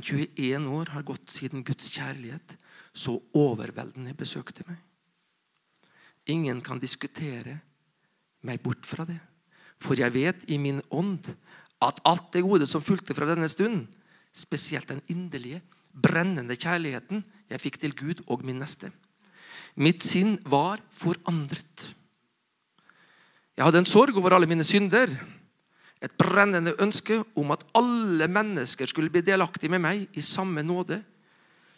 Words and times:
Nesten 0.00 0.28
21 0.36 0.68
år 0.72 0.86
har 0.94 1.02
gått 1.04 1.28
siden 1.28 1.64
Guds 1.64 1.90
kjærlighet 1.92 2.56
så 2.92 3.18
overveldende 3.36 4.14
besøkte 4.16 4.64
meg. 4.66 4.78
Ingen 6.32 6.60
kan 6.64 6.80
diskutere 6.80 7.58
meg 8.42 8.62
bort 8.62 8.86
fra 8.86 9.04
det. 9.04 9.18
For 9.80 9.98
jeg 9.98 10.12
vet 10.14 10.48
i 10.48 10.58
min 10.58 10.80
ånd 10.90 11.28
at 11.84 12.00
alt 12.04 12.32
det 12.32 12.44
gode 12.44 12.66
som 12.68 12.82
fulgte 12.84 13.14
fra 13.16 13.28
denne 13.28 13.48
stund, 13.48 13.86
spesielt 14.32 14.88
den 14.88 15.02
inderlige, 15.08 15.60
brennende 15.92 16.56
kjærligheten 16.56 17.24
jeg 17.50 17.60
fikk 17.60 17.80
til 17.80 17.94
Gud 17.96 18.24
og 18.28 18.44
min 18.44 18.60
neste. 18.60 18.90
Mitt 19.76 20.02
sinn 20.04 20.38
var 20.44 20.80
forandret. 20.90 21.90
Jeg 23.56 23.66
hadde 23.66 23.82
en 23.82 23.88
sorg 23.88 24.16
over 24.16 24.32
alle 24.36 24.48
mine 24.48 24.64
synder. 24.64 25.12
Et 26.00 26.12
brennende 26.16 26.74
ønske 26.80 27.18
om 27.36 27.50
at 27.52 27.64
alle 27.76 28.28
mennesker 28.28 28.88
skulle 28.88 29.12
bli 29.12 29.22
delaktige 29.24 29.72
med 29.72 29.82
meg 29.84 30.06
i 30.16 30.24
samme 30.24 30.62
nåde. 30.64 31.02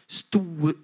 Stor, 0.07 0.75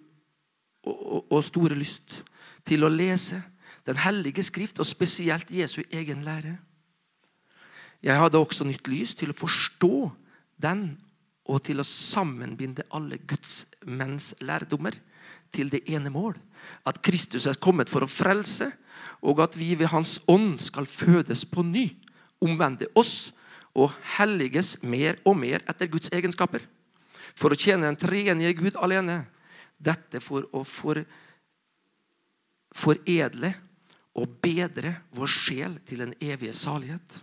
og, 0.88 1.38
store 1.44 1.78
lyst 1.78 2.22
til 2.66 2.84
å 2.84 2.92
lese 2.92 3.42
Den 3.88 3.96
hellige 3.96 4.42
skrift, 4.44 4.82
og 4.82 4.86
spesielt 4.86 5.48
Jesu 5.48 5.78
egen 5.96 6.20
lære. 6.20 6.58
Jeg 8.02 8.20
hadde 8.20 8.36
også 8.36 8.66
nytt 8.68 8.84
lys 8.84 9.14
til 9.16 9.32
å 9.32 9.36
forstå 9.38 10.10
den 10.60 10.90
og 11.48 11.62
til 11.64 11.80
å 11.80 11.86
sammenbinde 11.88 12.84
alle 12.92 13.16
Guds 13.24 13.64
menns 13.88 14.34
lærdommer 14.44 14.92
til 15.56 15.72
det 15.72 15.86
ene 15.88 16.12
mål. 16.12 16.36
At 16.84 17.00
Kristus 17.00 17.46
er 17.48 17.56
kommet 17.56 17.88
for 17.88 18.04
å 18.04 18.10
frelse, 18.10 18.68
og 19.24 19.40
at 19.40 19.56
vi 19.58 19.72
ved 19.78 19.88
Hans 19.88 20.18
ånd 20.28 20.60
skal 20.62 20.86
fødes 20.86 21.46
på 21.48 21.64
ny. 21.64 21.88
Omvende 22.44 22.88
oss 22.98 23.32
og 23.78 23.92
helliges 24.16 24.78
mer 24.82 25.18
og 25.26 25.36
mer 25.38 25.62
etter 25.68 25.90
Guds 25.90 26.10
egenskaper. 26.14 26.62
For 27.38 27.54
å 27.54 27.58
tjene 27.58 27.86
den 27.86 27.98
treenige 27.98 28.56
Gud 28.58 28.78
alene. 28.80 29.22
Dette 29.78 30.18
for 30.22 30.46
å 30.58 30.64
for, 30.66 30.98
foredle 32.74 33.52
og 34.18 34.34
bedre 34.42 34.96
vår 35.14 35.30
sjel 35.30 35.78
til 35.86 36.02
den 36.02 36.16
evige 36.18 36.56
salighet. 36.56 37.20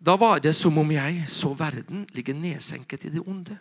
Da 0.00 0.16
var 0.16 0.40
det 0.40 0.52
som 0.56 0.76
om 0.80 0.92
jeg 0.92 1.24
så 1.28 1.52
verden 1.56 2.06
ligge 2.16 2.36
nedsenket 2.36 3.04
i 3.04 3.12
det 3.16 3.24
onde. 3.24 3.56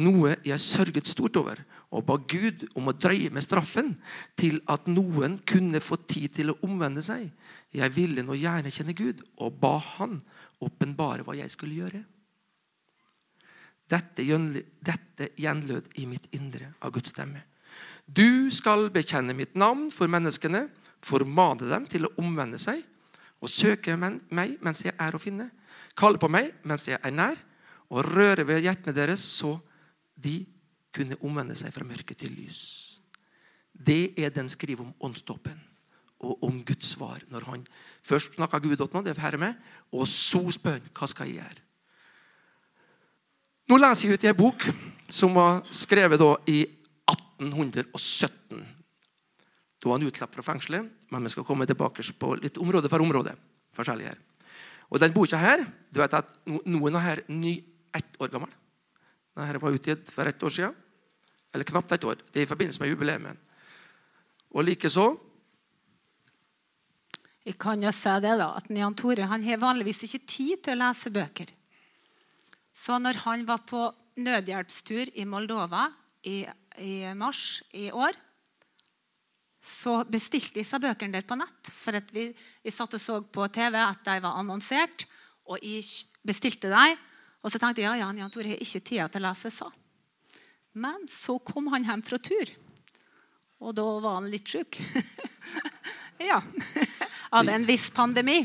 Noe 0.00 0.34
jeg 0.44 0.60
sørget 0.60 1.08
stort 1.08 1.36
over, 1.40 1.60
og 1.88 2.04
ba 2.08 2.18
Gud 2.28 2.66
om 2.76 2.88
å 2.88 2.96
drøye 2.96 3.32
med 3.32 3.44
straffen 3.44 3.94
til 4.36 4.60
at 4.68 4.86
noen 4.88 5.38
kunne 5.48 5.80
få 5.80 5.96
tid 6.08 6.34
til 6.36 6.52
å 6.52 6.58
omvende 6.64 7.04
seg. 7.04 7.28
Jeg 7.74 7.92
ville 7.92 8.24
nå 8.24 8.36
gjerne 8.38 8.72
kjenne 8.72 8.94
Gud, 8.96 9.20
og 9.44 9.58
ba 9.60 9.76
Han 9.98 10.16
åpenbare 10.64 11.24
hva 11.26 11.36
jeg 11.38 11.52
skulle 11.52 11.76
gjøre. 11.78 12.00
Dette, 13.88 14.24
gjenlød 15.40 15.92
i 16.00 16.06
mitt 16.08 16.28
indre 16.36 16.72
av 16.84 16.92
Guds 16.92 17.12
stemme. 17.14 17.40
Du 18.04 18.48
skal 18.52 18.88
bekjenne 18.92 19.36
mitt 19.36 19.54
navn 19.56 19.88
for 19.92 20.10
menneskene, 20.10 20.66
formane 21.04 21.68
dem 21.70 21.86
til 21.88 22.08
å 22.08 22.12
omvende 22.20 22.58
seg 22.60 22.80
og 23.38 23.52
søke 23.52 23.94
meg 24.00 24.56
mens 24.64 24.82
jeg 24.82 24.96
er 24.98 25.14
å 25.14 25.20
finne. 25.22 25.46
Kalle 25.96 26.20
på 26.20 26.30
meg 26.32 26.50
mens 26.68 26.88
jeg 26.88 26.98
er 26.98 27.14
nær, 27.14 27.38
og 27.88 28.04
røre 28.04 28.44
ved 28.44 28.64
hjertene 28.64 28.92
deres, 28.96 29.22
så 29.22 29.54
de 30.18 30.42
kunne 30.92 31.16
omvende 31.24 31.56
seg 31.56 31.72
fra 31.72 31.86
mørke 31.86 32.16
til 32.18 32.34
lys. 32.34 32.60
Det 33.72 34.18
er 34.18 34.34
den 34.34 34.50
skriver 34.52 34.84
om 34.84 34.92
åndstoppen 35.06 35.67
og 36.24 36.44
om 36.44 36.60
Guds 36.66 36.94
svar. 36.94 37.22
Når 37.30 37.46
han 37.50 37.64
først 38.02 38.34
snakker 38.34 38.62
Gud 38.64 38.76
til 38.76 39.04
det 39.04 39.16
er 39.18 39.36
med, 39.36 39.54
og 39.92 40.08
så 40.08 40.42
spør 40.50 40.78
han 40.78 40.90
hva 40.94 41.08
skal 41.08 41.26
jeg 41.26 41.40
gjøre. 41.40 41.64
Nå 43.68 43.76
leser 43.76 44.08
jeg 44.08 44.16
ut 44.16 44.24
i 44.24 44.30
en 44.30 44.38
bok 44.38 44.64
som 45.12 45.34
var 45.36 45.60
skrevet 45.70 46.22
i 46.48 46.62
1817. 47.08 48.62
Da 49.78 49.88
var 49.88 49.98
han 49.98 50.08
utslapp 50.08 50.34
fra 50.34 50.42
fengselet, 50.42 50.88
men 51.12 51.24
vi 51.24 51.32
skal 51.32 51.44
komme 51.44 51.66
tilbake 51.68 52.02
på 52.18 52.34
litt 52.40 52.58
område 52.58 52.88
for 52.88 53.04
område. 53.04 53.36
forskjellig 53.76 54.08
her. 54.08 54.18
Og 54.90 54.98
den 54.98 55.12
boka 55.12 55.36
her, 55.36 55.62
du 55.92 56.00
vet 56.00 56.14
at 56.14 56.30
Noen 56.46 56.96
av 56.96 57.04
her 57.04 57.20
ny 57.28 57.62
ett 57.94 58.16
år 58.18 58.28
gammel. 58.32 58.50
Denne 59.36 59.60
var 59.60 59.76
utgitt 59.76 60.08
for 60.10 60.26
ett 60.26 60.42
år 60.42 60.50
siden. 60.50 60.74
Eller 61.54 61.64
knapt 61.64 61.92
ett 61.92 62.04
år. 62.04 62.16
Det 62.32 62.40
er 62.40 62.46
i 62.46 62.50
forbindelse 62.50 62.80
med 62.80 62.90
jubileet. 62.90 63.36
Og 64.50 64.64
likeså 64.64 65.12
Jeg 67.48 67.56
kan 67.56 67.80
jo 67.80 67.88
si 67.96 68.12
det 68.20 68.34
da, 68.36 68.50
at 68.58 68.66
Jan 68.68 68.96
Tore 68.98 69.24
han 69.30 69.44
har 69.46 69.60
vanligvis 69.62 70.02
ikke 70.04 70.26
tid 70.28 70.64
til 70.66 70.76
å 70.76 70.82
lese 70.82 71.12
bøker. 71.14 71.48
Så 72.76 72.98
når 73.00 73.22
han 73.24 73.46
var 73.48 73.62
på 73.64 73.86
nødhjelpstur 74.20 75.14
i 75.16 75.24
Moldova 75.24 75.86
i, 76.28 76.42
i 76.84 77.08
mars 77.16 77.62
i 77.72 77.88
år, 77.88 78.12
så 79.64 80.02
bestilte 80.08 80.60
disse 80.60 80.80
bøkene 80.80 81.16
der 81.16 81.24
på 81.24 81.38
nett. 81.40 81.72
For 81.72 81.96
vi, 82.12 82.28
vi, 82.36 82.74
satt 82.74 82.96
og 82.98 83.00
så 83.00 83.18
på 83.24 83.48
TV 83.54 83.80
at 83.80 84.04
de 84.04 84.20
var 84.24 84.36
annonsert, 84.40 85.08
og 85.48 85.64
jeg 85.64 85.84
bestilte 86.28 86.68
dem. 86.68 87.00
Og 87.40 87.52
så 87.52 87.60
tenkte 87.62 87.80
jeg 87.80 87.88
ja, 87.88 88.04
Jan, 88.04 88.20
Jan 88.20 88.32
Tore 88.34 88.52
har 88.52 88.60
ikke 88.60 88.84
tid 88.84 89.08
til 89.08 89.24
å 89.24 89.28
lese 89.30 89.52
så. 89.54 89.72
Men 90.76 91.08
så 91.08 91.38
kom 91.40 91.72
han 91.72 91.86
hjem 91.88 92.04
fra 92.04 92.20
tur, 92.20 92.50
og 93.64 93.72
da 93.74 93.86
var 94.04 94.20
han 94.20 94.28
litt 94.30 94.52
sjuk. 94.52 94.76
ja. 96.28 96.42
Av 97.30 97.48
en 97.48 97.64
viss 97.68 97.90
pandemi. 97.92 98.40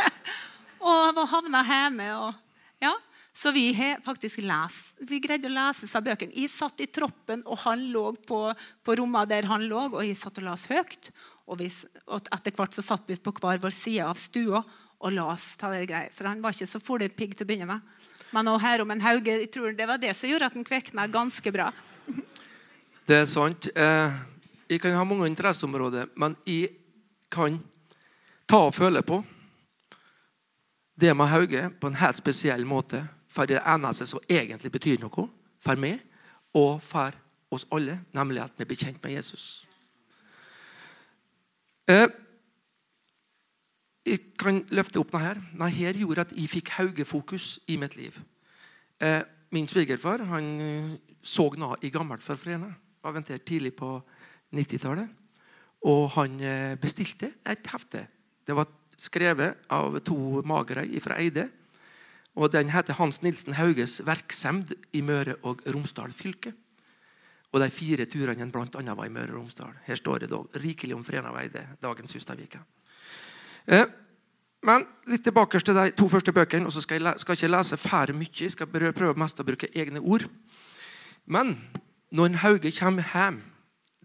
og 0.90 1.22
havna 1.30 1.62
hjemme. 1.66 2.10
og 2.16 2.34
ja, 2.80 2.92
så 3.32 3.50
vi 3.50 3.72
har 3.72 4.00
faktisk 4.04 4.42
lest, 4.42 4.96
vi 5.06 5.20
greide 5.22 5.48
å 5.50 5.54
lese 5.54 5.88
seg 5.88 6.06
bøkene. 6.06 6.34
Jeg 6.34 6.50
satt 6.52 6.80
i 6.82 6.88
troppen, 6.90 7.42
og 7.46 7.62
han 7.64 7.86
lå 7.92 8.10
på, 8.26 8.40
på 8.84 8.96
rommet 8.98 9.30
der 9.30 9.48
han 9.50 9.66
lå, 9.70 9.86
og 9.92 10.02
jeg 10.04 10.18
satt 10.18 10.40
og 10.42 10.48
las 10.48 10.66
høyt. 10.70 11.10
Og, 11.46 11.58
vi, 11.60 11.70
og 12.06 12.28
etter 12.30 12.54
hvert 12.54 12.76
så 12.76 12.84
satt 12.84 13.08
vi 13.10 13.18
på 13.18 13.34
hver 13.40 13.62
vår 13.62 13.74
side 13.74 14.06
av 14.06 14.18
stua 14.18 14.62
og 15.00 15.14
las. 15.16 15.54
For 15.58 16.28
han 16.28 16.42
var 16.42 16.54
ikke 16.54 16.68
så 16.68 16.82
folepigg 16.82 17.34
til 17.34 17.46
å 17.46 17.50
begynne 17.50 17.70
med. 17.70 17.96
Men 18.30 18.46
nå 18.46 18.54
her 18.62 18.84
om 18.84 18.92
en 18.92 19.02
hauge, 19.02 19.32
jeg 19.42 19.50
tror 19.54 19.74
det 19.74 19.88
var 19.88 19.98
det 19.98 20.12
som 20.14 20.30
gjorde 20.30 20.50
at 20.50 20.58
han 20.58 20.66
kvekna 20.66 21.08
ganske 21.10 21.52
bra. 21.54 21.70
Det 23.08 23.22
er 23.22 23.26
sant. 23.26 23.70
Eh, 23.74 24.20
jeg 24.70 24.82
kan 24.82 24.94
ha 24.94 25.02
mange 25.06 25.26
interesseområder, 25.30 26.12
men 26.20 26.36
jeg 26.46 26.76
kan 27.32 27.58
ta 28.50 28.64
og 28.66 28.74
føle 28.74 29.02
på 29.06 29.20
det 31.00 31.12
med 31.16 31.30
Hauge 31.30 31.68
på 31.80 31.86
en 31.86 31.98
helt 32.00 32.18
spesiell 32.18 32.66
måte. 32.66 33.04
For 33.30 33.46
det 33.46 33.60
eneste 33.62 34.08
som 34.10 34.22
egentlig 34.28 34.72
betyr 34.74 34.98
noe 35.00 35.28
for 35.62 35.78
meg 35.78 36.00
og 36.58 36.80
for 36.82 37.14
oss 37.54 37.66
alle, 37.72 38.00
nemlig 38.12 38.42
at 38.42 38.58
vi 38.58 38.66
blir 38.66 38.80
kjent 38.80 38.98
med 39.04 39.14
Jesus. 39.14 39.44
Eh, 41.90 42.08
jeg 44.06 44.34
kan 44.38 44.64
løfte 44.74 44.98
opp 44.98 45.14
denne 45.14 45.28
her. 45.28 45.40
Dette 45.54 45.70
her 45.78 46.02
gjorde 46.02 46.26
at 46.26 46.34
jeg 46.34 46.50
fikk 46.50 46.74
Hauge-fokus 46.74 47.60
i 47.70 47.78
mitt 47.78 47.96
liv. 47.96 48.18
Eh, 49.00 49.22
min 49.54 49.68
svigerfar 49.70 50.26
han 50.26 50.52
eh, 50.60 50.92
så 51.22 51.52
noe 51.54 51.78
i 51.86 51.90
gammelt 51.94 52.22
for 52.22 52.36
Frena. 52.36 52.74
ventert 53.02 53.46
tidlig 53.46 53.76
på 53.76 54.00
90-tallet. 54.52 55.08
Og 55.86 56.10
han 56.10 56.40
bestilte 56.82 57.30
et 57.46 57.66
hefte. 57.72 58.06
Det 58.50 58.54
var 58.56 58.66
skrevet 58.98 59.60
av 59.70 59.94
to 60.02 60.40
magere 60.42 60.82
fra 60.98 61.20
Eide. 61.22 61.44
Og 62.34 62.50
Den 62.50 62.72
heter 62.74 62.96
Hans 62.98 63.22
Nilsen 63.22 63.54
Hauges 63.54 64.00
verksemd 64.02 64.72
i 64.90 65.02
Møre 65.06 65.36
og 65.46 65.62
Romsdal 65.70 66.10
fylke. 66.10 66.50
Og 67.54 67.60
De 67.62 67.68
fire 67.70 68.08
turene 68.10 68.48
blant 68.50 68.74
annet 68.74 68.98
var 68.98 69.06
i 69.06 69.12
Møre 69.14 69.30
og 69.30 69.44
Romsdal. 69.44 69.76
Her 69.86 70.00
står 70.00 70.24
det 70.24 70.30
da 70.32 70.40
rikelig 70.58 70.96
om 70.96 71.04
Frena 71.06 71.30
Veide, 71.30 71.62
dagens 71.78 72.16
Hustadvika. 72.18 72.58
Eh, 73.70 73.86
men 74.66 74.88
litt 75.06 75.22
tilbake 75.22 75.62
til 75.62 75.78
de 75.78 75.94
to 75.94 76.10
første 76.10 76.34
bøkene. 76.34 76.66
og 76.66 76.72
så 76.72 76.82
skal 76.82 76.98
jeg 76.98 77.22
skal 77.22 77.38
ikke 77.38 77.52
lese 77.54 77.76
for 77.76 78.12
mye. 78.12 78.34
Jeg 78.34 78.50
skal 78.50 78.66
prøve 78.66 79.14
mest 79.14 79.38
å 79.38 79.46
bruke 79.46 79.70
egne 79.74 80.02
ord. 80.02 80.26
Men 81.26 81.54
når 82.10 82.42
Hauge 82.42 82.74
kommer 82.74 83.06
hjem 83.14 83.42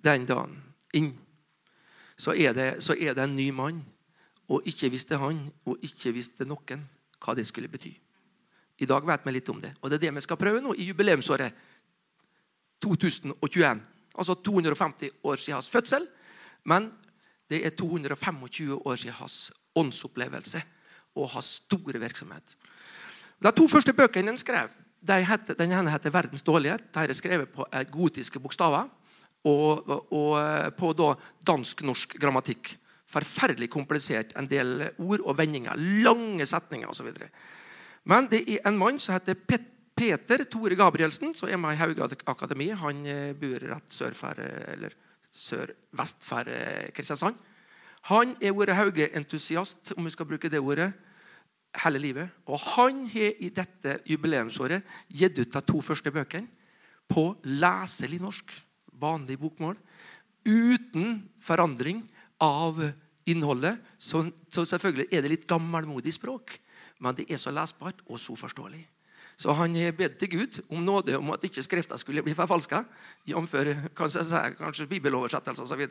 den 0.06 0.30
dagen, 0.30 0.62
inn, 0.94 1.16
så 2.16 2.38
er, 2.38 2.54
det, 2.54 2.84
så 2.84 2.94
er 2.94 3.18
det 3.18 3.24
en 3.24 3.36
ny 3.36 3.50
mann. 3.50 3.82
Og 4.50 4.68
ikke 4.70 4.92
visste 4.94 5.18
han, 5.18 5.40
og 5.66 5.82
ikke 5.86 6.14
visste 6.14 6.46
noen, 6.46 6.84
hva 7.22 7.34
det 7.38 7.48
skulle 7.48 7.72
bety. 7.72 7.94
I 8.84 8.88
dag 8.90 9.06
vet 9.08 9.24
vi 9.26 9.34
litt 9.34 9.50
om 9.50 9.62
det. 9.64 9.72
Og 9.82 9.90
det 9.90 9.98
er 9.98 10.08
det 10.08 10.16
vi 10.18 10.26
skal 10.26 10.40
prøve 10.40 10.62
nå 10.62 10.76
i 10.76 10.90
jubileumsåret 10.90 11.64
2021. 12.84 13.82
Altså 14.16 14.36
250 14.36 15.10
år 15.24 15.40
siden 15.40 15.58
hans 15.58 15.72
fødsel. 15.72 16.08
Men 16.68 16.90
det 17.50 17.64
er 17.66 17.76
225 17.78 18.76
år 18.86 18.96
siden 18.96 19.18
hans 19.20 19.52
åndsopplevelse 19.76 20.62
og 21.16 21.30
hans 21.30 21.46
store 21.64 22.00
virksomhet. 22.00 22.56
De 23.44 23.52
to 23.52 23.68
første 23.68 23.94
bøkene 23.94 24.34
han 24.34 24.40
skrev, 24.40 24.70
de 25.06 25.20
heter, 25.26 25.54
den 25.54 25.72
ene 25.72 25.92
heter 25.92 26.10
'Verdens 26.10 26.44
dårlighet'. 26.44 26.88
Dette 26.94 27.10
er 27.10 27.14
skrevet 27.14 27.50
på 27.50 27.66
gotiske 27.92 28.40
bokstaver 28.40 28.90
og, 29.44 29.90
og 30.14 30.74
på 30.78 30.94
dansk-norsk 31.48 32.20
grammatikk. 32.20 32.78
Forferdelig 33.12 33.70
komplisert. 33.74 34.34
En 34.40 34.50
del 34.50 34.82
ord 34.98 35.24
og 35.24 35.38
vendinger. 35.38 35.78
Lange 36.06 36.46
setninger 36.50 36.90
osv. 36.90 37.12
Men 38.06 38.30
det 38.32 38.44
er 38.50 38.68
en 38.68 38.78
mann 38.78 39.00
som 39.02 39.16
heter 39.16 39.38
Peter 39.96 40.44
Tore 40.52 40.76
Gabrielsen, 40.78 41.34
som 41.34 41.50
er 41.50 41.60
med 41.62 41.76
i 41.76 41.80
Hauge 41.80 42.10
Akademi, 42.28 42.70
han 42.76 43.06
eh, 43.08 43.32
bor 43.38 43.64
rett 43.64 43.94
sør 43.96 44.16
for, 44.18 44.42
eh, 44.44 44.74
eller 44.74 44.94
sør-vest 45.32 46.26
for 46.28 46.52
eh, 46.52 46.92
Kristiansand. 46.96 47.38
Han 48.12 48.36
er 48.44 48.54
vært 48.54 48.76
Hauge-entusiast, 48.78 49.96
om 49.96 50.06
vi 50.06 50.14
skal 50.14 50.28
bruke 50.30 50.52
det 50.52 50.62
ordet, 50.62 50.92
hele 51.84 52.00
livet. 52.00 52.36
Og 52.52 52.60
han 52.76 53.06
har 53.12 53.40
i 53.42 53.50
dette 53.56 53.98
jubileumsåret 54.08 54.86
gitt 55.10 55.40
ut 55.40 55.56
de 55.56 55.64
to 55.66 55.82
første 55.84 56.12
bøkene 56.14 56.48
på 57.10 57.32
leselig 57.48 58.22
norsk, 58.22 58.54
vanlig 59.02 59.40
bokmål, 59.42 59.76
uten 60.46 61.18
forandring 61.42 62.04
av 62.46 62.82
innholdet. 63.26 63.80
Så, 63.98 64.26
så 64.50 64.66
selvfølgelig 64.66 65.08
er 65.12 65.24
det 65.26 65.34
litt 65.34 65.48
gammelmodig 65.50 66.14
språk, 66.16 66.58
men 67.04 67.18
det 67.18 67.28
er 67.30 67.42
så 67.42 67.54
lesbart 67.54 68.04
og 68.08 68.22
så 68.22 68.38
forståelig. 68.40 68.86
Så 69.36 69.52
han 69.52 69.74
bedt 69.98 70.16
til 70.20 70.32
Gud 70.32 70.62
om 70.72 70.84
nåde 70.86 71.18
om 71.18 71.34
at 71.34 71.44
ikke 71.44 71.64
Skrifta 71.64 71.98
skulle 72.00 72.24
bli 72.24 72.34
forfalska. 72.38 72.86
Jf. 73.28 73.56
kanskje, 73.96 74.24
kanskje 74.56 74.88
bibeloversettelse 74.88 75.66
osv. 75.66 75.82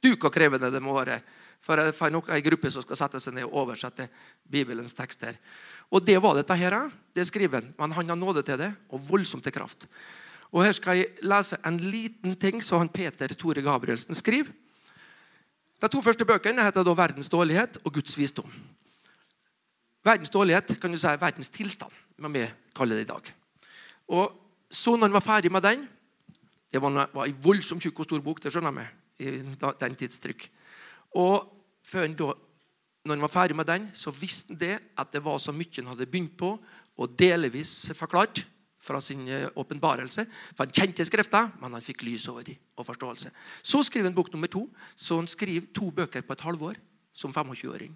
Duk 0.00 0.24
og 0.24 0.32
krevende 0.32 0.70
det 0.72 0.80
må 0.80 0.94
være 0.96 1.18
for, 1.60 1.80
for 1.92 2.12
noe, 2.12 2.24
en 2.32 2.46
gruppe 2.46 2.72
som 2.72 2.84
skal 2.84 3.02
sette 3.02 3.20
seg 3.20 3.36
ned 3.36 3.48
og 3.50 3.58
oversette 3.64 4.08
Bibelens 4.48 4.96
tekster. 4.96 5.36
Og 5.92 6.00
det 6.04 6.16
var 6.22 6.38
dette 6.38 6.56
her. 6.56 6.78
Det 7.12 7.26
skriver 7.28 7.60
han. 7.60 7.74
Men 7.78 7.92
han 7.92 8.14
har 8.14 8.16
nåde 8.16 8.42
til 8.42 8.58
det, 8.58 8.72
og 8.88 9.04
voldsomt 9.10 9.44
til 9.44 9.52
kraft. 9.52 9.84
Og 10.54 10.64
Her 10.64 10.72
skal 10.72 11.02
jeg 11.02 11.26
lese 11.26 11.58
en 11.66 11.76
liten 11.82 12.36
ting 12.40 12.62
som 12.62 12.88
Peter 12.88 13.28
Tore 13.36 13.62
Gabrielsen 13.62 14.16
skriver. 14.16 14.52
De 15.82 15.88
to 15.88 16.02
første 16.02 16.24
bøkene 16.24 16.64
heter 16.64 16.82
da 16.82 16.94
'Verdens 16.94 17.28
dårlighet' 17.28 17.80
og 17.84 17.92
'Guds 17.92 18.18
visdom'. 18.18 18.52
Verdens 20.04 20.30
dårlighet 20.30 20.80
kan 20.80 20.92
du 20.92 20.98
si 20.98 21.06
er 21.06 21.16
verdens 21.16 21.48
tilstand 21.48 21.92
må 22.18 22.28
vi 22.28 22.44
kalle 22.76 22.94
det 22.94 23.06
i 23.06 23.10
dag. 23.10 23.32
Og 24.08 24.32
så 24.70 24.96
når 24.96 25.08
han 25.08 25.18
var 25.18 25.24
ferdig 25.24 25.52
med 25.52 25.62
den 25.62 25.88
Det 26.74 26.82
var, 26.82 26.90
var 27.14 27.24
en 27.24 27.36
voldsomt 27.38 27.82
tjukk 27.82 28.00
og 28.00 28.04
stor 28.08 28.18
bok, 28.18 28.40
det 28.42 28.50
skjønner 28.50 28.88
jeg 29.18 29.28
i 29.30 29.42
den 29.80 29.94
tidstrykk. 29.94 30.48
Og 31.14 31.46
før 31.86 32.00
han 32.00 32.16
da, 32.18 32.32
når 33.04 33.14
han 33.14 33.22
var 33.22 33.30
ferdig 33.30 33.56
med 33.56 33.64
den, 33.64 33.84
så 33.94 34.10
visste 34.10 34.48
han 34.48 34.58
det 34.58 34.78
at 34.98 35.12
det 35.12 35.22
var 35.22 35.38
så 35.38 35.52
mye 35.54 35.70
han 35.76 35.92
hadde 35.92 36.08
begynt 36.10 36.34
på, 36.36 36.58
og 36.98 37.14
delvis 37.18 37.92
forklart 37.94 38.42
fra 38.84 39.00
sin 39.00 39.26
eh, 39.28 39.48
åpenbarelse. 39.56 40.26
For 40.54 40.66
Han 40.66 40.74
kjente 40.76 41.06
Skrifta, 41.08 41.46
men 41.62 41.72
han 41.76 41.84
fikk 41.84 42.04
lys 42.04 42.28
over 42.28 42.44
dem 42.46 42.60
og 42.76 42.86
forståelse. 42.86 43.32
Så 43.62 43.82
skriver 43.86 44.10
han 44.10 44.16
bok 44.16 44.32
nummer 44.32 44.50
to. 44.50 44.66
Så 44.96 45.18
han 45.20 45.30
skriver 45.30 45.72
to 45.74 45.90
bøker 45.94 46.22
på 46.22 46.36
et 46.36 46.44
halvår 46.44 46.80
som 47.14 47.32
25-åring. 47.32 47.94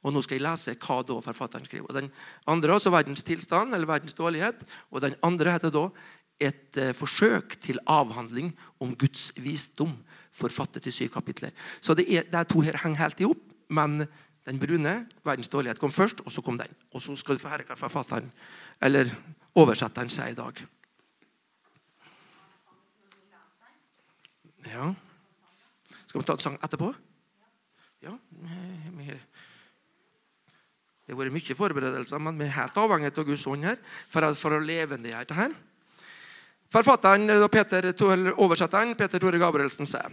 Og 0.00 0.14
nå 0.14 0.22
skal 0.24 0.38
jeg 0.38 0.46
lese 0.46 0.76
hva 0.80 1.00
da 1.04 1.18
forfatteren 1.24 1.66
skriver. 1.68 1.88
Og 1.88 1.96
den 1.96 2.08
andre 2.48 2.76
altså 2.76 2.92
verdens 2.92 3.24
tilstand, 3.26 3.74
eller 3.74 3.88
verdens 3.88 4.16
dårlighet. 4.16 4.64
Og 4.90 5.04
den 5.04 5.16
andre 5.26 5.56
heter 5.56 5.72
da 5.74 5.88
et 6.40 6.80
eh, 6.80 6.94
forsøk 6.96 7.58
til 7.60 7.80
avhandling 7.88 8.54
om 8.80 8.94
Guds 8.96 9.30
visdom, 9.40 9.92
forfattet 10.32 10.86
i 10.88 10.94
syv 10.94 11.10
kapitler. 11.12 11.52
Så 11.80 11.94
det 11.98 12.06
er, 12.08 12.28
de 12.30 12.44
to 12.48 12.62
her 12.64 12.78
henger 12.80 13.02
helt 13.02 13.20
i 13.20 13.28
hop, 13.28 13.42
men 13.68 14.06
den 14.46 14.60
brune, 14.62 14.94
verdens 15.26 15.50
dårlighet, 15.52 15.78
kom 15.78 15.92
først, 15.92 16.22
og 16.24 16.32
så 16.32 16.42
kom 16.42 16.56
den. 16.58 16.70
Og 16.94 17.02
så 17.02 17.16
skal 17.18 17.36
du 17.36 17.42
få 17.42 17.50
høre 17.52 17.66
hva 17.68 17.76
forfatteren, 17.76 18.30
eller 18.80 19.10
oversetteren, 19.58 20.10
sier 20.12 20.32
i 20.32 20.38
dag. 20.38 20.60
Ja. 24.70 24.90
Skal 26.06 26.20
vi 26.20 26.26
ta 26.26 26.36
en 26.36 26.44
sang 26.44 26.58
etterpå? 26.62 26.92
Ja. 28.04 28.14
Det 31.06 31.16
har 31.16 31.18
vært 31.18 31.34
mye 31.34 31.56
forberedelser, 31.58 32.22
men 32.22 32.38
vi 32.38 32.46
er 32.46 32.54
helt 32.54 32.76
avhengig 32.78 33.10
av 33.10 33.26
Guds 33.26 33.46
ånd 33.50 33.66
her 33.66 33.80
for, 33.82 34.26
for 34.38 34.54
å 34.54 34.62
levendegjøre 34.62 35.26
dette. 35.26 35.38
her. 35.38 35.56
Forfatteren, 36.70 37.26
Peter, 37.50 37.88
oversetteren 38.38 38.94
Peter 38.94 39.18
Tore 39.18 39.40
Gabrielsen 39.42 39.88
sier 39.90 40.12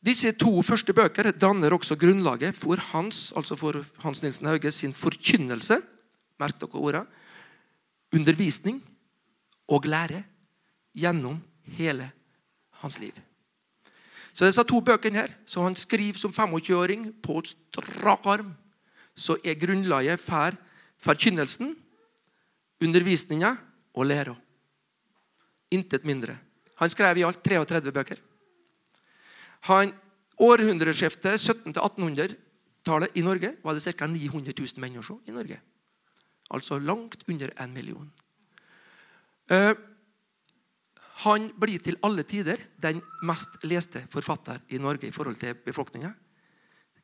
disse 0.00 0.32
to 0.40 0.62
første 0.64 0.94
bøker 0.96 1.28
danner 1.36 1.74
også 1.76 1.92
grunnlaget 2.00 2.56
for 2.56 2.80
hans 2.94 3.34
altså 3.36 3.56
for 3.60 3.76
Hans 4.00 4.22
Nilsen 4.24 4.48
Hauge 4.48 4.72
sin 4.72 4.94
forkynnelse 4.96 5.76
merk 6.40 6.56
dere 6.56 6.80
ordet, 6.80 7.02
undervisning 8.14 8.80
og 9.68 9.86
lære 9.86 10.22
gjennom 10.96 11.38
hele 11.76 12.10
hans 12.82 12.98
liv. 12.98 13.12
Så 14.32 14.46
disse 14.46 14.64
to 14.64 14.80
bøkene 14.80 15.18
her, 15.18 15.32
som 15.46 15.66
han 15.66 15.76
skriver 15.76 16.18
som 16.18 16.32
25-åring 16.32 17.10
på 17.22 17.42
strak 17.44 18.26
arm 18.26 18.54
så 19.20 19.36
er 19.44 19.58
grunnlaget 19.60 20.20
for 20.20 20.56
forkynnelsen, 21.00 21.74
undervisninga 22.80 23.54
og 23.94 24.06
læra. 24.06 24.34
Intet 25.70 26.04
mindre. 26.04 26.38
Han 26.80 26.90
skrev 26.90 27.18
i 27.18 27.24
alt 27.26 27.42
33 27.44 27.92
bøker. 27.92 28.20
Han, 29.68 29.92
århundreskiftet 30.40 31.36
1700-1800-tallet 31.36 33.18
i 33.20 33.24
Norge 33.26 33.52
var 33.64 33.76
det 33.76 33.84
ca. 33.84 34.06
900 34.06 34.54
000 34.56 34.80
mennesker 34.80 35.18
i 35.28 35.34
Norge. 35.36 35.60
Altså 36.50 36.78
langt 36.78 37.22
under 37.28 37.52
en 37.62 37.74
million. 37.74 38.10
Uh, 39.50 39.74
han 41.24 41.50
blir 41.60 41.82
til 41.84 41.98
alle 42.06 42.24
tider 42.24 42.62
den 42.80 43.02
mest 43.28 43.60
leste 43.68 44.02
forfatter 44.12 44.62
i 44.72 44.78
Norge 44.80 45.10
i 45.10 45.14
forhold 45.14 45.36
til 45.40 45.58
befolkninga. 45.66 46.12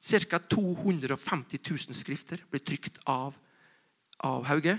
Ca. 0.01 0.39
250 0.39 1.61
000 1.61 1.97
skrifter 1.97 2.41
blir 2.51 2.65
trykt 2.65 3.01
av, 3.11 3.37
av 4.25 4.45
Hauge 4.49 4.79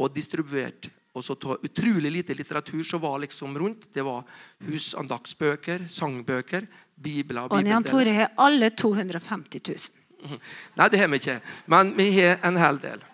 og 0.00 0.12
distribuert. 0.14 0.88
Og 1.12 1.24
så 1.24 1.36
ta 1.36 1.58
utrolig 1.60 2.12
lite 2.12 2.34
litteratur 2.34 2.80
som 2.84 3.02
var 3.02 3.18
liksom 3.20 3.58
rundt. 3.58 3.90
Det 3.92 4.04
var 4.04 4.24
husandaktsbøker, 4.64 5.84
sangbøker, 5.88 6.64
bibler 6.96 7.52
Og 7.52 7.68
Jan 7.68 7.84
Tore 7.84 8.14
har 8.16 8.32
alle 8.40 8.70
250 8.70 9.60
000. 9.68 10.38
Nei, 10.78 10.88
det 10.88 11.00
har 11.00 11.10
vi 11.10 11.20
ikke. 11.20 11.40
Men 11.66 11.92
vi 11.98 12.08
har 12.16 12.38
en 12.46 12.56
hel 12.56 12.80
del. 12.80 13.04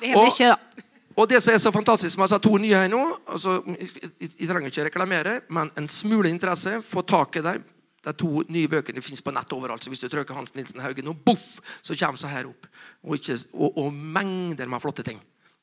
Det 0.00 0.14
vi 0.14 0.30
ikke, 0.30 0.52
da. 0.54 0.86
Og 1.20 1.28
det 1.28 1.42
som 1.42 1.52
er 1.52 1.58
så 1.60 1.72
fantastisk 1.74 2.18
med 2.18 2.30
disse 2.30 2.38
to 2.40 2.54
nye 2.62 2.76
her 2.78 2.88
nå 2.88 3.00
altså, 3.28 3.58
jeg, 3.76 4.48
trenger 4.48 4.70
ikke 4.70 4.86
reklamere, 4.86 5.40
men 5.52 5.70
en 5.76 5.88
smule 5.90 6.30
interesse, 6.30 6.78
få 6.86 7.02
tak 7.02 7.36
i 7.36 7.44
dem 7.44 7.66
de 8.00 8.12
to 8.16 8.42
nye 8.48 8.68
bøkene 8.70 9.02
finnes 9.04 9.20
på 9.20 9.32
nett 9.34 9.50
overalt. 9.52 9.84
så 9.84 9.90
Hvis 9.92 10.00
du 10.00 10.08
trykker 10.08 10.34
Hans 10.36 10.54
Nilsen 10.56 10.80
Haugen, 10.80 11.04
nå, 11.04 11.12
boff, 11.12 11.60
så 11.82 11.96
kommer 12.00 12.16
så 12.16 12.30
her 12.32 12.48
opp. 12.48 12.66
Og, 13.02 13.18
ikke, 13.18 13.36
og, 13.52 13.76
og, 13.76 13.92
mengder 13.92 14.70
med 14.70 14.80
flotte 14.80 15.04
ting. 15.04 15.20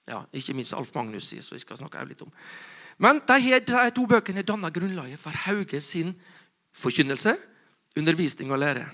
Ja, 0.08 0.22
ikke 0.34 0.54
minst 0.54 0.76
Alf 0.78 0.94
Magnus 0.96 1.28
sier, 1.32 1.42
så 1.42 1.56
vi 1.56 1.64
skal 1.64 1.80
snakke 1.80 2.06
litt 2.06 2.22
om. 2.22 2.32
Men 3.02 3.22
de, 3.26 3.40
her, 3.42 3.60
de 3.66 3.90
to 3.94 4.06
bøkene 4.10 4.46
danner 4.46 4.74
grunnlaget 4.74 5.20
for 5.22 5.34
Hauge 5.48 5.82
sin 5.82 6.14
forkynnelse, 6.78 7.34
undervisning 7.98 8.54
og 8.54 8.62
lære. 8.62 8.86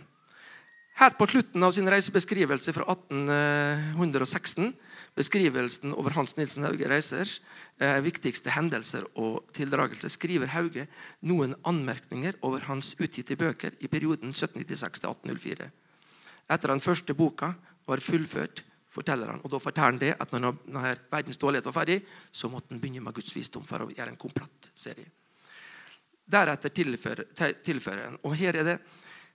Helt 1.02 1.18
på 1.20 1.28
slutten 1.28 1.64
av 1.66 1.72
sin 1.76 1.90
reisebeskrivelse 1.90 2.74
fra 2.76 2.96
1816, 2.96 4.72
beskrivelsen 5.18 5.94
over 5.94 6.16
Hans 6.18 6.36
Nilsen 6.38 6.66
Hauge 6.66 6.90
reiser, 6.90 7.30
eh, 7.80 8.00
viktigste 8.02 8.50
hendelser 8.54 9.06
og 9.16 9.44
tildragelser, 9.54 10.10
skriver 10.10 10.48
Hauge 10.48 10.88
noen 11.22 11.56
anmerkninger 11.64 12.40
over 12.42 12.66
hans 12.70 12.96
utgitte 13.00 13.38
bøker 13.38 13.72
i 13.80 13.88
perioden 13.88 14.34
1796-1804. 14.34 15.70
Etter 16.50 16.68
den 16.74 16.84
første 16.84 17.14
boka 17.14 17.54
var 17.88 18.04
fullført, 18.04 18.64
forteller 18.94 19.32
han, 19.32 19.42
og 19.44 19.50
da 19.50 19.60
forteller 19.60 19.92
han 19.92 20.02
det 20.02 20.14
at 20.22 20.32
når 20.32 20.58
denne 20.66 20.96
verdens 21.12 21.40
dårlighet 21.42 21.66
var 21.66 21.80
ferdig, 21.80 22.02
så 22.32 22.50
måtte 22.50 22.74
han 22.74 22.82
begynne 22.82 23.02
med 23.02 23.16
Guds 23.16 23.36
visdom 23.36 23.66
for 23.66 23.86
å 23.86 23.90
gjøre 23.90 24.14
en 24.14 24.20
komplett 24.22 24.70
serie. 24.76 25.10
Deretter 26.24 26.70
tilfører, 26.70 27.26
tilfører 27.66 28.06
han, 28.06 28.20
og 28.24 28.36
her 28.38 28.56
er 28.62 28.68
det 28.68 28.78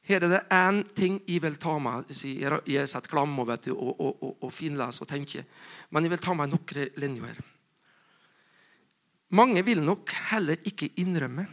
her 0.09 0.25
er 0.25 0.33
det 0.33 0.41
én 0.55 0.81
ting 0.97 1.19
jeg 1.29 1.43
vil 1.45 1.59
ta 1.61 1.75
med. 1.83 2.09
Jeg 2.09 2.49
har 2.49 2.89
sett 2.89 3.11
klammer 3.11 3.45
vet 3.51 3.69
du, 3.69 3.75
og, 3.77 3.93
og, 4.01 4.23
og, 4.25 4.35
og 4.47 4.53
finlese 4.55 5.05
og 5.05 5.11
tenke. 5.11 5.45
Men 5.93 6.07
jeg 6.07 6.15
vil 6.15 6.23
ta 6.25 6.35
med 6.37 6.53
noen 6.53 6.93
linjer. 6.97 7.41
Mange 9.37 9.61
vil 9.67 9.83
nok 9.85 10.15
heller 10.31 10.57
ikke 10.65 10.89
innrømme 11.03 11.45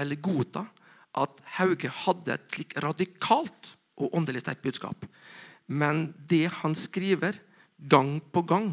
eller 0.00 0.22
godta 0.24 0.64
at 1.20 1.42
Hauge 1.58 1.90
hadde 1.92 2.32
et 2.32 2.46
slik 2.54 2.72
radikalt 2.80 3.74
og 4.00 4.14
åndelig 4.16 4.46
sterkt 4.46 4.64
budskap. 4.64 5.04
Men 5.68 6.08
det 6.30 6.46
han 6.62 6.74
skriver 6.78 7.36
gang 7.90 8.16
på 8.32 8.42
gang, 8.48 8.72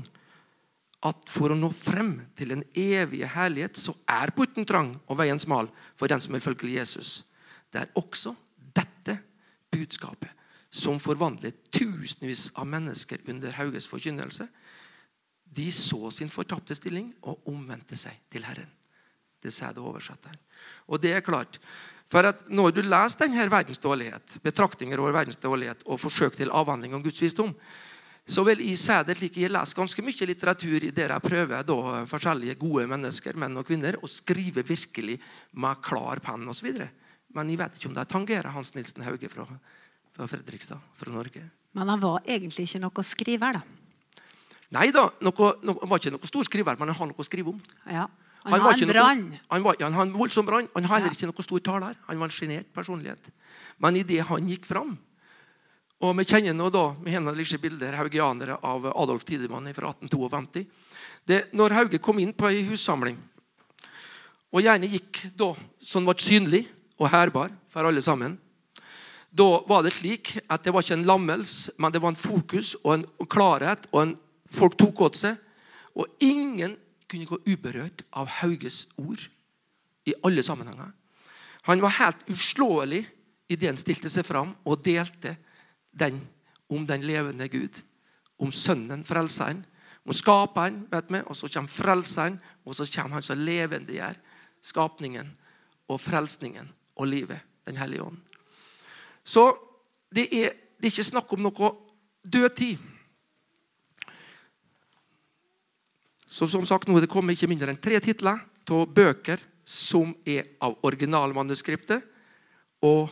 at 1.05 1.29
for 1.29 1.53
å 1.53 1.57
nå 1.57 1.69
frem 1.75 2.15
til 2.37 2.55
en 2.55 2.63
evig 2.73 3.25
herlighet, 3.35 3.77
så 3.77 3.93
er 4.09 4.31
porten 4.35 4.65
trang 4.65 4.93
og 5.05 5.19
veien 5.19 5.39
smal 5.39 5.69
for 5.99 6.09
den 6.09 6.23
som 6.23 6.33
vil 6.33 6.43
følge 6.43 6.73
Jesus. 6.79 7.33
Det 7.69 7.83
er 7.83 7.99
også 7.99 8.33
budskapet 9.71 10.29
som 10.69 10.99
forvandlet 10.99 11.71
tusenvis 11.71 12.51
av 12.59 12.67
mennesker 12.67 13.23
under 13.31 13.55
Hauges 13.55 13.87
forkynnelse. 13.87 14.47
De 15.43 15.71
så 15.71 16.11
sin 16.11 16.29
fortapte 16.29 16.75
stilling 16.75 17.11
og 17.23 17.47
omvendte 17.49 17.97
seg 17.97 18.17
til 18.31 18.45
Herren. 18.45 18.69
Det 19.41 19.53
sier 19.53 19.73
det 19.73 19.83
oversetteren. 19.83 20.39
Og 20.91 21.01
det 21.01 21.13
er 21.15 21.25
klart, 21.25 21.59
for 22.07 22.23
at 22.23 22.45
Når 22.49 22.71
du 22.71 22.81
leser 22.81 23.25
denne 23.25 23.49
verdens 23.51 23.81
dårlighet, 23.83 24.39
betraktninger 24.43 24.99
over 24.99 25.11
verdens 25.11 25.39
dårlighet 25.41 25.83
og 25.85 25.99
forsøk 25.99 26.37
til 26.37 26.51
avhandling 26.51 26.95
om 26.95 27.03
Guds 27.03 27.21
visdom, 27.21 27.51
så 28.27 28.43
vil 28.43 28.59
jeg 28.63 28.77
si 28.79 28.95
det 29.07 29.15
slik 29.17 29.37
jeg 29.39 29.51
leser 29.51 29.75
ganske 29.75 30.03
mye 30.03 30.27
litteratur 30.27 30.83
i 30.83 30.91
der 30.91 31.13
jeg 31.15 31.23
prøver 31.23 31.63
da, 31.63 32.05
forskjellige 32.07 32.55
gode 32.59 32.87
mennesker, 32.87 33.35
menn 33.39 33.59
og 33.59 33.67
kvinner, 33.67 33.99
å 34.03 34.07
skrive 34.07 34.63
virkelig 34.67 35.19
med 35.51 35.83
klar 35.83 36.19
penn 36.23 36.47
osv. 36.47 36.73
Men 37.35 37.49
jeg 37.51 37.59
vet 37.59 37.75
ikke 37.77 37.89
om 37.91 37.97
de 37.97 38.05
tangerer 38.07 38.53
Hans 38.53 38.73
Nilsen 38.75 39.03
Hauge 39.05 39.29
fra, 39.31 39.45
fra 40.15 40.27
Fredrikstad, 40.29 40.79
fra 40.95 41.11
Norge. 41.11 41.43
Men 41.77 41.91
han 41.91 42.01
var 42.01 42.21
egentlig 42.25 42.67
ikke 42.67 42.81
noe 42.81 43.03
skriver, 43.05 43.59
da. 43.59 43.63
Nei 44.75 44.89
da, 44.91 45.05
han 45.23 45.35
var 45.87 45.99
ikke 45.99 46.11
noe 46.15 46.27
stor 46.27 46.47
skriver, 46.47 46.79
men 46.79 46.89
han 46.91 46.97
har 46.99 47.09
noe 47.11 47.23
å 47.23 47.27
skrive 47.27 47.53
om. 47.53 47.59
Ja. 47.85 48.07
Han, 48.47 48.53
Han, 48.53 48.63
var 48.63 48.81
en 48.81 48.91
brann. 48.91 49.23
Han, 49.51 49.63
var, 49.63 49.75
han 49.81 49.93
har 49.93 50.05
en 50.07 50.13
voldsom 50.15 50.45
brann. 50.47 50.67
Han 50.73 50.85
har 50.87 50.99
heller 50.99 51.11
Ja. 51.11 51.17
ikke 51.19 51.27
noe 51.31 51.43
stor 51.43 51.59
taler. 51.59 51.95
Han 52.07 52.19
var 52.19 52.29
en 52.29 52.35
sjenert 52.35 52.69
personlighet. 52.73 53.29
Men 53.77 53.95
idet 53.99 54.23
han 54.27 54.47
gikk 54.47 54.65
fram 54.65 54.97
Og 55.99 56.13
vi 56.13 56.23
kjenner 56.29 56.53
nå 56.53 56.69
da, 56.69 56.93
vi 57.01 57.11
har 57.11 57.21
noen 57.25 57.61
bilder 57.61 57.95
haugianere 57.97 58.59
av 58.61 58.85
Adolf 58.85 59.23
Tidemann 59.25 59.65
fra 59.73 59.89
1852. 59.89 60.65
Det, 61.25 61.39
når 61.57 61.73
Hauge 61.73 61.97
kom 61.97 62.19
inn 62.19 62.35
på 62.37 62.45
ei 62.51 62.61
hussamling, 62.69 63.17
og 64.53 64.61
gjerne 64.61 64.85
gikk 64.91 65.23
da 65.35 65.55
så 65.81 65.97
han 65.97 66.05
ble 66.05 66.15
synlig 66.21 66.61
og 66.97 67.09
hærbar 67.11 67.51
for 67.69 67.87
alle 67.87 68.01
sammen, 68.01 68.37
da 69.37 69.61
var 69.67 69.83
det 69.85 69.93
slik 69.93 70.37
at 70.49 70.63
det 70.63 70.73
var 70.73 70.81
ikke 70.81 70.97
en 70.97 71.07
lammelse, 71.07 71.75
men 71.77 71.93
det 71.93 72.01
var 72.01 72.13
en 72.13 72.19
fokus 72.19 72.75
og 72.83 72.93
en 72.93 73.05
klarhet. 73.29 73.87
og 73.91 74.01
en, 74.01 74.17
Folk 74.47 74.77
tok 74.79 75.01
åt 75.03 75.17
seg. 75.19 75.35
Og 75.99 76.07
ingen 76.23 76.77
kunne 77.11 77.27
gå 77.27 77.35
uberørt 77.43 78.05
av 78.15 78.29
Hauges 78.39 78.85
ord 78.95 79.19
i 80.07 80.13
alle 80.23 80.43
sammenhenger. 80.43 80.93
Han 81.67 81.83
var 81.83 81.97
helt 81.97 82.23
uslåelig 82.31 83.01
idet 83.51 83.67
han 83.67 83.79
stilte 83.81 84.09
seg 84.09 84.23
fram 84.23 84.53
og 84.63 84.85
delte 84.85 85.35
den 85.91 86.21
om 86.71 86.85
den 86.87 87.03
levende 87.03 87.49
Gud. 87.51 87.75
Om 88.39 88.51
Sønnen, 88.55 89.03
Frelseren. 89.03 89.65
Om 90.07 90.15
Skaperen, 90.15 90.85
vet 90.91 91.11
vi, 91.11 91.19
og 91.27 91.35
så 91.35 91.51
kommer 91.51 91.69
Frelseren, 91.69 92.39
og 92.63 92.75
så 92.75 92.87
kommer 92.87 93.19
Han 93.19 93.27
som 93.27 93.43
levendegjør 93.43 94.15
skapningen 94.63 95.27
og 95.87 95.99
frelsningen 96.01 96.71
og 96.97 97.07
livet, 97.07 97.39
Den 97.67 97.77
hellige 97.77 98.03
ånd. 98.03 98.17
Så 99.23 99.57
det 100.15 100.29
er, 100.31 100.53
det 100.79 100.87
er 100.87 100.93
ikke 100.93 101.03
snakk 101.03 101.33
om 101.35 101.41
noe 101.43 101.71
død 102.23 102.49
tid. 102.55 102.77
Så 106.27 106.47
som 106.47 106.65
sagt, 106.65 106.87
nå 106.87 106.95
er 106.95 107.03
det 107.03 107.11
kommet 107.11 107.35
ikke 107.35 107.49
mindre 107.51 107.73
enn 107.73 107.81
tre 107.81 107.99
titler 108.03 108.39
av 108.71 108.87
bøker 108.87 109.41
som 109.67 110.13
er 110.27 110.55
av 110.63 110.77
originalmanuskriptet 110.87 112.03
og 112.87 113.11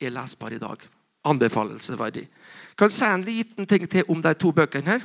er 0.00 0.12
lesbare 0.14 0.56
i 0.56 0.62
dag. 0.62 0.80
Anbefalelsesverdig. 1.28 2.24
Kan 2.76 2.92
si 2.92 3.04
en 3.04 3.24
liten 3.24 3.68
ting 3.68 3.84
til 3.88 4.08
om 4.08 4.22
de 4.24 4.32
to 4.38 4.52
bøkene 4.56 4.94
her? 4.94 5.04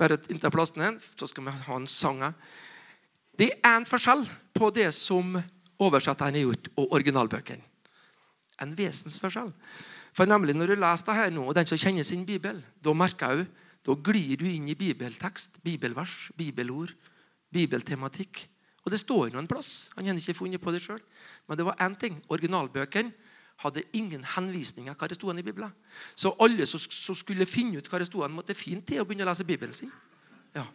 Bare 0.00 0.16
inntil 0.32 0.52
plassen 0.52 0.84
her, 0.84 0.96
så 1.16 1.28
skal 1.28 1.44
vi 1.44 1.56
ha 1.66 1.76
en 1.76 1.88
sang. 1.90 2.22
Det 3.36 3.50
er 3.60 3.76
en 3.76 3.88
forskjell 3.88 4.24
på 4.56 4.70
det 4.72 4.88
som 4.96 5.36
oversetteren 5.86 6.38
har 6.38 6.46
gjort, 6.46 6.70
og 6.76 6.94
originalbøkene. 6.98 7.64
En 8.62 8.76
vesensforskjell. 8.78 9.50
For 10.12 10.28
nemlig 10.28 10.54
Når 10.54 10.66
du 10.66 10.74
leser 10.76 11.06
det 11.06 11.14
her 11.14 11.30
nå, 11.30 11.44
og 11.48 11.54
den 11.54 11.66
som 11.66 11.78
kjenner 11.78 12.04
sin 12.04 12.26
bibel, 12.26 12.62
da 12.84 12.92
merker 12.92 13.30
jeg 13.32 13.46
da 13.82 13.94
glir 13.98 14.38
du 14.38 14.46
inn 14.46 14.68
i 14.70 14.78
bibeltekst, 14.78 15.58
bibelvers, 15.64 16.30
bibelord, 16.38 16.92
bibeltematikk. 17.50 18.44
Og 18.84 18.92
det 18.94 19.00
står 19.00 19.32
jo 19.32 19.40
en 19.40 19.48
plass. 19.50 19.90
Han 19.96 20.06
har 20.06 20.18
ikke 20.18 20.36
funnet 20.38 20.62
på 20.62 20.70
det 20.74 20.82
sjøl. 20.84 21.00
Men 21.48 21.58
det 21.58 21.66
var 21.66 21.80
én 21.82 21.96
ting. 21.98 22.20
Originalbøkene 22.30 23.10
hadde 23.62 23.84
ingen 23.98 24.24
henvisninger 24.36 24.94
hva 24.98 25.08
det 25.08 25.18
sto 25.18 25.30
i 25.30 25.42
Bibelen. 25.42 25.72
Så 26.14 26.34
alle 26.42 26.66
som 26.66 27.14
skulle 27.14 27.46
finne 27.46 27.78
ut 27.78 27.90
hva 27.90 27.98
det 27.98 28.08
sto, 28.08 28.22
måtte 28.28 28.54
fint 28.58 28.86
til 28.86 29.02
å 29.02 29.06
begynne 29.06 29.26
å 29.26 29.30
lese 29.30 29.46
Bibelen 29.46 29.74
sin. 29.74 29.90
Ja. 30.54 30.66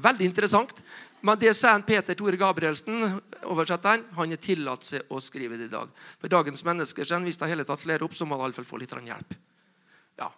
Veldig 0.00 0.24
interessant. 0.24 0.72
Men 1.20 1.38
det 1.40 1.52
sier 1.52 1.74
han 1.74 1.84
Peter 1.84 2.16
Tore 2.16 2.38
Gabrielsen, 2.40 3.02
oversetteren, 3.50 4.06
han 4.16 4.32
er 4.32 4.40
tillatt 4.40 4.86
seg 4.86 5.12
å 5.12 5.20
skrive 5.20 5.58
det 5.60 5.68
i 5.68 5.72
dag. 5.72 5.90
For 6.20 6.32
dagens 6.32 6.64
mennesker, 6.64 7.08
hvis 7.26 7.40
de 7.40 7.48
hele 7.50 7.66
tatt 7.68 7.82
slår 7.82 8.06
opp, 8.06 8.16
så 8.16 8.24
må 8.28 8.38
de 8.38 8.46
iallfall 8.46 8.68
få 8.68 8.80
litt 8.80 8.94
hjelp. 8.94 9.34
Ja. 10.20 10.30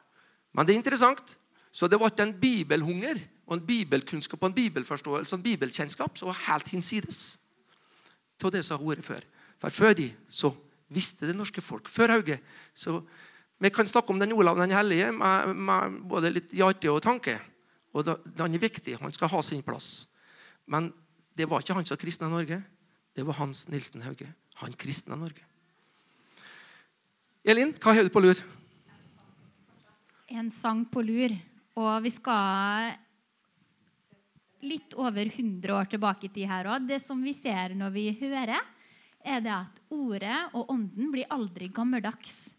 Men 0.53 0.67
det 0.67 0.75
er 0.75 0.83
interessant. 0.83 1.37
Så 1.73 1.89
det 1.89 2.01
ble 2.01 2.11
en 2.21 2.35
bibelhunger 2.37 3.21
og 3.47 3.57
en 3.57 3.65
bibelkunnskap 3.67 4.43
og 4.43 4.51
en 4.51 4.59
bibelforståelse 4.59 5.33
og 5.33 5.39
en 5.39 5.47
bibelkjennskap 5.47 6.19
som 6.19 6.29
var 6.29 6.43
helt 6.49 6.69
hinsides 6.75 7.23
av 8.43 8.51
det 8.51 8.65
som 8.67 8.81
har 8.81 8.97
vært 8.97 9.07
før. 9.07 9.25
For 9.63 9.71
før 9.71 9.93
de 9.95 10.09
så 10.27 10.51
visste 10.93 11.29
det 11.29 11.37
norske 11.39 11.63
folk. 11.63 11.89
Før 11.89 12.17
Hauge. 12.17 12.41
Så 12.75 12.99
vi 13.63 13.71
kan 13.71 13.87
snakke 13.87 14.11
om 14.11 14.19
den 14.19 14.35
Olav 14.35 14.59
den 14.59 14.75
hellige 14.75 15.13
med, 15.15 15.55
med 15.55 16.01
både 16.11 16.33
litt 16.35 16.51
hjerte 16.51 16.91
og 16.91 17.03
tanke. 17.05 17.37
Og 17.95 18.03
da, 18.09 18.17
den 18.25 18.57
er 18.57 18.63
viktig. 18.63 18.97
Han 18.99 19.15
skal 19.15 19.31
ha 19.31 19.43
sin 19.47 19.63
plass. 19.63 20.09
Men 20.67 20.93
det 21.37 21.49
var 21.49 21.63
ikke 21.63 21.77
han 21.77 21.89
som 21.89 22.01
kristna 22.01 22.29
Norge. 22.31 22.61
Det 23.13 23.25
var 23.27 23.39
Hans 23.41 23.67
Nilsen 23.73 24.05
Hauge. 24.05 24.29
Han 24.63 24.75
kristna 24.79 25.17
Norge. 25.17 25.45
Elin, 27.43 27.73
hva 27.83 27.97
har 27.97 28.07
du 28.07 28.13
på 28.13 28.23
lur? 28.23 28.39
en 30.33 30.51
sang 30.51 30.85
på 30.89 31.03
lur. 31.05 31.35
Og 31.79 31.93
vi 32.05 32.13
skal 32.13 32.93
litt 34.63 34.95
over 35.01 35.27
100 35.27 35.75
år 35.75 35.91
tilbake 35.91 36.29
i 36.29 36.33
tid 36.33 36.49
her 36.51 36.71
òg. 36.71 36.87
Det 36.89 37.01
som 37.03 37.21
vi 37.23 37.35
ser 37.37 37.75
når 37.79 37.95
vi 37.95 38.07
hører, 38.21 38.61
er 39.23 39.43
det 39.43 39.55
at 39.55 39.81
ordet 39.93 40.39
og 40.59 40.71
ånden 40.73 41.13
blir 41.15 41.31
aldri 41.33 41.71
gammeldags. 41.73 42.53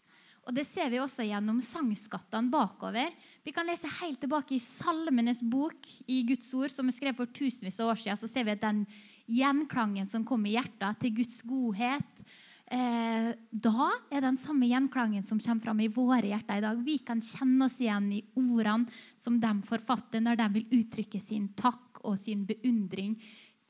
Og 0.44 0.52
Det 0.52 0.66
ser 0.68 0.90
vi 0.92 1.00
også 1.00 1.24
gjennom 1.24 1.60
sangskattene 1.64 2.52
bakover. 2.52 3.12
Vi 3.44 3.52
kan 3.54 3.66
lese 3.68 3.88
helt 4.00 4.20
tilbake 4.20 4.56
i 4.56 4.62
Salmenes 4.62 5.40
bok 5.40 5.88
i 6.06 6.20
Guds 6.28 6.50
ord, 6.56 6.72
som 6.72 6.88
er 6.88 6.96
skrevet 6.96 7.16
for 7.16 7.32
tusenvis 7.32 7.80
av 7.80 7.94
år 7.94 8.00
siden. 8.02 8.20
Så 8.20 8.28
ser 8.28 8.44
vi 8.44 8.52
at 8.52 8.64
den 8.64 8.82
gjenklangen 9.30 10.10
som 10.12 10.24
kom 10.28 10.44
i 10.44 10.56
hjertet 10.58 11.00
til 11.00 11.14
Guds 11.16 11.38
godhet, 11.48 12.24
eh, 12.68 13.30
da 13.50 13.88
er 14.12 14.26
den 14.26 14.36
samme 14.40 14.68
gjenklangen 14.68 15.24
som 15.24 15.40
kommer 15.40 15.64
fram 15.64 15.80
i 15.80 15.88
våre 15.88 16.28
hjerter 16.28 16.60
i 16.60 16.66
dag. 16.66 16.84
Vi 16.84 16.98
kan 16.98 17.24
kjenne 17.24 17.64
oss 17.64 17.80
igjen 17.80 18.10
i 18.12 18.20
ordene 18.36 18.92
som 19.16 19.40
de 19.40 19.54
forfatter 19.64 20.20
når 20.20 20.42
de 20.42 20.50
vil 20.58 20.82
uttrykke 20.82 21.22
sin 21.24 21.48
takk 21.56 22.04
og 22.04 22.20
sin 22.20 22.44
beundring 22.44 23.16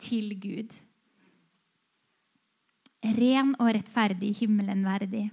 til 0.03 0.35
Gud. 0.43 0.75
Ren 3.15 3.55
og 3.61 3.71
rettferdig, 3.77 4.33
himmelen 4.41 4.83
verdig. 4.83 5.29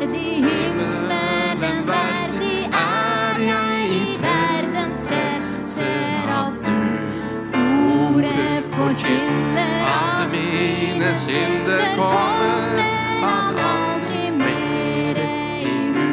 Rettferdig, 0.00 0.44
himmelen 0.44 1.86
verdig 1.86 2.70
er 2.72 3.38
jeg 3.42 3.90
i 3.90 4.18
verdens 4.22 5.08
frelser 5.08 6.28
At 6.34 6.52
du 6.62 7.62
Ordet 8.12 8.64
forkynner 8.70 9.74
At 9.86 10.30
mine 10.32 11.14
synder 11.14 11.82
kommer 11.96 12.78
han 13.22 13.58
aldri 13.58 14.30
mere 14.30 15.26
i 15.62 15.78
hu. 15.94 16.06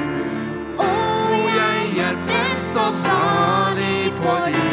Og 0.78 1.50
Jeg 1.56 1.98
er 2.10 2.18
frelst 2.28 2.76
og 2.76 2.94
salig 2.94 4.14
fordi 4.14 4.72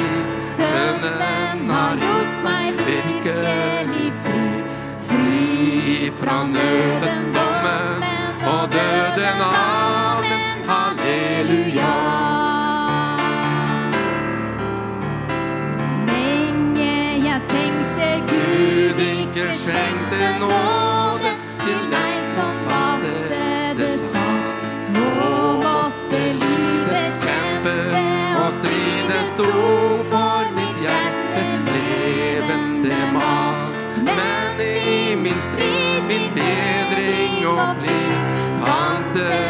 Sønnen 0.56 1.70
har 1.70 1.96
gjort 2.00 2.32
meg 2.44 2.72
virkelig 2.86 4.12
fri. 4.24 4.40
Fri 5.08 6.10
fra 6.10 6.44
nøden, 6.46 7.31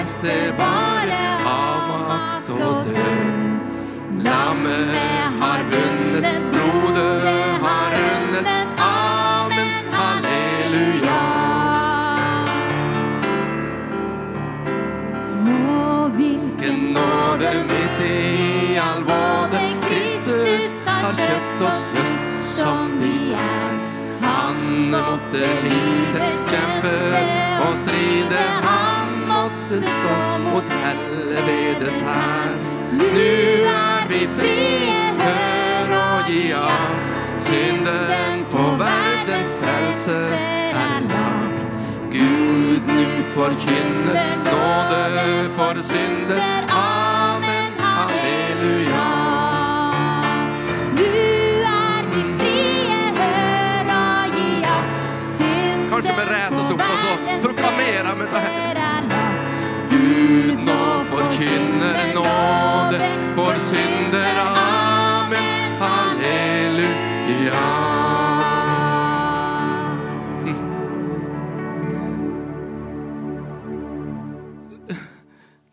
fantes 0.03 0.17
det 0.23 0.55
bare 0.59 1.19
av 1.47 2.09
makt 2.09 2.51
og 2.51 2.87
død. 2.87 4.25
Lammet 4.25 4.97
har 5.41 5.63
vunnet, 5.71 6.43
blodet 6.53 7.63
har 7.63 7.95
rundet. 7.95 8.81
Amen, 8.83 9.87
halleluja. 9.93 11.21
Å, 15.47 16.11
hvilken 16.17 16.83
nåde 16.99 17.55
midt 17.71 18.03
i 18.09 18.79
all 18.83 19.07
våde 19.07 19.63
Kristus 19.87 20.77
har 20.87 21.15
kjøpt 21.15 21.67
oss 21.69 21.87
først 21.95 22.51
som 22.59 22.99
vi 22.99 23.35
er. 23.39 23.79
Han 24.27 24.67
måtte 24.91 25.55
lide, 25.63 26.33
kjempe 26.51 26.97
og 27.63 27.77
stride. 27.85 28.82
Han 29.73 29.81
måtte 29.81 29.89
stå 29.89 30.39
mot 30.39 30.71
helvetes 30.71 32.03
hær. 32.03 32.57
Nu 32.93 33.65
er 33.65 34.09
vi 34.09 34.27
frie, 34.37 34.99
hør 35.17 35.95
og 35.97 36.29
gi 36.29 36.53
av. 36.53 36.99
Synden 37.41 38.45
på 38.53 38.67
verdens 38.83 39.55
frelse 39.63 40.19
er 40.37 41.07
lagt. 41.09 41.79
Gud 42.13 42.85
nu 42.93 43.25
forkynner 43.33 44.37
nåde 44.45 45.51
for 45.57 45.81
synder. 45.83 46.69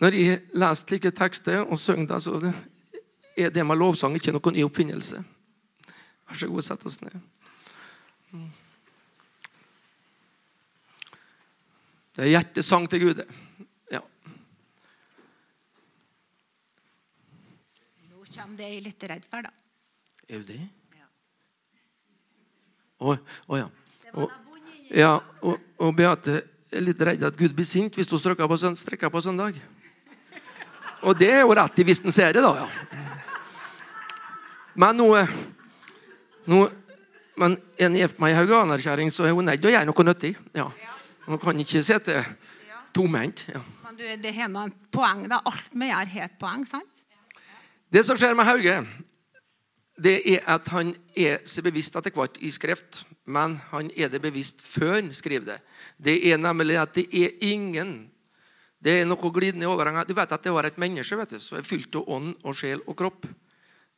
Når 0.09 0.15
jeg 0.17 0.37
leser 0.57 0.87
slike 0.87 1.09
tekster 1.13 1.59
og 1.69 1.77
synger 1.77 2.07
det, 2.09 2.17
så 2.25 2.39
er 3.37 3.51
det 3.53 3.65
med 3.67 3.77
lovsang 3.77 4.15
ikke 4.17 4.33
noen 4.33 4.55
ny 4.57 4.63
oppfinnelse. 4.65 5.21
Vær 6.25 6.39
så 6.39 6.49
god, 6.49 6.65
sett 6.65 6.85
oss 6.89 6.97
ned. 7.03 7.13
Det 12.17 12.25
er 12.25 12.31
hjertesang 12.33 12.89
til 12.89 13.05
Gud. 13.05 13.21
Ja. 13.93 14.01
Nå 18.09 18.25
kommer 18.33 18.57
det 18.57 18.73
jeg 18.73 18.85
litt 18.89 19.09
redd 19.13 19.29
for, 19.29 19.45
da. 19.45 19.53
Er 20.25 20.41
du 20.41 20.49
det? 20.49 20.61
Å 22.97 23.13
ja. 23.61 23.69
Og, 24.17 24.31
ja, 24.89 25.13
og, 25.45 25.61
og 25.77 25.93
Beate 25.95 26.41
er 26.73 26.81
litt 26.81 27.01
redd 27.05 27.29
at 27.29 27.37
Gud 27.37 27.53
blir 27.53 27.69
sint 27.69 27.93
hvis 27.93 28.09
hun 28.09 28.19
strekker 28.25 28.49
på, 28.49 28.57
søn- 28.57 28.75
strekker 28.77 29.13
på 29.13 29.21
søndag. 29.21 29.61
Og 31.07 31.15
det 31.17 31.29
er 31.31 31.41
jo 31.45 31.55
rett 31.55 31.79
i 31.79 31.85
det, 31.85 32.41
da. 32.41 32.53
ja. 32.57 32.67
Men 34.79 34.95
nå, 34.95 35.07
nå 36.47 36.59
men 37.39 37.55
er 37.79 37.87
en 37.87 37.95
gift 37.95 38.19
meg 38.19 38.33
ei 38.33 38.39
hauganerkjæring, 38.41 39.11
så 39.11 39.23
er 39.27 39.35
hun 39.35 39.47
nødt 39.47 39.61
til 39.61 39.71
å 39.71 39.73
gjøre 39.73 39.87
noe 39.87 40.05
nyttig. 40.07 40.33
Ja. 40.57 40.67
Hun 41.27 41.39
kan 41.39 41.59
ikke 41.61 41.83
sitte 41.85 42.17
tomhendt. 42.95 43.45
Ja. 43.53 43.61
Men 43.85 43.99
du, 43.99 44.03
det 44.23 44.33
har 44.35 44.51
noen 44.51 44.73
poeng, 44.91 45.23
da. 45.31 45.39
Alt 45.47 45.69
vi 45.71 45.87
gjør, 45.87 46.11
har 46.15 46.27
et 46.27 46.39
poeng, 46.41 46.65
sant? 46.67 47.05
Det 47.89 48.03
som 48.05 48.19
skjer 48.19 48.35
med 48.37 48.45
Hauge, 48.49 48.75
det 49.99 50.17
er 50.33 50.43
at 50.51 50.67
han 50.73 50.91
er 51.17 51.39
seg 51.47 51.65
bevisst 51.69 51.95
etter 51.95 52.13
hvert 52.15 52.37
i 52.43 52.51
skrift, 52.53 53.03
men 53.29 53.57
han 53.71 53.89
er 53.95 54.11
det 54.11 54.21
bevisst 54.23 54.61
før 54.65 54.97
han 54.97 55.13
skriver 55.15 55.53
det. 55.53 55.59
Det 55.99 56.17
er 56.31 56.39
nemlig 56.39 56.79
at 56.79 56.93
det 56.95 57.07
er 57.07 57.35
ingen 57.49 58.08
Det 58.79 59.01
er 59.01 59.07
noe 59.07 59.31
glidende 59.35 59.67
overgang. 59.67 59.99
Du 60.07 60.15
vet 60.15 60.31
at 60.31 60.43
det 60.43 60.53
var 60.55 60.67
et 60.69 60.77
menneske 60.79 61.17
vet 61.19 61.35
du, 61.35 61.39
som 61.43 61.59
er 61.59 61.67
fylt 61.67 61.95
av 61.99 62.07
ånd 62.15 62.31
og 62.47 62.55
sjel 62.55 62.83
og 62.87 62.95
kropp. 62.99 63.27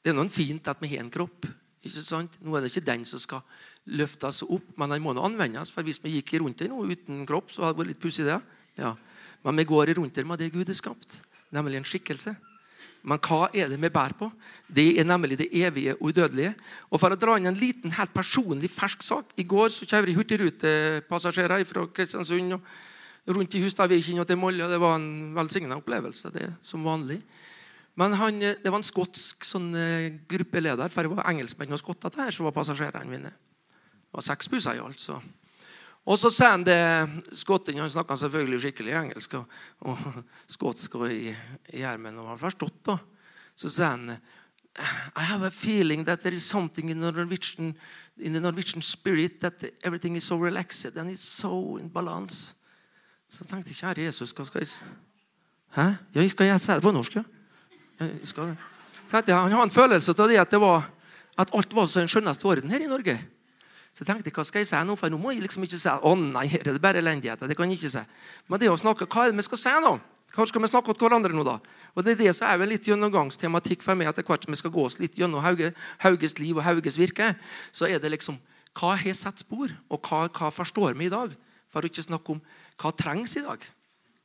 Det 0.01 0.09
er 0.09 0.17
noe 0.17 0.31
fint 0.33 0.67
at 0.71 0.81
vi 0.81 0.89
har 0.95 1.03
en 1.03 1.13
kropp. 1.13 1.45
ikke 1.85 2.01
sant? 2.01 2.39
Nå 2.41 2.55
er 2.57 2.65
det 2.65 2.71
ikke 2.73 2.87
den 2.89 3.05
som 3.05 3.21
skal 3.21 3.45
løftes 3.85 4.41
opp, 4.47 4.73
men 4.77 4.89
den 4.89 5.03
må 5.05 5.13
nå 5.13 5.23
anvendes. 5.25 5.69
For 5.73 5.85
hvis 5.85 6.01
vi 6.01 6.17
gikk 6.17 6.39
rundt 6.41 6.63
den 6.63 6.73
nå 6.73 6.85
uten 6.89 7.25
kropp, 7.29 7.53
så 7.53 7.65
hadde 7.65 7.77
det 7.77 7.83
vært 7.83 7.93
litt 7.93 8.01
pussig. 8.01 8.29
Ja. 8.77 8.95
Men 9.45 9.57
vi 9.61 9.69
går 9.69 9.93
rundt 9.97 10.17
den 10.17 10.29
med 10.29 10.41
det 10.41 10.51
Gud 10.53 10.69
har 10.69 10.77
skapt, 10.77 11.19
nemlig 11.53 11.77
en 11.77 11.85
skikkelse. 11.85 12.35
Men 13.01 13.17
hva 13.25 13.47
er 13.57 13.69
det 13.69 13.79
vi 13.81 13.89
bærer 13.89 14.13
på? 14.17 14.27
Det 14.69 14.99
er 15.01 15.07
nemlig 15.09 15.39
det 15.39 15.49
evige 15.57 15.95
og 15.97 16.11
udødelige. 16.11 16.53
Og 16.89 17.01
For 17.01 17.13
å 17.13 17.17
dra 17.17 17.37
inn 17.37 17.49
en 17.49 17.57
liten, 17.57 17.93
helt 17.97 18.13
personlig 18.13 18.69
fersk 18.69 19.01
sak. 19.05 19.33
I 19.41 19.45
går 19.45 19.73
så 19.73 19.87
kjører 19.89 20.11
jeg 20.11 20.19
hurtigrutepassasjerer 20.19 21.65
fra 21.65 21.87
Kristiansund 21.89 22.57
og 22.59 22.67
rundt 23.27 23.55
i 23.55 23.61
Hustadviken 23.63 24.21
og 24.21 24.27
til 24.27 24.39
Molde. 24.39 24.69
Det 24.69 24.79
var 24.81 24.97
en 24.97 25.35
velsigna 25.35 25.77
opplevelse. 25.77 26.31
det 26.33 26.53
som 26.63 26.83
vanlig. 26.83 27.21
Men 27.95 28.13
han, 28.13 28.39
det 28.39 28.69
var 28.69 28.79
en 28.79 28.87
skotsk 28.87 29.43
sånn, 29.45 29.75
eh, 29.75 30.13
gruppeleder, 30.29 30.89
for 30.89 31.03
det 31.03 31.11
var 31.11 31.27
engelskmenn 31.29 31.75
og 31.75 31.81
skotter 31.81 32.13
det 32.15 32.31
som 32.33 32.47
var 32.47 32.55
passasjerene 32.55 33.09
mine. 33.09 33.29
Det 33.29 34.15
var 34.15 34.25
seks 34.25 34.47
busser 34.49 34.79
i 34.79 34.83
alt. 34.83 34.99
så. 34.99 35.21
Og 36.05 36.17
så 36.17 36.31
sier 36.33 36.55
han 36.55 36.63
det 36.65 36.81
skotten 37.37 37.77
Han 37.77 37.91
snakka 37.91 38.17
selvfølgelig 38.17 38.59
skikkelig 38.63 38.93
engelsk 38.97 39.35
og, 39.37 39.45
og 39.85 39.99
skotsk 40.55 40.95
og 40.97 41.11
i, 41.11 41.29
i 41.73 41.83
ermen 41.85 42.17
og 42.17 42.31
har 42.33 42.41
forstått. 42.41 42.79
da. 42.85 42.97
Så 43.55 43.69
sier 43.69 43.91
han 43.93 44.09
I 45.19 45.23
have 45.27 45.43
a 45.43 45.51
feeling 45.51 46.05
that 46.05 46.23
there 46.23 46.33
is 46.33 46.45
something 46.45 46.89
in 46.89 47.01
the 47.01 47.11
Norwegian, 47.11 47.75
in 48.17 48.33
the 48.33 48.39
Norwegian 48.39 48.81
spirit 48.81 49.41
that 49.41 49.53
everything 49.83 50.15
is 50.15 50.23
so 50.23 50.37
relaxed 50.37 50.95
and 50.95 51.11
it's 51.11 51.27
so 51.27 51.77
in 51.77 51.89
balance. 51.89 52.55
Så 53.31 53.45
tenkte 53.47 53.71
jeg, 53.71 53.79
kjære 53.79 54.07
Jesus, 54.09 54.33
hva 54.35 54.45
skal 54.47 54.65
jeg 54.65 54.71
Hæ? 55.71 55.85
Ja, 56.15 56.19
jeg 56.19 56.31
skal 56.33 56.49
jeg 56.49 56.59
si 56.59 56.71
det 56.75 56.83
på 56.83 56.91
norsk? 56.91 57.13
ja? 57.15 57.23
Jeg 57.99 58.27
skal. 58.27 58.55
Tenkte 59.07 59.31
jeg, 59.31 59.37
Han 59.39 59.51
har 59.51 59.63
en 59.63 59.71
følelse 59.71 60.11
av 60.11 60.27
det 60.27 60.39
at, 60.39 60.51
det 60.51 60.59
var, 60.59 60.89
at 61.39 61.53
alt 61.55 61.75
var 61.75 61.85
så 61.87 62.01
den 62.01 62.11
skjønneste 62.11 62.45
orden 62.45 62.69
her 62.69 62.83
i 62.83 62.89
Norge. 62.91 63.15
Så 63.93 64.03
jeg 64.03 64.07
tenkte, 64.07 64.33
hva 64.35 64.43
skal 64.47 64.63
jeg 64.63 64.67
si 64.67 64.81
nå? 64.83 64.97
For 64.99 65.11
nå 65.11 65.19
må 65.19 65.31
jeg 65.31 65.45
liksom 65.45 65.63
ikke 65.63 65.79
si 65.79 65.91
å 65.91 66.15
nei, 66.19 66.45
her 66.51 66.65
er 66.65 66.75
det 66.75 66.83
bare 66.83 66.99
elendigheter. 66.99 67.47
Det 67.47 67.55
kan 67.55 67.71
jeg 67.71 67.79
ikke 67.79 67.93
si. 67.93 68.03
Men 68.47 68.59
det 68.59 68.71
å 68.71 68.79
snakke, 68.79 69.07
hva 69.07 69.25
er 69.25 69.31
det 69.31 69.39
vi 69.39 69.47
skal 69.47 69.61
si 69.63 69.75
nå? 69.85 69.93
Hva 70.31 70.47
skal 70.47 70.63
vi 70.63 70.71
snakke 70.71 70.95
til 70.95 71.07
hverandre 71.07 71.35
nå, 71.35 71.43
da? 71.43 71.57
Og 71.95 72.03
det 72.03 72.13
er 72.13 72.19
det 72.21 72.35
som 72.35 72.47
er 72.47 72.59
vel 72.59 72.71
litt 72.71 72.87
gjennomgangstematikk 72.87 73.83
for 73.83 73.99
meg 73.99 74.11
etter 74.11 74.27
hvert 74.27 74.47
som 74.47 74.55
vi 74.55 74.59
skal 74.59 74.71
gå 74.71 74.85
oss 74.87 74.95
litt 74.99 75.17
gjennom 75.19 75.43
Hauge, 75.43 75.73
Hauges 76.03 76.37
liv 76.39 76.55
og 76.55 76.63
Hauges 76.63 76.99
virke. 76.99 77.33
Så 77.75 77.87
er 77.87 77.99
det 77.99 78.11
liksom 78.13 78.39
hva 78.79 78.93
har 78.95 79.15
satt 79.15 79.43
spor, 79.43 79.71
og 79.91 80.07
hva, 80.07 80.27
hva 80.31 80.51
forstår 80.55 80.95
vi 80.95 81.09
i 81.09 81.11
dag? 81.11 81.33
For 81.71 81.83
å 81.83 81.91
ikke 81.91 82.03
snakke 82.03 82.35
om 82.35 82.39
hva 82.81 82.91
trengs 82.97 83.37
i 83.37 83.45
dag. 83.45 83.63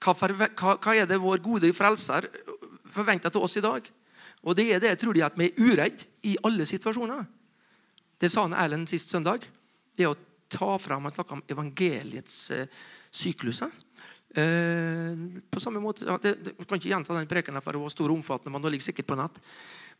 Hva, 0.00 0.94
er 0.94 1.06
det 1.08 1.20
vår 1.20 1.42
gode 1.44 1.70
frelser 1.76 2.28
forventer 2.92 3.32
til 3.32 3.44
oss 3.44 3.56
i 3.58 3.64
dag? 3.64 3.86
Og 4.46 4.56
det 4.56 4.68
er 4.70 4.82
det 4.82 4.92
jeg 4.94 5.00
tror 5.02 5.16
de 5.16 5.24
at 5.26 5.36
vi 5.38 5.48
er 5.48 5.58
uredde 5.60 6.06
i 6.28 6.36
alle 6.46 6.66
situasjoner. 6.68 7.24
Det 8.16 8.30
sa 8.32 8.46
han 8.46 8.56
Erlend 8.56 8.88
sist 8.88 9.10
søndag. 9.12 9.44
Det 9.96 10.06
å 10.08 10.16
ta 10.48 10.76
fram 10.78 11.04
Han 11.04 11.12
snakka 11.12 11.34
om 11.34 11.42
evangeliets 11.50 12.50
eh, 12.54 12.68
sykluser. 13.10 13.72
Eh, 14.36 15.16
på 15.50 15.60
samme 15.60 15.80
måte, 15.82 16.06
ja, 16.06 16.18
Jeg 16.22 16.68
kan 16.68 16.78
ikke 16.78 16.92
gjenta 16.92 17.16
den 17.16 17.28
preken, 17.28 17.60
for 17.60 17.72
det 17.72 17.82
var 17.82 17.92
stor 17.92 18.10
og 18.10 18.20
omfattende. 18.20 18.52
men 18.52 18.70
ligger 18.70 18.84
sikkert 18.84 19.06
på 19.06 19.18
nett. 19.18 19.40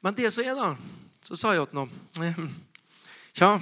Men 0.01 0.15
det 0.15 0.31
som 0.33 0.45
er, 0.45 0.55
da, 0.55 0.77
så 1.25 1.37
sa 1.37 1.55
jeg 1.55 1.69
til 1.69 1.79
ham 1.79 1.91
eh, 2.23 2.41
Tja 3.37 3.61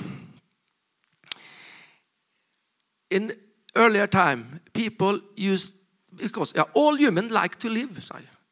In 3.15 3.31
earlier 3.75 4.07
time, 4.07 4.61
people 4.73 5.21
used 5.37 5.75
because 6.17 6.55
yeah, 6.55 6.65
all 6.75 6.97
humans 6.97 7.33
like 7.33 7.57
to 7.59 7.69
live, 7.69 7.99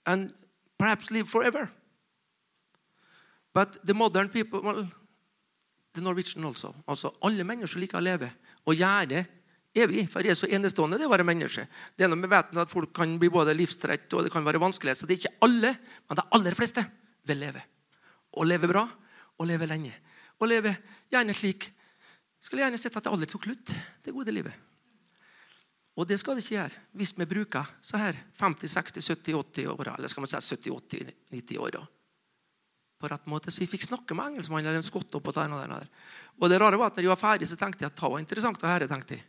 and 0.06 0.32
perhaps 0.78 1.11
live 1.11 1.28
forever. 1.28 1.70
But 3.54 3.85
the 3.87 3.94
modern 3.94 4.28
people, 4.28 4.62
well, 4.62 4.87
the 5.92 6.00
Norwegian 6.00 6.44
also. 6.44 6.74
also 6.88 7.14
alle 7.22 7.44
mennesker 7.44 7.80
liker 7.80 8.00
å 8.00 8.04
leve 8.04 8.30
og 8.64 8.78
gjøre 8.78 9.24
evig. 9.76 10.06
For 10.11 10.24
det 10.24 10.32
er 10.32 10.38
så 10.38 10.48
enestående 10.48 10.98
det 10.98 11.06
å 11.06 11.12
være 11.12 11.26
menneske. 11.26 11.66
Det 11.96 12.06
er 12.06 12.11
noe 12.11 12.20
med 12.20 12.32
veten 12.32 12.61
at 12.62 12.72
Folk 12.72 12.94
kan 12.96 13.18
bli 13.20 13.28
både 13.32 13.54
livstrett 13.56 14.08
og 14.16 14.24
det 14.24 14.32
kan 14.32 14.44
være 14.46 14.62
vanskelig. 14.62 14.96
Så 14.96 15.08
det 15.08 15.18
er 15.18 15.22
ikke 15.22 15.46
alle, 15.48 15.74
men 16.08 16.18
de 16.18 16.26
aller 16.38 16.56
fleste 16.56 16.85
vil 17.28 17.42
leve. 17.44 17.62
Og 18.40 18.48
leve 18.48 18.70
bra 18.72 18.87
og 19.37 19.48
leve 19.48 19.68
lenge. 19.68 19.92
Og 20.40 20.48
leve 20.50 20.74
gjerne 21.12 21.37
slik 21.37 21.70
Skulle 22.42 22.64
gjerne 22.64 22.78
sett 22.80 22.96
at 22.98 23.04
det 23.06 23.11
aldri 23.12 23.28
tok 23.30 23.44
slutt, 23.46 23.70
det 24.02 24.11
gode 24.11 24.32
livet. 24.35 24.50
Og 25.96 26.09
det 26.09 26.16
skal 26.20 26.38
det 26.38 26.44
ikke 26.44 26.57
gjøre 26.57 26.85
hvis 26.96 27.12
vi 27.18 27.26
bruker 27.28 27.72
så 27.85 28.00
her 28.00 28.16
50, 28.40 28.70
60, 28.70 29.09
70, 29.12 29.35
80 29.37 29.72
år, 29.74 29.90
eller 29.96 30.09
skal 30.09 30.24
man 30.24 30.33
si 30.33 30.40
70, 30.57 30.70
80, 30.72 31.12
90 31.35 31.61
år. 31.61 31.76
da 31.76 31.85
på 33.02 33.11
rett 33.11 33.26
måte. 33.26 33.50
Så 33.50 33.64
jeg 33.64 33.72
fikk 33.72 33.88
snakke 33.88 34.14
med 34.14 34.33
engelskmannen. 34.33 34.68
eller 34.68 34.78
en 34.78 34.87
skott 34.87 35.14
og 35.18 35.35
den 35.35 35.57
der. 35.59 35.88
Og 36.38 36.50
det 36.50 36.61
rare 36.61 36.78
var 36.78 36.92
at 36.92 36.96
når 36.96 37.02
jeg 37.02 37.14
var 37.14 37.24
ferdig, 37.24 37.48
så 37.48 37.59
tenkte 37.59 37.83
jeg 37.83 37.90
at 37.90 37.98
det 37.98 38.11
var 38.11 38.22
interessant 38.22 38.62
å 38.62 38.70
høre. 38.70 38.88
tenkte 38.88 39.16
jeg. 39.16 39.24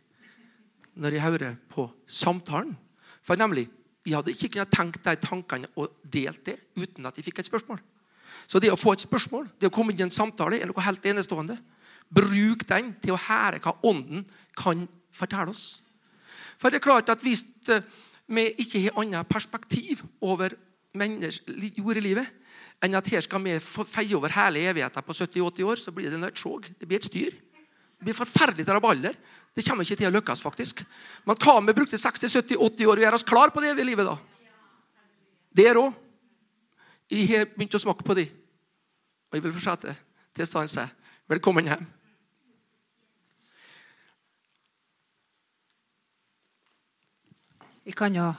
Når 0.94 1.12
jeg 1.12 1.22
hører 1.22 1.56
på 1.68 1.90
samtalen. 2.06 2.76
For 3.22 3.36
nemlig, 3.36 3.68
jeg 4.06 4.14
hadde 4.14 4.30
ikke 4.30 4.48
kunnet 4.48 4.70
tenkt 4.70 5.04
de 5.04 5.16
tankene 5.16 5.68
og 5.76 5.90
delt 6.04 6.44
det 6.44 6.58
uten 6.76 7.06
at 7.06 7.16
jeg 7.16 7.24
fikk 7.24 7.40
et 7.40 7.50
spørsmål. 7.50 7.80
Så 8.46 8.60
det 8.60 8.70
å 8.70 8.76
få 8.76 8.92
et 8.92 9.00
spørsmål, 9.00 9.48
det 9.58 9.66
å 9.66 9.74
komme 9.74 9.92
inn 9.92 9.98
i 9.98 10.06
en 10.06 10.10
samtale, 10.10 10.60
er 10.60 10.68
noe 10.68 10.84
helt 10.84 11.04
enestående. 11.04 11.56
Bruk 12.12 12.66
den 12.68 12.94
til 13.00 13.14
å 13.14 13.22
høre 13.26 13.58
hva 13.64 13.72
Ånden 13.82 14.26
kan 14.54 14.86
fortelle 15.10 15.50
oss. 15.50 15.80
For 16.64 16.72
det 16.72 16.78
er 16.80 16.86
klart 16.86 17.10
at 17.12 17.20
hvis 17.20 17.42
eh, 17.68 17.82
vi 18.32 18.46
ikke 18.56 18.86
har 18.86 18.94
annet 19.02 19.28
perspektiv 19.28 20.00
over 20.24 20.54
jordelivet 20.96 22.24
enn 22.80 22.96
at 22.96 23.08
her 23.12 23.20
skal 23.20 23.42
vi 23.44 23.58
feie 23.60 24.16
over 24.16 24.32
hele 24.32 24.62
evigheten 24.70 25.04
på 25.04 25.12
70-80 25.12 25.66
år, 25.68 25.82
så 25.82 25.92
blir 25.92 26.08
det 26.08 26.20
nødt 26.22 26.40
sjåg. 26.40 26.70
Det 26.80 26.88
blir 26.88 27.02
et 27.02 27.04
styr. 27.04 27.34
Det 27.36 28.06
blir 28.06 28.16
forferdelig 28.16 28.64
rabalder. 28.64 29.12
Det 29.52 29.64
kommer 29.66 29.84
ikke 29.84 29.98
til 30.00 30.08
å 30.08 30.14
lykkes, 30.14 30.40
faktisk. 30.40 30.80
Men 31.28 31.36
hva 31.36 31.58
om 31.58 31.68
vi 31.68 31.76
brukte 31.76 32.00
60-70-80 32.00 32.88
år 32.88 32.96
og 32.96 33.04
gjøre 33.04 33.20
oss 33.20 33.26
klar 33.28 33.52
på 33.52 33.60
det 33.60 33.74
evige 33.74 33.90
livet, 33.90 34.08
da? 34.08 34.16
Det 35.52 35.68
er 35.68 35.76
råd. 35.76 36.00
Jeg 37.12 37.28
har 37.28 37.52
begynt 37.52 37.76
å 37.76 37.82
smake 37.84 38.08
på 38.08 38.16
det. 38.16 38.26
Og 39.28 39.36
jeg 39.36 39.44
vil 39.44 39.52
fortsette 39.52 39.92
til 40.32 40.48
stanse. 40.48 40.88
Velkommen 41.28 41.68
hjem. 41.68 41.84
Vi 47.84 47.92
kan 47.92 48.14
jo 48.16 48.32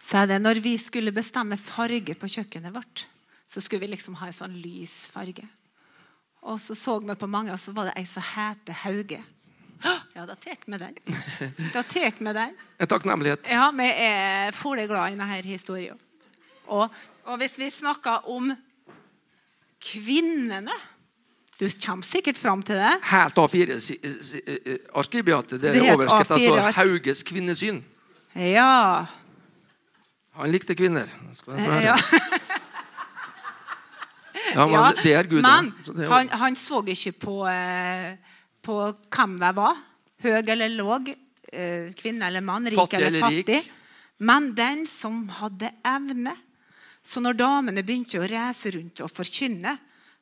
si 0.00 0.24
det. 0.26 0.40
Når 0.40 0.60
vi 0.64 0.78
skulle 0.80 1.12
bestemme 1.12 1.56
farge 1.60 2.14
på 2.16 2.26
kjøkkenet 2.32 2.72
vårt, 2.74 3.06
så 3.48 3.60
skulle 3.60 3.80
vi 3.84 3.88
liksom 3.94 4.14
ha 4.20 4.26
en 4.28 4.32
sånn 4.36 4.56
lys 4.62 5.06
farge. 5.12 5.44
Og 6.48 6.60
så 6.60 6.74
så 6.78 6.98
vi 7.00 7.14
på 7.18 7.26
mange, 7.28 7.52
og 7.52 7.60
så 7.60 7.72
var 7.76 7.84
det 7.88 7.96
ei 8.00 8.06
som 8.08 8.22
het 8.34 8.68
Hauge. 8.84 9.20
Ja, 10.14 10.26
da 10.26 10.34
tar 10.34 10.56
vi 10.66 10.78
den. 10.78 10.94
Da 11.72 11.82
tar 11.82 12.12
vi 12.18 12.32
den. 12.32 12.54
En 12.78 12.86
takknemlighet. 12.90 13.48
Ja, 13.50 13.70
vi 13.70 13.84
er 13.84 14.52
fole 14.56 14.86
glad 14.90 15.12
i 15.12 15.16
denne 15.16 15.42
historien. 15.46 15.98
Og, 16.66 16.88
og 17.24 17.38
hvis 17.40 17.58
vi 17.58 17.70
snakker 17.70 18.28
om 18.28 18.56
kvinnene 19.80 20.72
Du 21.58 21.68
kommer 21.82 22.02
sikkert 22.06 22.36
fram 22.38 22.62
til 22.62 22.76
det. 22.78 22.92
Helt 23.02 23.38
A4-arkiviatet. 23.38 25.60
Der 25.60 25.72
Det 25.72 25.82
er 25.82 25.94
overskriften 25.94 26.36
A4 26.36 26.46
står 26.46 26.72
'Hauges 26.72 27.22
kvinnesyn'. 27.26 27.82
Ja. 28.34 29.06
Han 30.38 30.52
likte 30.52 30.74
kvinner. 30.78 31.08
Ja. 31.82 31.96
Ja, 34.54 34.64
men 34.66 34.72
Ja, 34.74 34.92
det 35.02 35.12
er 35.12 35.26
Gud. 35.28 35.42
Men 35.44 35.72
er- 35.98 36.08
han, 36.08 36.28
han 36.40 36.54
så 36.56 36.78
ikke 36.88 37.12
på, 37.20 37.34
eh, 37.50 38.14
på 38.64 38.76
hvem 39.12 39.34
de 39.42 39.50
var. 39.56 39.76
Høy 40.24 40.38
eller 40.40 40.68
låg, 40.72 41.10
eh, 41.52 41.90
kvinne 41.98 42.26
eller 42.30 42.40
mann, 42.40 42.64
rik 42.66 42.78
Fattig 42.78 43.02
eller 43.02 43.20
fattig. 43.20 43.44
rik. 43.58 43.70
Men 44.18 44.54
den 44.56 44.86
som 44.86 45.28
hadde 45.28 45.68
evne. 45.84 46.32
Så 47.04 47.20
når 47.20 47.36
damene 47.38 47.84
begynte 47.84 48.18
å 48.18 48.26
reise 48.28 48.72
rundt 48.74 49.00
og 49.04 49.10
forkynne, 49.12 49.76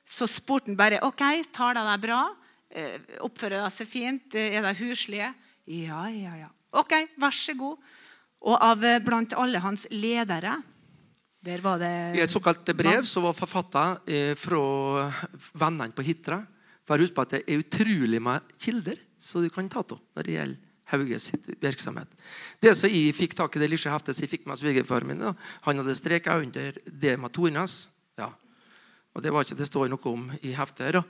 så 0.06 0.26
spurte 0.28 0.66
han 0.72 0.76
bare 0.76 0.98
ok, 1.02 1.22
tar 1.52 1.74
de 1.74 1.86
deg 1.86 2.00
bra? 2.02 2.24
Eh, 2.70 2.98
Oppfører 3.24 3.62
de 3.64 3.70
seg 3.70 3.88
fint? 3.88 4.34
Er 4.34 4.62
de 4.62 4.74
huslige? 4.82 5.30
Ja, 5.66 6.02
ja, 6.10 6.34
ja. 6.42 6.50
Ok, 6.72 6.92
vær 7.20 7.34
så 7.34 7.54
god. 7.58 7.78
Og 8.46 8.56
av 8.62 8.84
eh, 8.84 8.98
blant 9.04 9.36
alle 9.38 9.62
hans 9.62 9.86
ledere 9.90 10.56
der 11.46 11.62
var 11.62 11.78
det 11.78 12.16
I 12.18 12.22
et 12.24 12.32
såkalt 12.32 12.66
brev 12.74 13.04
som 13.06 13.22
var 13.22 13.36
forfatta 13.36 14.00
eh, 14.10 14.32
fra 14.38 15.06
vennene 15.54 15.94
på 15.94 16.02
Hitra. 16.02 16.40
For 16.86 17.02
husk 17.02 17.14
på 17.14 17.22
at 17.22 17.36
Det 17.36 17.42
er 17.46 17.62
utrolig 17.62 18.20
med 18.22 18.42
kilder 18.58 18.98
som 19.18 19.42
du 19.42 19.50
kan 19.50 19.68
ta 19.70 19.82
av 19.82 19.98
når 19.98 20.26
det 20.26 20.34
gjelder 20.36 20.62
Hauge 20.86 21.18
sitt 21.18 21.46
virksomhet. 21.58 22.06
Det 22.62 22.70
som 22.78 22.90
Jeg 22.90 23.14
fikk 23.14 23.34
tak 23.34 23.56
i 23.56 23.62
det 23.62 23.68
lille 23.72 23.90
heftet 23.90 24.14
som 24.14 24.22
jeg 24.22 24.30
fikk 24.30 24.44
med 24.46 24.58
svigerfaren 24.58 25.08
min, 25.08 25.18
da, 25.18 25.32
han 25.66 25.82
hadde 25.82 25.96
streka 25.98 26.36
under 26.38 26.78
det 26.86 27.16
med 27.18 27.32
Tornas. 27.34 27.88
Ja. 28.18 28.28
Og 29.14 29.22
Det 29.22 29.32
var 29.34 29.42
ikke 29.42 29.58
det 29.58 29.66
står 29.66 29.90
noe 29.90 30.12
om 30.12 30.30
i 30.42 30.52
heftet. 30.54 30.94
da, 30.94 31.02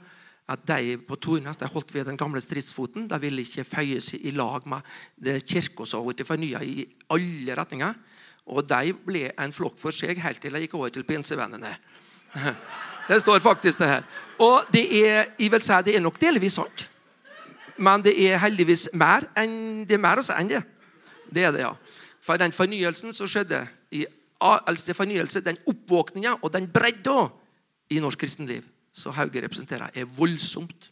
at 0.47 0.63
De 0.67 0.97
på 1.03 1.17
Tornas 1.19 1.59
de 1.59 1.67
holdt 1.67 1.95
ved 1.95 2.07
den 2.07 2.17
gamle 2.17 2.41
stridsfoten. 2.41 3.09
De 3.11 3.19
ville 3.21 3.43
ikke 3.43 3.65
føye 3.67 4.01
seg 4.01 4.23
i 4.29 4.35
lag 4.35 4.67
med 4.71 5.43
kirka 5.43 5.87
som 5.87 6.07
var 6.07 6.23
fornya 6.25 6.63
i 6.63 6.87
alle 7.11 7.57
retninger. 7.59 7.95
Og 8.47 8.63
de 8.69 8.93
ble 9.07 9.33
en 9.35 9.55
flokk 9.55 9.79
for 9.81 9.95
seg 9.95 10.21
helt 10.23 10.41
til 10.43 10.55
de 10.55 10.63
gikk 10.63 10.77
over 10.79 10.93
til 10.95 11.07
pinsevennene. 11.07 11.73
Det 13.07 13.21
står 13.23 13.39
faktisk 13.39 13.79
det 13.79 13.87
her. 13.87 14.07
Og 14.43 14.65
det 14.75 14.83
er, 14.99 15.29
jeg 15.39 15.51
vil 15.53 15.63
si, 15.63 15.75
det 15.87 15.93
er 15.95 16.01
nok 16.03 16.17
delvis 16.19 16.57
sant. 16.59 16.89
Men 17.79 18.03
det 18.03 18.17
er 18.19 18.41
heldigvis 18.43 18.89
mer 18.99 19.29
enn 19.39 19.85
det 19.87 19.95
er 19.95 20.03
mer 20.03 20.19
å 20.19 20.25
si 20.27 20.35
enn 20.35 20.51
det. 20.51 20.59
Det 21.31 21.45
er 21.47 21.53
det, 21.55 21.61
ja. 21.63 21.71
For 22.19 22.35
den 22.35 22.51
fornyelsen 22.51 23.15
som 23.15 23.31
skjedde 23.31 23.61
i 23.95 24.03
eldste 24.43 24.97
fornyelse, 24.99 25.45
den 25.47 25.61
oppvåkninga 25.71 26.41
og 26.41 26.51
den 26.57 26.67
bredda 26.67 27.29
i 27.95 28.03
norsk 28.03 28.25
kristenliv 28.25 28.67
som 28.97 29.15
Hauge 29.17 29.43
representerer, 29.45 29.93
er 29.93 30.09
voldsomt. 30.17 30.91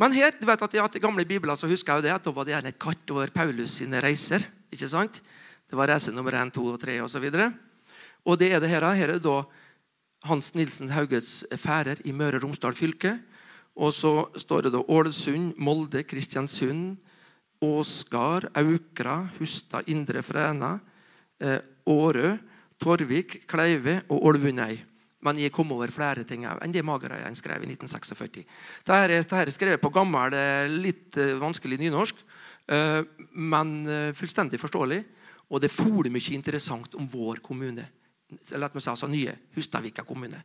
Men 0.00 0.14
her, 0.16 0.32
du 0.34 0.46
vet 0.48 0.62
at 0.64 0.96
i 0.96 1.02
gamle 1.02 1.26
bibler 1.28 1.58
så 1.58 1.68
husker 1.70 1.92
jeg 1.92 2.02
jo 2.02 2.06
det 2.08 2.14
at 2.16 2.24
da 2.24 2.32
var 2.34 2.46
det 2.46 2.54
gjerne 2.56 2.72
et 2.72 2.80
kart 2.82 3.12
over 3.14 3.30
Paulus 3.34 3.76
sine 3.78 4.00
reiser. 4.02 4.42
ikke 4.72 4.88
sant? 4.90 5.20
Det 5.70 5.78
var 5.78 5.92
reise 5.92 6.12
nummer 6.14 6.34
1, 6.34 6.54
2 6.56 6.64
og 6.72 6.80
3 6.82 6.96
osv. 7.04 7.28
Og, 7.28 7.44
og 8.24 8.40
det 8.40 8.50
er 8.52 8.62
det 8.62 8.72
her. 8.72 8.86
Her 8.96 9.14
er 9.14 9.22
da 9.22 9.36
Hans 10.24 10.54
Nilsen 10.56 10.90
Hauges 10.90 11.44
færer 11.60 12.00
i 12.08 12.12
Møre 12.16 12.40
og 12.40 12.48
Romsdal 12.48 12.74
fylke. 12.74 13.14
Og 13.76 13.92
så 13.94 14.24
står 14.38 14.66
det 14.66 14.74
da 14.74 14.82
Ålesund, 14.88 15.54
Molde, 15.58 16.02
Kristiansund, 16.06 16.96
Åsgard, 17.62 18.48
Aukra, 18.54 19.28
Hustad, 19.38 19.86
Indre 19.90 20.22
Fræna, 20.22 20.78
eh, 21.40 21.60
Årø, 21.86 22.36
Torvik, 22.80 23.44
Kleive 23.46 24.00
og 24.08 24.26
Ålvundøy. 24.26 24.78
Men 25.24 25.40
jeg 25.40 25.52
kom 25.54 25.72
over 25.72 25.92
flere 25.92 26.24
ting 26.28 26.44
enn 26.44 26.72
det 26.72 26.84
Magerøyen 26.84 27.36
skrev 27.38 27.64
i 27.64 27.70
1946. 27.72 28.44
Dette 28.84 29.00
er, 29.06 29.16
er 29.16 29.52
skrevet 29.52 29.82
på 29.82 29.92
gammel, 29.94 30.36
eh, 30.36 30.68
litt 30.68 31.16
eh, 31.20 31.36
vanskelig 31.40 31.78
nynorsk, 31.80 32.20
eh, 32.68 33.00
men 33.32 33.76
fullstendig 34.16 34.60
forståelig. 34.60 35.00
Og 35.48 35.60
det 35.60 35.72
foler 35.72 36.12
mye 36.12 36.34
interessant 36.36 36.96
om 36.98 37.08
vår 37.08 37.40
kommune. 37.44 37.84
La 38.58 38.68
meg 38.72 38.82
si 38.82 38.90
altså 38.90 39.08
nye 39.08 39.32
Hustadvika 39.56 40.04
kommune. 40.04 40.40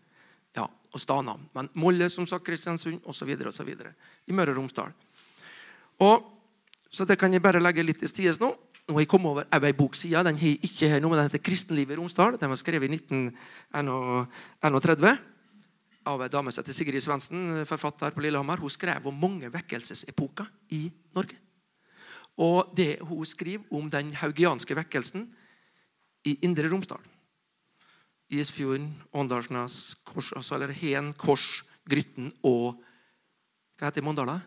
Ja, 0.56 0.66
og 0.66 1.02
Stanam. 1.02 1.46
Men 1.56 1.70
Molle, 1.80 2.10
som 2.10 2.28
sagt, 2.28 2.46
Kristiansund 2.48 3.06
osv. 3.10 3.30
I 3.30 4.36
Møre 4.36 4.54
og 4.54 4.60
Romsdal. 4.60 4.92
Og, 6.06 6.26
så 6.92 7.06
det 7.06 7.20
kan 7.20 7.34
jeg 7.34 7.44
bare 7.44 7.62
legge 7.62 7.86
litt 7.86 8.00
til 8.02 8.12
sides 8.12 8.40
nå. 8.42 8.52
Nå 8.90 8.98
har 8.98 9.04
jeg 9.04 9.12
kommet 9.12 9.30
over 9.30 9.46
ei 9.54 9.78
bokside. 9.78 10.24
Den 10.26 10.40
har 10.42 10.64
ikke 10.66 10.90
her 10.90 10.98
nå, 10.98 11.06
men 11.12 11.20
den 11.20 11.28
heter 11.30 11.46
'Kristenlivet 11.46 11.94
i 11.94 12.00
Romsdal'. 12.00 12.42
Den 12.42 12.50
var 12.50 12.58
skrevet 12.58 12.90
i 12.90 12.98
1931 12.98 15.14
av 16.06 16.22
ei 16.22 16.28
dame 16.28 16.52
som 16.52 16.64
heter 16.64 16.74
Sigrid 16.74 17.04
Svendsen, 17.04 17.66
forfatter 17.70 18.10
på 18.10 18.22
Lillehammer. 18.22 18.58
Hun 18.58 18.70
skrev 18.70 19.06
om 19.06 19.14
mange 19.14 19.54
vekkelsesepoker 19.54 20.46
i 20.72 20.92
Norge. 21.14 21.38
Og 22.38 22.74
det 22.76 23.00
hun 23.02 23.26
skriver 23.26 23.64
om 23.72 23.90
den 23.90 24.14
haugianske 24.14 24.76
vekkelsen 24.76 25.36
i 26.26 26.40
Indre 26.42 26.70
Romsdal. 26.70 27.02
Isfjorden, 28.30 29.04
Åndalsnes, 29.14 29.96
Kors, 30.04 30.32
altså, 30.32 30.56
eller 30.56 30.74
Hen, 30.74 31.14
Kors, 31.14 31.64
Grytten 31.90 32.34
og 32.44 32.84
Hva 33.78 33.86
heter 33.86 34.02
Mondala? 34.02 34.42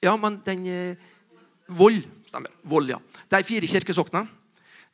Ja, 0.00 0.16
men 0.16 0.40
den 0.46 0.66
eh, 0.66 0.96
Vold. 1.68 2.02
Stemmer. 2.28 2.50
Vold, 2.68 2.90
ja. 2.90 2.98
De 3.30 3.42
fire 3.46 3.68
kirkesokna. 3.70 4.24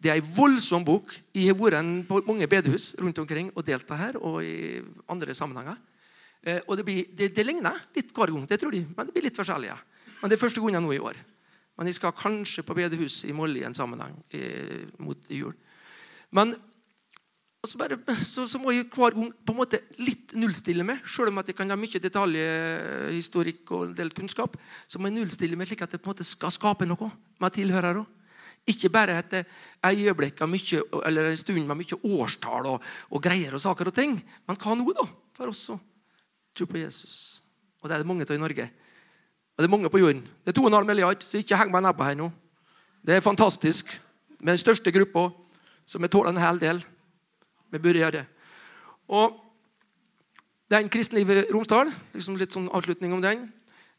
Det 0.00 0.08
er 0.08 0.16
ei 0.16 0.24
voldsom 0.24 0.84
bok. 0.84 1.12
Jeg 1.36 1.50
har 1.50 1.58
vært 1.58 2.06
på 2.08 2.20
mange 2.24 2.48
bedehus 2.48 2.94
rundt 3.00 3.18
omkring 3.20 3.50
og 3.54 3.66
delt 3.66 3.90
her 4.00 4.16
og 4.16 4.40
i 4.44 4.80
andre 5.12 5.34
sammenhenger. 5.36 5.76
Eh, 6.40 6.60
og 6.66 6.78
det, 6.78 6.86
blir, 6.88 7.04
det, 7.12 7.34
det 7.36 7.44
ligner 7.44 7.76
litt 7.96 8.14
hver 8.16 8.32
gang, 8.32 8.46
det 8.48 8.56
tror 8.62 8.72
de, 8.72 8.80
men 8.88 9.08
det 9.08 9.12
blir 9.12 9.26
litt 9.26 9.36
forskjellig. 9.36 9.74
Men 10.22 10.30
det 10.30 10.38
er 10.38 10.40
første 10.40 10.62
gangen 10.62 10.86
nå 10.86 10.94
i 10.96 11.02
år. 11.04 11.18
Men 11.76 11.88
jeg 11.88 11.98
skal 11.98 12.16
kanskje 12.16 12.64
på 12.64 12.76
bedehus 12.76 13.22
i 13.28 13.34
Molde 13.36 13.60
i 13.60 13.66
en 13.68 13.76
sammenheng 13.76 14.16
eh, 14.36 14.88
mot 15.04 15.28
jul. 15.32 15.52
Men 16.36 16.54
så, 17.66 17.76
bare, 17.76 17.98
så, 18.24 18.46
så 18.48 18.58
må 18.60 18.72
jeg 18.72 18.86
hver 18.88 19.12
gang 19.16 19.32
på 19.44 19.52
en 19.52 19.58
måte 19.58 19.82
litt 20.00 20.32
nullstille 20.38 20.84
meg. 20.86 21.02
Selv 21.04 21.28
om 21.28 21.42
at 21.42 21.50
jeg 21.50 21.58
kan 21.58 21.68
ha 21.68 21.76
mye 21.76 22.00
detaljhistorikk 22.00 23.74
og 23.76 23.82
en 23.88 23.98
del 23.98 24.14
kunnskap, 24.16 24.56
så 24.88 25.00
må 25.00 25.10
jeg 25.10 25.18
nullstille 25.18 25.58
meg 25.60 25.68
slik 25.68 25.84
at 25.84 25.92
jeg 25.92 26.00
på 26.00 26.08
en 26.08 26.14
måte 26.14 26.26
skal 26.28 26.54
skape 26.54 26.88
noe 26.88 27.10
med 27.40 27.56
tilhørere. 27.56 28.06
Ikke 28.68 28.90
bare 28.92 29.18
et 29.20 29.36
øyeblikk 29.86 30.40
mye, 30.48 30.80
eller 31.04 31.30
en 31.30 31.40
stund 31.40 31.66
med 31.68 31.80
mye 31.82 32.00
årstall 32.00 32.68
og, 32.70 32.88
og 33.10 33.22
greier 33.24 33.56
og 33.56 33.62
saker 33.64 33.90
og 33.92 33.96
ting. 33.96 34.16
Men 34.48 34.60
hva 34.60 34.76
nå, 34.76 34.88
da? 34.96 35.06
For 35.36 35.52
oss 35.52 35.66
som 35.68 35.80
tror 36.56 36.70
på 36.70 36.80
Jesus. 36.80 37.42
Og 37.80 37.88
det 37.88 37.96
er 37.96 38.02
det 38.02 38.08
mange 38.08 38.26
av 38.26 38.34
i 38.34 38.40
Norge. 38.40 38.66
Og 39.56 39.62
det 39.62 39.68
er 39.68 39.72
mange 39.72 39.90
på 39.92 40.00
jorden. 40.00 40.22
Det 40.44 40.52
er 40.52 40.60
2,5 40.60 40.88
milliard, 40.88 41.24
så 41.24 41.40
ikke 41.40 41.58
heng 41.60 41.72
meg 41.72 41.84
nedpå 41.84 42.06
her 42.06 42.16
nå. 42.16 42.30
Det 43.04 43.16
er 43.16 43.24
fantastisk. 43.24 43.92
Med 44.40 44.54
den 44.54 44.62
største 44.62 44.92
gruppa, 44.92 45.28
som 45.88 46.04
jeg 46.04 46.12
tåler 46.12 46.32
en 46.32 46.40
hel 46.40 46.60
del. 46.60 46.80
Vi 47.70 47.78
burde 47.78 48.02
gjøre 48.02 48.20
det. 48.20 48.26
Og 49.10 49.38
den 50.70 50.90
kristenlivet 50.92 51.50
Romsdal, 51.50 51.90
liksom 52.14 52.36
litt 52.38 52.54
sånn 52.54 52.70
avslutning 52.70 53.14
om 53.16 53.22
den, 53.24 53.48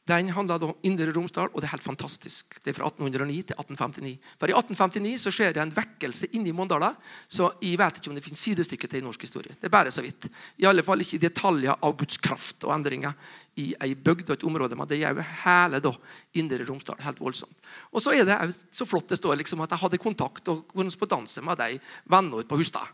den 0.10 0.32
handler 0.34 0.64
om 0.66 0.78
Indre 0.88 1.12
Romsdal, 1.14 1.52
og 1.54 1.62
det 1.62 1.68
er 1.68 1.76
helt 1.76 1.86
fantastisk. 1.86 2.56
Det 2.64 2.72
er 2.72 2.76
fra 2.78 2.88
1809 2.90 3.36
til 3.52 3.60
1859. 3.60 4.14
For 4.42 4.50
i 4.50 4.56
1859 4.56 5.12
så 5.22 5.34
skjer 5.36 5.54
det 5.54 5.62
en 5.62 5.74
vekkelse 5.76 6.32
inne 6.38 6.50
i 6.50 6.56
Mondala, 6.58 6.90
så 7.30 7.52
jeg 7.62 7.78
vet 7.80 8.00
ikke 8.00 8.10
om 8.10 8.18
det 8.18 8.24
finnes 8.26 8.42
sidestykke 8.42 8.90
til 8.90 9.04
i 9.04 9.06
norsk 9.06 9.28
historie. 9.28 9.54
Det 9.54 9.70
er 9.70 9.74
bare 9.76 9.94
så 9.94 10.02
vidt. 10.02 10.26
I 10.58 10.66
alle 10.70 10.84
fall 10.84 11.06
ikke 11.06 11.22
detaljer 11.22 11.78
av 11.78 11.94
Guds 12.00 12.18
kraft 12.24 12.66
og 12.66 12.74
endringer 12.74 13.14
i 13.62 13.68
ei 13.84 13.94
bygd 13.94 14.32
og 14.32 14.38
et 14.38 14.48
område, 14.48 14.80
men 14.80 14.90
det 14.90 15.04
jo 15.04 15.28
hele 15.44 15.84
da, 15.84 15.94
Indre 16.42 16.66
Romsdal. 16.66 16.98
Helt 17.06 17.22
voldsomt. 17.22 17.62
Og 17.94 18.02
så 18.02 18.16
er 18.16 18.26
det 18.26 18.40
så 18.74 18.90
flott 18.90 19.12
det 19.12 19.20
står 19.22 19.38
liksom 19.44 19.62
at 19.62 19.76
jeg 19.76 19.86
hadde 19.86 20.02
kontakt 20.02 20.50
og 20.50 20.66
korrespondanse 20.72 21.46
med 21.46 21.62
de 21.62 21.78
venner 22.10 22.50
på 22.50 22.58
Hustad. 22.58 22.90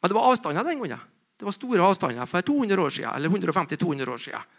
Men 0.00 0.08
det 0.08 0.16
var 0.16 0.32
avstander 0.32 0.64
den 0.64 0.80
gangen. 0.80 1.00
Det 1.36 1.44
var 1.44 1.56
store 1.56 1.84
avstander 1.84 2.26
for 2.26 2.42
200 2.42 2.82
år 2.82 2.90
siden, 2.90 3.14
eller 3.14 3.28
150-200 3.28 4.08
år 4.08 4.18
siden. 4.18 4.56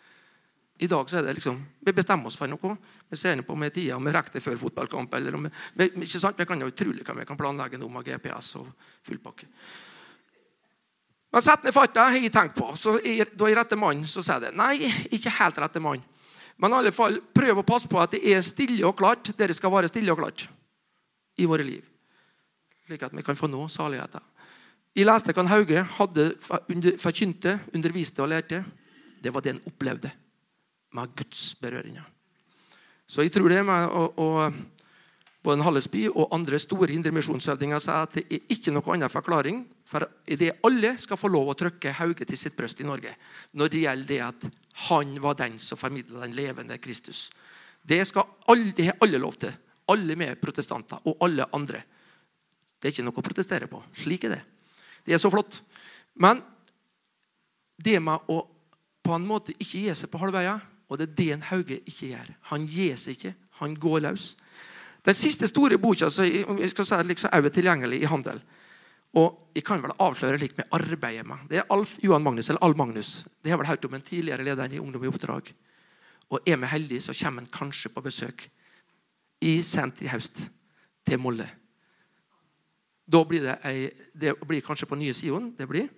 I 0.81 0.87
dag 0.87 1.09
så 1.09 1.17
er 1.17 1.23
det 1.23 1.33
liksom, 1.37 1.59
Vi 1.79 1.93
bestemmer 1.93 2.27
oss 2.27 2.37
for 2.37 2.49
noe. 2.49 2.77
Vi 3.09 3.17
ser 3.17 3.41
på 3.45 3.55
med 3.55 3.73
tida 3.73 3.95
om 3.95 4.05
vi 4.05 4.13
rekker 4.15 4.33
det 4.33 4.41
før 4.41 4.57
fotballkamp. 4.57 5.13
eller 5.13 5.35
om 5.35 5.43
vi, 5.45 5.85
ikke 5.85 6.19
sant? 6.19 6.39
Vi 6.39 6.45
kan 6.45 6.61
jo 6.61 6.71
utrolig 6.71 7.05
hva 7.05 7.13
vi 7.19 7.25
kan 7.25 7.37
planlegge 7.37 7.77
nå 7.77 7.89
med 7.89 8.05
GPS 8.05 8.55
og 8.57 8.71
fullpakke. 9.05 9.45
Men 11.31 11.41
sett 11.41 11.63
ned 11.63 11.73
farta 11.73 12.07
har 12.09 12.17
jeg 12.17 12.33
tenkt 12.33 12.57
på. 12.57 12.73
Så 12.75 12.97
jeg, 13.05 13.29
Da 13.37 13.47
jeg 13.47 13.57
rette 13.57 13.77
mann, 13.77 14.01
så 14.05 14.23
sier 14.25 14.41
det. 14.41 14.55
Nei, 14.57 14.89
ikke 15.11 15.29
helt 15.37 15.61
rette 15.61 15.79
mann. 15.79 16.01
Men 16.57 16.73
i 16.73 16.79
alle 16.81 16.91
fall, 16.91 17.19
prøv 17.33 17.61
å 17.61 17.67
passe 17.67 17.87
på 17.87 18.01
at 18.01 18.17
det 18.17 18.25
er 18.33 18.41
stille 18.41 18.81
og 18.87 18.97
klart. 18.97 19.31
Dere 19.37 19.53
skal 19.53 19.71
være 19.71 19.87
stille 19.87 20.11
og 20.11 20.17
klart 20.17 20.47
i 21.37 21.45
våre 21.45 21.63
liv. 21.63 21.85
Slik 22.87 23.05
at 23.05 23.13
vi 23.13 23.23
kan 23.23 23.37
få 23.37 23.47
nå 23.47 23.67
saligheten. 23.69 24.30
Jeg 24.91 25.07
leste 25.07 25.31
hva 25.31 25.45
Hauge 25.47 25.85
hadde 25.97 26.25
forkynte, 26.99 27.55
underviste 27.73 28.23
og 28.23 28.31
lærte. 28.33 28.63
Det 29.23 29.31
var 29.31 29.43
det 29.43 29.55
han 29.55 29.63
opplevde 29.69 30.11
med 30.97 31.13
Guds 31.15 31.53
berøringer. 31.61 32.03
Så 33.07 33.23
jeg 33.23 33.31
tror 33.31 33.51
det 33.51 33.61
med 33.67 33.87
å, 33.87 34.03
å 34.19 34.27
både 35.43 35.65
Hallesby 35.65 36.03
og 36.11 36.33
andre 36.35 36.59
store 36.61 36.93
indremisjonshøvdinger 36.95 37.81
sier 37.81 38.05
at 38.05 38.17
det 38.17 38.25
er 38.27 38.53
ikke 38.53 38.73
noe 38.75 38.93
annen 38.93 39.11
forklaring 39.11 39.63
for 39.89 40.05
det 40.27 40.51
alle 40.67 40.93
skal 41.01 41.19
få 41.19 41.31
lov 41.31 41.49
å 41.51 41.57
trykke 41.57 41.95
Hauge 41.97 42.27
til 42.27 42.39
sitt 42.39 42.55
bryst 42.57 42.83
i 42.83 42.87
Norge 42.87 43.15
når 43.57 43.71
det 43.71 43.81
gjelder 43.85 44.11
det 44.11 44.21
at 44.27 44.45
han 44.87 45.15
var 45.23 45.39
den 45.39 45.57
som 45.59 45.79
formidla 45.79 46.21
den 46.23 46.35
levende 46.37 46.77
Kristus. 46.83 47.29
Det, 47.81 48.03
alle, 48.51 48.71
det 48.77 48.91
alle 49.01 49.19
lov 49.19 49.39
til. 49.41 49.51
Alle 49.91 50.15
med 50.15 50.39
protestanter 50.39 51.01
og 51.09 51.23
alle 51.25 51.47
andre. 51.57 51.81
Det 52.79 52.89
er 52.89 52.93
ikke 52.93 53.07
noe 53.07 53.17
å 53.17 53.25
protestere 53.25 53.67
på. 53.71 53.81
Slik 53.97 54.29
er 54.29 54.37
det. 54.37 54.43
Det 55.05 55.15
er 55.15 55.21
så 55.21 55.31
flott. 55.33 55.61
Men 56.15 56.41
det 57.81 57.99
med 58.03 58.29
å 58.29 58.41
på 59.01 59.15
en 59.15 59.25
måte 59.25 59.55
ikke 59.57 59.81
gi 59.81 59.95
seg 59.97 60.11
på 60.11 60.21
halvveia, 60.21 60.59
og 60.91 60.99
det 60.99 61.07
er 61.07 61.15
det 61.17 61.29
en 61.33 61.45
Hauge 61.49 61.79
ikke 61.87 62.11
gjør. 62.11 62.31
Han 62.51 62.67
gir 62.69 62.97
seg 62.99 63.17
ikke. 63.17 63.33
Han 63.61 63.77
går 63.79 64.03
løs. 64.05 64.35
Den 65.05 65.17
siste 65.17 65.47
store 65.49 65.79
boka 65.81 66.09
som 66.11 66.27
si, 66.27 66.43
liksom, 66.45 67.31
er 67.31 67.49
tilgjengelig 67.49 68.01
i 68.03 68.09
handel. 68.11 68.41
Og 69.17 69.55
jeg 69.55 69.65
kan 69.67 69.81
vel 69.83 69.95
avsløre 69.99 70.39
litt 70.39 70.55
med 70.59 70.69
arbeidet 70.75 71.25
med. 71.27 71.47
Det 71.49 71.59
er 71.59 71.73
Alf 71.73 71.97
Johan 72.03 72.23
Magnus, 72.23 72.49
eller 72.49 72.63
Al 72.63 72.77
Magnus. 72.77 73.27
Det 73.43 73.51
har 73.51 73.59
vel 73.59 73.67
hørt 73.71 73.85
om 73.87 73.97
en 73.97 74.05
tidligere 74.05 74.45
leder 74.45 74.75
i 74.75 74.79
Ungdom 74.79 75.03
i 75.03 75.09
oppdrag. 75.09 75.51
Og 76.31 76.47
er 76.47 76.59
vi 76.61 76.69
heldige, 76.71 77.01
så 77.07 77.15
kommer 77.17 77.43
han 77.43 77.51
kanskje 77.51 77.91
på 77.91 78.03
besøk 78.05 78.45
i 79.41 79.57
sent 79.65 80.03
i 80.05 80.11
høst 80.11 80.45
til 81.07 81.19
Molle. 81.19 81.47
Da 83.11 83.23
blir 83.27 83.43
det, 83.43 83.57
ei, 83.67 83.89
det 84.15 84.37
blir 84.47 84.63
kanskje 84.63 84.87
på 84.87 84.99
nye 84.99 85.13
Sion. 85.13 85.51
det 85.57 85.67
blir. 85.67 85.89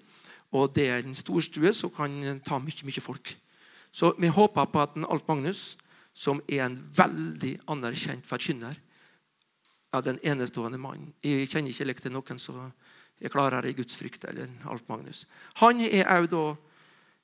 Og 0.54 0.74
det 0.74 0.88
er 0.90 1.02
en 1.02 1.16
storstue 1.18 1.74
som 1.74 1.92
kan 1.94 2.42
ta 2.46 2.60
mye, 2.62 2.86
mye 2.86 3.02
folk. 3.02 3.36
Så 3.94 4.14
vi 4.18 4.28
håper 4.28 4.66
på 4.66 4.82
at 4.82 4.98
Alf 5.10 5.28
Magnus, 5.28 5.78
som 6.14 6.42
er 6.48 6.66
en 6.66 6.78
veldig 6.98 7.60
anerkjent 7.68 8.26
forkynner 8.26 8.76
ja, 9.94 10.02
den 10.02 10.20
enestående 10.26 10.78
mannen 10.82 11.14
Jeg 11.24 11.48
kjenner 11.50 11.74
ikke 11.74 11.88
like 11.90 12.02
til 12.02 12.14
noen 12.14 12.42
som 12.42 12.60
er 13.22 13.34
klarere 13.34 13.70
i 13.70 13.76
Guds 13.78 13.98
frykt 13.98 14.26
eller 14.30 14.50
Alf 14.70 14.86
Magnus. 14.90 15.24
Han 15.62 15.82
er 15.86 16.24
jo 16.24 16.30
da, 16.30 16.44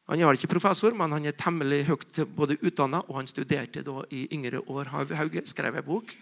han 0.09 0.21
er 0.21 0.37
ikke 0.37 0.53
professor, 0.53 0.93
men 0.97 1.11
han 1.11 1.25
er 1.25 1.37
temmelig 1.37 1.83
høyt 1.89 2.21
både 2.37 2.57
utdanna, 2.61 3.01
og 3.09 3.19
han 3.19 3.29
studerte 3.29 3.83
da 3.85 4.03
i 4.13 4.27
yngre 4.33 4.61
år 4.69 4.93
Hauge. 4.93 5.45
Skrev 5.49 5.75
en 5.75 5.85
bok 5.85 6.13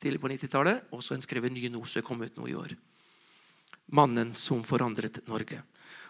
tidlig 0.00 0.20
på 0.20 0.32
90-tallet, 0.32 0.88
og 0.90 1.02
så 1.02 1.14
har 1.14 1.20
han 1.20 1.28
skrevet 1.28 1.52
ny 1.52 1.68
nå 1.68 1.84
som 1.84 2.04
kom 2.04 2.24
ut 2.24 2.36
nå 2.40 2.48
i 2.48 2.56
år. 2.56 2.74
'Mannen 3.90 4.34
som 4.34 4.62
forandret 4.62 5.24
Norge'. 5.26 5.62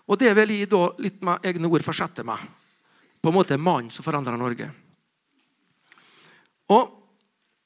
Og 0.08 0.18
Det 0.18 0.34
vil 0.34 0.50
jeg 0.50 0.68
da 0.68 0.90
litt 0.98 1.22
med 1.22 1.44
egne 1.46 1.68
ord 1.68 1.82
fortsette 1.82 2.24
med. 2.26 2.38
På 3.22 3.28
en 3.28 3.34
måte 3.34 3.58
mannen 3.58 3.90
som 3.90 4.04
forandra 4.04 4.36
Norge. 4.36 4.70
Og 6.68 6.96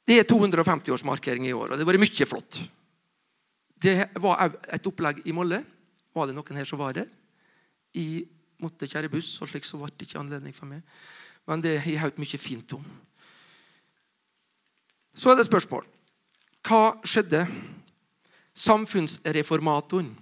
Det 0.06 0.18
er 0.20 0.26
250-årsmarkering 0.28 1.46
i 1.48 1.52
år, 1.56 1.70
og 1.70 1.78
det 1.78 1.80
har 1.80 1.88
vært 1.88 2.02
mye 2.02 2.26
flott. 2.28 2.58
Det 3.80 4.10
var 4.20 4.52
et 4.68 4.86
opplegg 4.86 5.22
i 5.24 5.32
Molle. 5.32 5.62
Var 6.12 6.26
det 6.26 6.34
noen 6.36 6.58
her 6.58 6.68
som 6.68 6.78
var 6.78 6.92
der? 6.92 7.08
Jeg 7.94 8.26
måtte 8.60 8.84
kjære 8.84 9.08
buss, 9.08 9.40
og 9.40 9.48
slik 9.48 9.64
så 9.64 9.80
ble 9.80 9.88
det 9.96 10.04
ikke 10.04 10.20
anledning 10.20 10.52
for 10.52 10.68
meg. 10.68 10.82
Men 11.48 11.64
det 11.64 11.78
har 11.78 11.88
jeg 11.88 12.02
hørt 12.02 12.20
mye 12.20 12.40
fint 12.40 12.76
om. 12.76 12.84
Så 15.14 15.32
er 15.32 15.40
det 15.40 15.46
spørsmål. 15.48 15.86
Hva 16.64 16.98
skjedde? 17.00 17.46
Samfunnsreformatoren. 18.54 20.14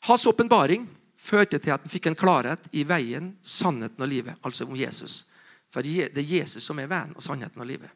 Hans 0.00 0.26
åpenbaring 0.26 0.88
førte 1.16 1.58
til 1.58 1.72
at 1.72 1.84
han 1.84 1.90
fikk 1.90 2.10
en 2.10 2.18
klarhet 2.18 2.66
i 2.76 2.82
veien, 2.84 3.32
sannheten 3.42 4.02
og 4.02 4.10
livet, 4.10 4.34
altså 4.44 4.66
om 4.66 4.76
Jesus. 4.76 5.24
For 5.72 5.82
det 5.82 6.10
er 6.12 6.34
Jesus 6.36 6.66
som 6.66 6.78
er 6.78 6.90
veien 6.90 7.14
og 7.16 7.24
sannheten 7.24 7.62
og 7.62 7.68
livet. 7.68 7.90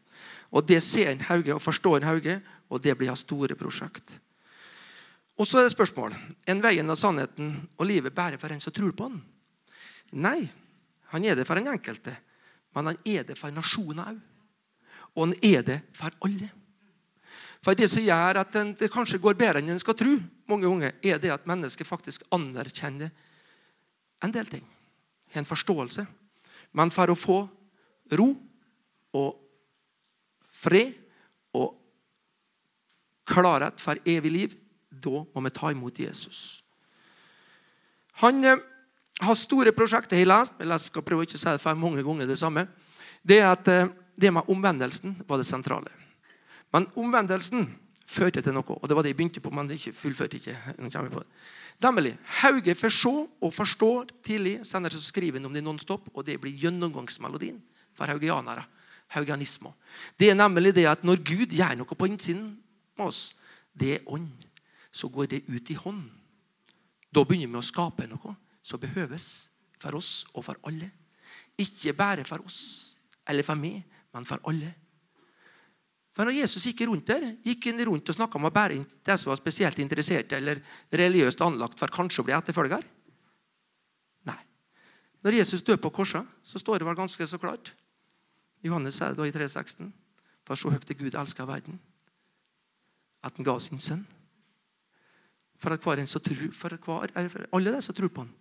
Og 0.51 0.64
Det 0.66 0.81
ser 0.83 1.11
en 1.12 1.27
Hauge 1.29 1.55
og 1.55 1.62
forstår 1.62 1.99
en 1.99 2.09
Hauge, 2.09 2.40
og 2.71 2.83
det 2.83 2.97
blir 2.99 3.09
hans 3.09 3.27
store 3.27 3.55
prosjekt. 3.55 4.09
Og 5.38 5.47
så 5.47 5.59
er 5.59 5.68
det 5.68 5.75
spørsmål 5.77 6.14
en 6.51 6.62
veien 6.62 6.90
og 6.90 6.99
sannheten 6.99 7.53
og 7.77 7.87
livet 7.87 8.14
bare 8.14 8.38
for 8.38 8.51
en 8.51 8.61
som 8.61 8.73
tror 8.75 8.92
på 8.92 9.09
den. 9.09 9.21
Nei, 10.12 10.49
han 11.12 11.25
er 11.25 11.37
det 11.37 11.47
for 11.47 11.55
den 11.55 11.68
enkelte, 11.71 12.16
men 12.75 12.90
han 12.90 12.99
er 13.05 13.29
det 13.29 13.38
for 13.38 13.55
nasjonen 13.55 14.03
òg. 14.03 14.18
Og 15.14 15.27
han 15.27 15.35
er 15.42 15.62
det 15.62 15.79
for 15.97 16.14
alle. 16.25 16.51
For 17.64 17.75
Det 17.75 17.88
som 17.90 18.05
gjør 18.05 18.40
at 18.42 18.55
det 18.79 18.90
kanskje 18.92 19.21
går 19.23 19.37
bedre 19.38 19.62
enn 19.62 19.73
en 19.75 19.83
skal 19.83 19.97
tro, 19.99 20.14
mange 20.49 20.68
ganger, 20.68 20.94
er 21.03 21.18
det 21.18 21.33
at 21.35 21.47
mennesket 21.49 21.87
faktisk 21.87 22.25
anerkjenner 22.33 23.11
en 24.25 24.33
del 24.35 24.47
ting. 24.47 24.64
En 25.35 25.47
forståelse. 25.47 26.07
Men 26.73 26.92
for 26.94 27.11
å 27.11 27.18
få 27.18 27.38
ro 28.18 28.29
og 29.18 29.37
fred 30.59 30.94
og 31.57 31.75
klarhet 33.29 33.83
for 33.83 34.01
evig 34.09 34.33
liv, 34.33 34.57
da 34.88 35.23
må 35.23 35.44
vi 35.44 35.55
ta 35.55 35.71
imot 35.73 36.01
Jesus. 36.01 36.62
Han 38.25 38.42
eh, 38.44 38.59
har 39.23 39.38
store 39.38 39.75
prosjekter 39.77 40.18
jeg 40.18 40.27
har 40.27 40.33
lest. 40.33 40.59
Jeg 40.59 40.85
skal 40.87 41.05
prøve 41.07 41.27
ikke 41.27 41.38
å 41.38 41.42
si 41.42 41.51
det 41.53 41.62
for 41.62 41.79
mange 41.79 42.03
ganger 42.07 42.27
det 42.27 42.38
samme. 42.40 42.66
Det 43.23 43.38
er 43.42 43.51
at 43.53 43.71
eh, 43.71 43.90
det 44.18 44.33
med 44.35 44.51
omvendelsen 44.51 45.14
var 45.29 45.38
det 45.38 45.47
sentrale. 45.47 45.92
Men 46.72 46.88
omvendelsen 47.00 47.66
førte 48.09 48.42
til 48.44 48.57
noe. 48.57 48.76
Og 48.76 48.88
det 48.88 48.96
var 48.96 49.04
det 49.04 49.12
jeg 49.12 49.18
begynte 49.18 49.42
på, 49.44 49.52
men 49.54 49.68
det 49.68 49.78
ikke 49.78 49.96
fullførte 49.96 50.40
ikke. 50.40 50.57
på 51.12 51.24
Nemlig, 51.78 52.16
Hauge 52.42 52.74
får 52.74 52.90
se 52.90 53.12
og 53.40 53.54
forstår 53.54 54.11
tidlig. 54.24 54.66
Senere 54.66 54.92
så 54.92 55.02
skriver 55.02 55.38
han 55.38 55.46
om 55.46 55.54
det 55.54 55.62
nonstop, 55.62 56.09
og 56.14 56.26
det 56.26 56.40
blir 56.40 56.52
gjennomgangsmelodien 56.52 57.61
for 57.94 58.07
haugianere. 58.07 58.64
Haugianisme. 59.09 59.70
Det 60.18 60.31
er 60.31 60.35
nemlig 60.35 60.74
det 60.74 60.87
at 60.87 61.04
når 61.04 61.22
Gud 61.22 61.54
gjør 61.54 61.76
noe 61.78 61.96
på 61.96 62.09
innsiden 62.11 62.59
med 62.98 63.07
oss, 63.07 63.38
det 63.72 63.94
er 63.94 64.11
ånd, 64.11 64.28
så 64.90 65.09
går 65.09 65.31
det 65.31 65.44
ut 65.48 65.70
i 65.70 65.78
hånd. 65.78 66.02
Da 67.14 67.24
begynner 67.24 67.48
vi 67.48 67.61
å 67.61 67.64
skape 67.64 68.09
noe 68.11 68.35
som 68.62 68.81
behøves 68.83 69.28
for 69.81 69.96
oss 69.96 70.26
og 70.35 70.44
for 70.44 70.59
alle. 70.68 70.90
Ikke 71.59 71.94
bare 71.96 72.26
for 72.26 72.42
oss 72.44 72.98
eller 73.28 73.46
for 73.46 73.57
meg, 73.61 73.85
men 74.12 74.26
for 74.28 74.42
alle. 74.50 74.74
For 76.18 76.26
når 76.26 76.35
Jesus 76.40 76.64
gikk 76.66 76.81
rundt 76.90 77.07
der, 77.07 77.28
gikk 77.46 77.68
han 77.70 77.78
rundt 77.87 78.09
og 78.11 78.16
snakka 78.16 78.40
med 78.42 78.50
bare 78.50 78.81
de 78.83 79.14
som 79.14 79.31
var 79.31 79.38
spesielt 79.38 79.78
interessert 79.78 80.33
eller 80.35 80.59
religiøst 80.90 81.44
anlagt 81.46 81.78
for 81.78 81.94
kanskje 81.94 82.24
å 82.24 82.26
bli 82.26 82.35
etterfølger? 82.35 82.83
Nei. 84.26 84.40
Når 85.22 85.37
Jesus 85.38 85.62
dør 85.62 85.78
på 85.85 85.92
korset, 86.00 86.26
så 86.42 86.59
står 86.59 86.83
det 86.83 86.88
vel 86.88 86.98
ganske 86.98 87.22
så 87.31 87.38
klart 87.38 87.70
Johannes 88.66 88.98
sier 88.98 89.14
det 89.14 89.20
da 89.20 89.28
i 89.31 89.37
3,16. 89.37 89.92
For 90.42 90.59
så 90.59 90.74
høyt 90.74 90.90
Gud 90.98 91.14
elska 91.14 91.46
verden, 91.46 91.78
at 93.22 93.38
han 93.38 93.46
ga 93.46 93.54
sin 93.62 93.78
sønn. 93.78 94.02
For 95.62 95.70
at 95.70 95.87
hver 95.87 96.02
en 96.02 96.11
så 96.11 96.18
tror, 96.18 96.50
for, 96.50 96.74
hver, 96.83 97.14
for 97.31 97.46
alle 97.54 97.76
de 97.76 97.85
som 97.85 97.94
tror 97.94 98.11
på 98.11 98.26
han, 98.26 98.35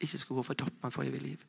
ikke 0.00 0.20
skal 0.24 0.40
gå 0.40 0.48
fortapt, 0.48 0.80
men 0.80 0.96
få 0.96 1.04
evig 1.04 1.20
liv. 1.20 1.44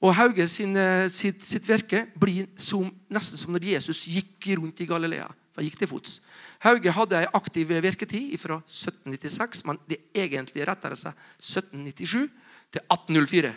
Og 0.00 0.14
Hauge 0.14 0.46
sin, 0.48 0.76
eh, 0.76 1.08
sitt, 1.08 1.44
sitt, 1.44 1.66
virke 1.66 2.06
blir 2.14 2.46
som, 2.56 2.86
nesten 3.10 3.38
som 3.38 3.52
når 3.52 3.64
Jesus 3.72 4.04
gikk 4.06 4.46
rundt 4.56 4.80
i 4.80 4.86
Galilea. 4.86 5.26
For 5.52 5.66
gikk 5.66 5.78
til 5.78 5.90
fots. 5.90 6.20
Hauge 6.62 6.90
hadde 6.90 7.22
en 7.22 7.34
aktiv 7.34 7.68
virketid 7.68 8.38
fra 8.38 8.60
1796, 8.62 9.64
men 9.66 9.78
det 9.88 9.98
egentlig 10.14 10.66
retter 10.66 10.94
seg 10.94 11.14
1797 11.38 12.28
til 12.70 12.82
1804. 12.86 13.52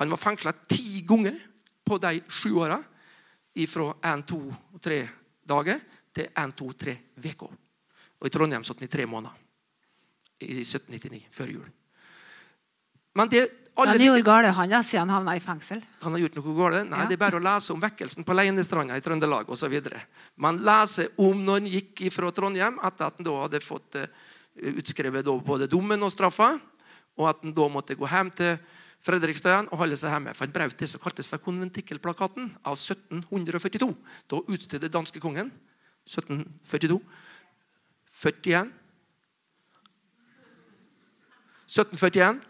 Han 0.00 0.10
var 0.10 0.18
fengsla 0.18 0.52
ti 0.66 1.02
ganger 1.06 1.38
på 1.86 1.98
de 1.98 2.20
sju 2.28 2.54
åra. 2.58 2.80
Fra 3.68 3.92
én, 4.06 4.22
to 4.24 4.38
og 4.46 4.80
tre 4.80 5.02
dager 5.44 5.80
til 6.14 6.28
én, 6.38 6.52
to, 6.56 6.72
tre 6.72 6.94
uker. 7.18 7.50
Og 8.20 8.26
i 8.26 8.30
Trondheim 8.30 8.64
satt 8.64 8.78
han 8.78 8.86
i 8.86 8.90
tre 8.90 9.06
måneder. 9.06 9.34
I 10.40 10.62
1799, 10.62 11.26
før 11.34 11.50
jul. 11.52 11.66
Men 13.18 13.28
det 13.28 13.42
alle 13.78 13.94
han 13.94 14.02
gjorde 14.02 14.24
gale 14.26 14.50
han 14.54 14.72
da, 14.72 14.80
siden 14.82 15.06
han 15.06 15.14
havna 15.20 15.36
i 15.36 15.42
fengsel. 15.42 15.82
Kan 16.02 16.14
ha 16.14 16.20
gjort 16.20 16.36
noe 16.38 16.54
gale? 16.56 16.82
Nei, 16.88 17.04
ja. 17.04 17.08
Det 17.08 17.16
er 17.16 17.22
bare 17.22 17.38
å 17.38 17.44
lese 17.44 17.72
om 17.74 17.82
vekkelsen 17.82 18.26
på 18.26 18.34
Leinestranda 18.36 18.98
i 18.98 19.04
Trøndelag 19.04 19.48
osv. 19.52 19.76
Man 20.42 20.58
leser 20.66 21.12
om 21.22 21.44
når 21.44 21.60
han 21.60 21.70
gikk 21.76 22.02
fra 22.14 22.32
Trondheim 22.34 22.80
etter 22.82 23.06
at 23.06 23.20
han 23.20 23.28
da 23.28 23.36
hadde 23.44 23.62
fått 23.64 24.00
uh, 24.00 24.08
utskrevet 24.74 25.30
både 25.46 25.70
dommen 25.70 26.02
og 26.02 26.12
straffa, 26.12 26.52
og 27.20 27.30
at 27.30 27.40
han 27.44 27.54
da 27.56 27.68
måtte 27.72 27.96
gå 27.98 28.10
hjem 28.10 28.34
til 28.36 28.58
Fredrikstad 29.00 29.70
og 29.70 29.80
holde 29.80 29.96
seg 29.96 30.12
hjemme. 30.12 30.34
For 30.36 30.44
han 30.44 30.54
brøt 30.54 30.76
det 30.80 30.90
som 30.90 31.00
kaltes 31.00 31.30
for 31.30 31.40
konventikkelplakaten 31.40 32.50
av 32.68 32.76
1742. 32.76 33.88
Da 34.28 34.42
utstedte 34.44 34.92
danske 34.92 35.22
kongen 35.22 35.48
1742 36.04 37.00
41 38.20 38.68
1741. 41.70 42.49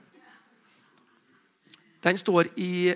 Den 2.05 2.19
står 2.21 2.51
i 2.57 2.91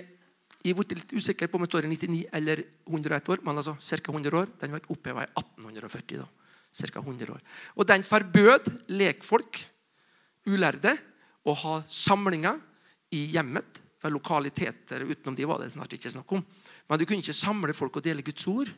Jeg 0.65 0.73
ble 0.73 0.97
litt 0.97 1.13
usikker 1.13 1.47
på 1.47 1.59
om 1.59 1.63
den 1.65 1.69
står 1.69 1.85
i 1.85 1.91
99 1.91 2.21
eller 2.33 2.63
101 2.89 3.27
år, 3.29 3.41
men 3.45 3.61
altså 3.61 3.75
ca. 3.77 4.11
100 4.11 4.39
år. 4.39 4.47
Den 4.61 4.73
ble 4.73 4.81
oppheva 4.89 5.21
i 5.21 5.29
1840. 5.29 6.23
da, 6.23 6.25
Cirka 6.73 7.03
100 7.03 7.29
år. 7.31 7.43
Og 7.77 7.85
den 7.87 8.03
forbød 8.03 8.71
lekfolk, 8.97 9.61
ulærde, 10.49 10.95
å 11.45 11.53
ha 11.53 11.75
samlinger 11.85 12.57
i 13.13 13.27
hjemmet. 13.35 13.81
For 14.01 14.13
lokaliteter 14.13 15.05
utenom 15.05 15.37
de 15.37 15.45
var 15.45 15.61
det 15.61 15.71
snart 15.73 15.93
ikke 15.93 16.11
snakk 16.13 16.33
om. 16.33 16.41
Men 16.89 16.99
du 16.99 17.05
kunne 17.05 17.21
ikke 17.21 17.37
samle 17.37 17.73
folk 17.77 18.01
og 18.01 18.05
dele 18.05 18.25
Guds 18.25 18.47
ord. 18.49 18.69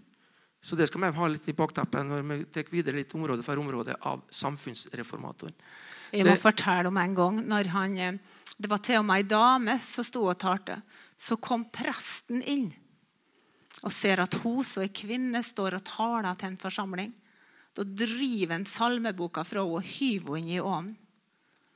Så 0.64 0.76
det 0.76 0.90
skal 0.90 1.06
vi 1.06 1.16
ha 1.16 1.28
litt 1.32 1.48
i 1.48 1.56
bakteppet 1.56 2.04
når 2.08 2.24
vi 2.28 2.38
tar 2.52 2.68
videre 2.72 3.00
litt 3.00 3.14
område 3.16 3.44
for 3.46 3.60
område 3.62 3.96
av 4.10 4.24
samfunnsreformatoren. 4.34 5.56
Jeg 6.12 6.26
må 6.26 6.34
Det- 6.36 6.42
fortelle 6.42 6.88
om 6.88 6.98
en 6.98 7.16
gang 7.16 7.40
når 7.48 7.68
han, 7.68 7.98
eh, 7.98 8.18
Det 8.60 8.70
var 8.70 8.78
til 8.80 8.98
og 8.98 9.06
med 9.06 9.16
ei 9.18 9.24
dame 9.24 9.80
som 9.80 10.04
sto 10.04 10.26
og 10.26 10.38
talte. 10.40 10.82
Så 11.20 11.40
kom 11.40 11.66
presten 11.66 12.42
inn 12.44 12.74
og 13.84 13.92
ser 13.92 14.20
at 14.20 14.34
hun 14.34 14.64
som 14.64 14.82
er 14.84 14.88
kvinne, 14.88 15.44
står 15.44 15.76
og 15.76 15.84
taler 15.84 16.36
til 16.36 16.48
en 16.48 16.58
forsamling. 16.58 17.14
Da 17.76 17.84
driver 17.84 18.52
han 18.54 18.66
salmeboka 18.66 19.44
fra 19.46 19.62
henne 19.62 19.76
og 19.76 19.84
hyver 19.84 20.38
henne 20.38 20.56
i 20.56 20.60
ovnen. 20.60 20.98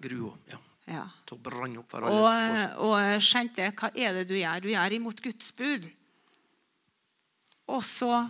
Grua, 0.02 0.34
Ja. 0.50 0.58
Ja. 0.88 1.04
Så 1.30 1.38
brann 1.38 1.78
opp 1.78 1.89
for 1.91 2.04
Og, 2.04 2.26
alle. 2.28 2.76
og 2.78 2.98
jeg 3.00 3.22
skjønte 3.22 3.72
hva 3.76 3.91
er 3.96 4.13
det 4.13 4.28
du 4.28 4.34
gjør? 4.34 4.62
Du 4.62 4.67
gjør 4.70 4.91
imot 4.91 5.22
Guds 5.22 5.52
bud. 5.52 5.89
Og 7.70 7.84
så 7.84 8.30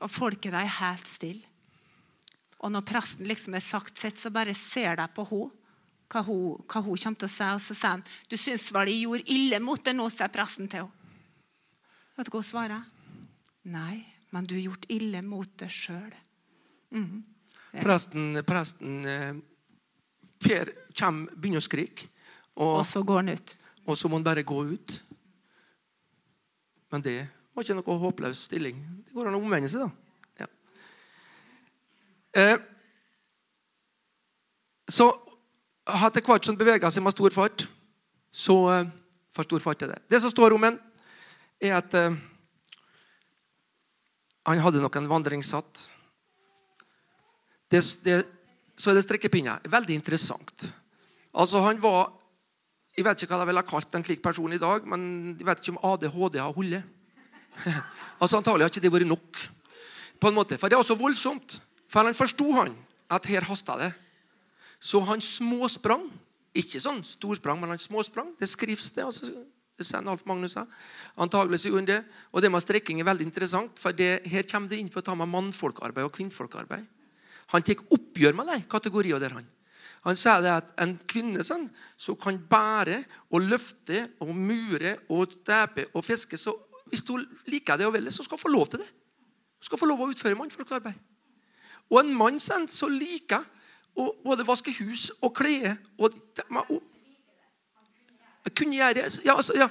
og 0.00 0.10
folket 0.10 0.52
er 0.54 0.66
helt 0.66 1.06
stille. 1.06 1.44
Og 2.62 2.70
når 2.70 2.84
presten 2.86 3.26
liksom 3.26 3.56
har 3.56 3.64
sagt 3.64 3.98
sitt, 3.98 4.18
så 4.20 4.30
bare 4.30 4.54
ser 4.54 4.96
de 5.00 5.08
på 5.14 5.26
henne. 5.30 5.58
Hva 6.12 6.20
hun, 6.26 6.58
hva 6.68 6.82
hun 6.84 6.98
kommer 7.00 7.16
til 7.22 7.28
å 7.28 7.32
si. 7.32 7.46
Og 7.56 7.60
så 7.64 7.74
sier 7.74 7.94
han 7.94 8.02
du 8.28 8.36
syns 8.36 8.66
vel 8.74 8.90
jeg 8.92 9.06
gjorde 9.06 9.32
ille 9.32 9.60
mot 9.64 9.80
deg 9.80 9.96
nå, 9.96 10.08
sier 10.12 10.32
presten 10.32 10.68
til 10.68 10.84
henne. 10.84 10.98
Vet 12.18 12.28
du 12.28 12.34
hva 12.34 12.42
hun 12.42 12.48
svarer? 12.50 12.82
Nei, 13.72 14.02
men 14.34 14.44
du 14.44 14.52
har 14.58 14.66
gjort 14.66 14.84
ille 14.92 15.22
mot 15.24 15.48
deg 15.62 15.72
sjøl. 15.72 16.12
Presten, 17.80 18.36
presten 18.44 18.98
eh, 19.08 19.32
Per 20.42 20.72
kommer, 20.98 21.32
begynner 21.38 21.62
å 21.62 21.64
skrike, 21.64 22.08
og, 22.58 22.82
Og 22.82 22.86
så 22.86 23.00
går 23.06 23.22
han 23.22 23.32
ut. 23.32 23.54
og 23.86 23.96
så 23.96 24.10
må 24.10 24.18
han 24.18 24.26
bare 24.26 24.42
gå 24.44 24.58
ut. 24.74 24.94
Men 26.92 27.04
det 27.06 27.16
var 27.54 27.64
ikke 27.64 27.78
noe 27.78 27.98
håpløs 28.02 28.42
stilling. 28.50 28.82
Det 29.06 29.14
går 29.14 29.30
an 29.30 29.38
å 29.38 29.40
omvende 29.40 29.70
seg, 29.72 29.86
da. 29.86 30.01
Eh, 32.36 32.56
så 34.88 35.08
etter 35.82 36.24
hvert 36.24 36.44
som 36.44 36.54
han 36.54 36.60
beveger 36.60 36.92
seg 36.92 37.04
med 37.04 37.14
stor 37.14 37.34
fart, 37.34 37.66
så 38.32 38.56
for 39.32 39.48
stor 39.48 39.64
fart 39.64 39.82
er 39.84 39.94
det. 39.94 40.02
Det 40.12 40.20
som 40.20 40.32
står 40.32 40.54
om 40.56 40.66
han, 40.66 40.78
er 41.62 41.78
at 41.78 41.94
eh, 41.96 42.14
han 44.48 44.62
hadde 44.62 44.82
nok 44.82 44.96
en 44.98 45.10
vandringshatt. 45.10 45.82
Det, 47.72 47.80
det, 48.04 48.16
så 48.76 48.90
er 48.90 48.98
det 48.98 49.04
strekkepinner. 49.06 49.62
Veldig 49.70 49.96
interessant. 49.96 50.66
Altså, 51.32 51.62
han 51.64 51.80
var 51.82 52.18
Jeg 52.92 53.06
vet 53.06 53.22
ikke 53.24 53.32
hva 53.32 53.40
de 53.40 53.48
ville 53.48 53.60
kalt 53.64 53.94
en 53.96 54.02
slik 54.04 54.18
person 54.20 54.52
i 54.52 54.58
dag, 54.60 54.84
men 54.84 55.04
jeg 55.38 55.46
vet 55.48 55.60
ikke 55.62 55.72
om 55.72 55.78
ADHD 55.94 56.34
har 56.36 56.52
holdt. 56.52 56.82
altså, 58.20 58.36
antagelig 58.36 58.66
har 58.66 58.72
ikke 58.74 58.82
det 58.84 58.90
vært 58.92 59.08
nok. 59.08 59.38
På 60.20 60.28
en 60.28 60.36
måte. 60.36 60.58
For 60.60 60.68
det 60.68 60.76
er 60.76 60.82
også 60.84 60.98
voldsomt. 61.00 61.54
For 61.92 62.08
han 62.08 62.16
forsto 62.16 62.48
han 62.56 62.72
at 63.12 63.28
her 63.28 63.44
hasta 63.44 63.76
det. 63.80 63.92
Så 64.80 65.02
han 65.06 65.20
småsprang. 65.20 66.08
Ikke 66.56 66.80
sånn 66.82 67.00
storsprang, 67.04 67.60
men 67.60 67.72
han 67.72 67.80
småsprang. 67.80 68.32
Det 68.40 68.48
skrives 68.50 68.90
det. 68.96 69.04
altså 69.04 69.28
det 69.78 69.86
sier 69.88 70.08
Alf 70.08 70.24
Magnus 70.28 70.54
sa. 70.56 70.66
Antagelig 71.22 71.62
gjorde. 71.64 72.02
Og 72.32 72.42
det 72.44 72.50
med 72.52 72.62
strekking 72.64 73.00
er 73.00 73.08
veldig 73.08 73.26
interessant, 73.26 73.78
for 73.80 73.96
det, 73.96 74.20
her 74.28 74.44
kommer 74.48 74.72
det 74.72 74.80
inn 74.80 74.90
på 74.92 75.00
å 75.00 75.06
ta 75.06 75.16
med 75.18 75.30
mannfolkarbeid 75.32 76.06
og 76.06 76.14
kvinnfolkarbeid. 76.16 76.84
Han 77.52 77.64
tar 77.66 77.82
oppgjør 77.92 78.36
med 78.36 78.48
de 78.52 78.60
kategoriene 78.70 79.20
der. 79.20 79.36
Han 79.36 79.50
Han 80.02 80.18
sier 80.18 80.48
at 80.50 80.72
en 80.82 80.96
kvinne 81.06 81.44
sånn, 81.46 81.68
som 81.96 82.16
kan 82.18 82.38
bære 82.50 83.04
og 83.30 83.44
løfte 83.46 84.08
og 84.20 84.32
mure 84.34 84.96
og 85.08 85.30
stepe 85.30 85.86
og 85.94 86.04
fiske 86.04 86.36
så 86.36 86.58
Hvis 86.92 87.08
hun 87.08 87.22
liker 87.46 87.78
det 87.78 87.86
og 87.86 87.94
vil 87.94 88.04
det, 88.04 88.12
så 88.12 88.20
skal 88.20 88.36
hun 88.36 88.42
få 88.42 88.50
lov 88.52 88.66
til 88.68 88.82
det. 88.82 88.86
Hun 88.86 89.64
skal 89.64 89.78
få 89.78 89.86
lov 89.86 90.00
å 90.02 90.08
utføre 90.12 90.36
mannfolkarbeid. 90.36 90.98
Og 91.92 92.00
en 92.00 92.14
mann 92.16 92.40
sånn, 92.40 92.64
som 92.72 92.88
liker 92.88 93.44
å 94.00 94.06
både 94.24 94.46
vaske 94.48 94.72
hus 94.78 95.10
og 95.20 95.34
klede 95.36 95.74
og, 96.00 96.14
og 96.48 96.80
kunne 98.56 98.78
gjøre. 98.78 99.04
Ja, 99.26 99.36
altså, 99.36 99.56
ja. 99.60 99.68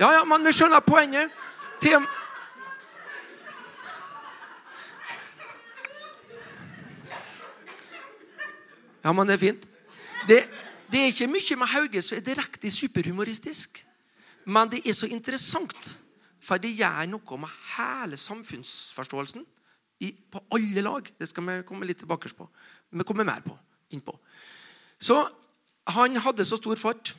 ja, 0.00 0.08
ja, 0.16 0.24
men 0.24 0.48
vi 0.48 0.54
skjønner 0.56 0.80
poenget. 0.80 1.36
Til, 1.80 2.00
ja, 9.04 9.12
men 9.12 9.28
det 9.28 9.36
er 9.36 9.44
fint. 9.44 9.68
Det, 10.28 10.40
det 10.92 11.04
er 11.04 11.12
ikke 11.12 11.30
mye 11.36 11.60
med 11.60 11.72
Hauge 11.76 12.02
som 12.04 12.16
er 12.16 12.24
direkte 12.24 12.72
superhumoristisk. 12.72 13.84
Men 14.48 14.72
det 14.72 14.86
er 14.88 14.96
så 14.96 15.08
interessant, 15.12 15.96
for 16.40 16.56
det 16.60 16.72
gjør 16.80 17.04
noe 17.12 17.44
med 17.44 17.56
hele 17.76 18.16
samfunnsforståelsen 18.16 19.44
i, 20.00 20.12
på 20.32 20.42
alle 20.56 20.84
lag. 20.84 21.10
Det 21.18 21.28
skal 21.28 21.46
vi 21.46 21.58
komme 21.68 21.88
litt 21.88 22.00
tilbake 22.02 22.32
på. 22.36 22.48
Vi 22.90 23.06
kommer 23.06 23.28
mer 23.28 23.42
på, 23.44 23.56
innpå. 23.94 24.16
Så 25.00 25.18
han 25.94 26.16
hadde 26.16 26.46
så 26.46 26.58
stor 26.60 26.80
fart. 26.80 27.12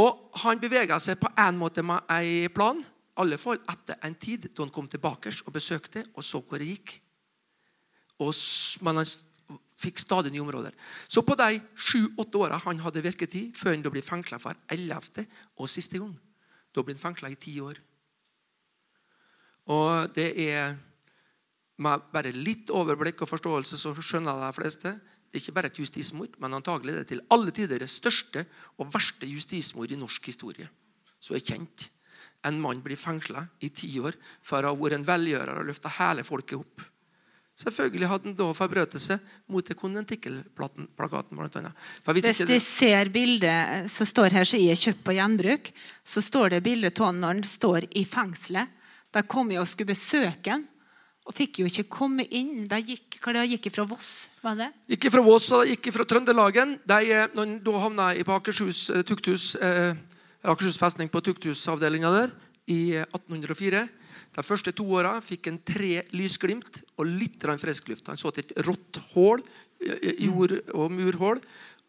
Og 0.00 0.40
han 0.44 0.60
bevega 0.60 0.96
seg 1.02 1.20
på 1.20 1.28
en 1.38 1.58
måte 1.60 1.84
med 1.84 2.08
en 2.08 2.52
plan. 2.54 2.80
Alle 3.20 3.36
fall 3.36 3.60
etter 3.68 3.98
en 4.06 4.16
tid 4.16 4.48
da 4.48 4.64
han 4.64 4.72
kom 4.72 4.88
tilbake 4.88 5.34
og 5.44 5.52
besøkte 5.52 6.06
og 6.14 6.24
så 6.24 6.40
hvor 6.40 6.62
det 6.62 6.70
gikk. 6.70 6.94
Og, 8.24 8.32
men 8.86 9.02
han 9.02 9.58
fikk 9.82 10.00
stadig 10.00 10.32
nye 10.32 10.44
områder. 10.44 10.72
Så 11.08 11.24
på 11.26 11.36
de 11.36 11.60
sju-åtte 11.76 12.40
åra 12.40 12.60
han 12.64 12.80
hadde 12.84 13.04
virketid, 13.04 13.52
før 13.56 13.74
han 13.74 13.84
ble 13.84 14.04
fengsla 14.04 14.38
for 14.40 14.56
ellevte 14.72 15.26
og 15.58 15.70
siste 15.70 16.00
gang 16.00 16.14
Da 16.72 16.80
ble 16.80 16.94
han 16.94 17.02
fengsla 17.02 17.28
i 17.28 17.36
ti 17.36 17.58
år. 17.60 17.76
Og 19.68 20.14
det 20.16 20.30
er 20.40 20.78
med 21.82 22.04
bare 22.12 22.34
litt 22.34 22.70
overblikk 22.72 23.24
og 23.24 23.30
forståelse 23.30 23.78
så 23.80 23.94
skjønner 23.98 24.44
de 24.44 24.52
fleste. 24.56 24.94
Det 25.32 25.38
er 25.38 25.44
ikke 25.46 25.56
bare 25.56 25.70
et 25.72 25.80
justismord, 25.80 26.36
men 26.42 26.54
antagelig 26.58 26.94
det 26.94 27.02
er 27.02 27.10
til 27.14 27.24
alle 27.32 27.54
tider 27.56 27.80
det 27.80 27.90
største 27.90 28.44
og 28.76 28.90
verste 28.92 29.28
justismord 29.28 29.92
i 29.92 29.98
norsk 29.98 30.28
historie. 30.28 30.68
Så 31.22 31.36
er 31.38 31.44
kjent. 31.44 31.88
En 32.44 32.58
mann 32.60 32.82
blir 32.82 32.98
fengsla 32.98 33.44
i 33.62 33.70
ti 33.70 33.92
år 34.02 34.16
for 34.42 34.60
å 34.60 34.72
ha 34.72 34.78
vært 34.78 34.98
en 34.98 35.06
velgjører 35.06 35.60
og 35.60 35.68
løfta 35.70 35.92
hele 36.00 36.24
folket 36.26 36.58
opp. 36.58 36.88
Selvfølgelig 37.62 38.08
hadde 38.08 38.30
han 38.30 38.36
da 38.36 38.48
forbrutt 38.56 38.94
seg 39.00 39.24
mot 39.52 39.72
konventikkelplakaten. 39.78 41.38
Hvis 41.38 42.24
Hvis 42.24 42.40
ikke 42.40 42.48
de 42.48 42.54
det, 42.54 42.62
ser 42.64 43.10
bildet 43.12 43.90
som 43.92 44.08
står 44.08 44.38
her, 44.38 44.48
så 44.48 44.58
er 44.58 44.80
kjøpt 44.80 45.04
på 45.04 45.14
gjenbruk, 45.18 45.72
så 46.02 46.24
står 46.24 46.56
det 46.56 46.62
bildet 46.64 47.00
av 47.00 47.12
når 47.14 47.34
han 47.34 47.44
står 47.46 47.86
i 48.00 48.04
fengselet. 48.08 48.80
De 49.12 49.22
kom 49.28 49.52
jo 49.52 49.60
og 49.60 49.68
skulle 49.68 49.92
besøke 49.92 50.56
han, 50.56 50.64
og 51.22 51.34
fikk 51.36 51.60
jo 51.62 51.68
ikke 51.70 51.86
komme 51.90 52.24
inn. 52.34 52.64
De 52.68 52.78
gikk, 52.82 53.18
de 53.22 53.44
gikk 53.54 53.68
fra 53.74 53.84
Voss, 53.86 54.10
var 54.42 54.56
det? 54.58 54.68
Ikke 54.96 55.10
fra 55.12 55.22
Voss 55.22 55.50
og 55.54 55.70
ikke 55.70 55.92
fra 55.94 56.06
Trøndelagen. 56.08 56.76
De, 56.88 56.98
eh, 57.14 57.28
når 57.36 57.58
da 57.62 57.74
havna 57.84 58.08
jeg 58.16 58.26
på 58.26 58.34
Akershus, 58.34 58.90
eh, 58.90 59.04
tukthus, 59.06 59.54
eh, 59.54 59.94
Akershus 60.42 60.80
festning 60.80 61.10
på 61.12 61.22
tukthusavdelinga 61.22 62.10
der 62.10 62.32
i 62.66 62.94
eh, 62.98 63.06
1804 63.14 63.88
De 64.32 64.42
første 64.42 64.72
to 64.72 64.86
åra 64.96 65.18
fikk 65.20 65.50
en 65.50 65.58
tre 65.60 66.02
lysglimt 66.16 66.82
og 66.96 67.04
litt 67.04 67.36
grann 67.38 67.60
frisk 67.60 67.90
luft. 67.90 68.06
Han 68.08 68.16
så 68.16 68.32
til 68.32 68.46
et 68.46 68.64
rått 68.64 68.98
hull, 69.12 69.42
eh, 69.84 70.24
jord- 70.24 70.62
og 70.72 70.90
murhull, 70.90 71.40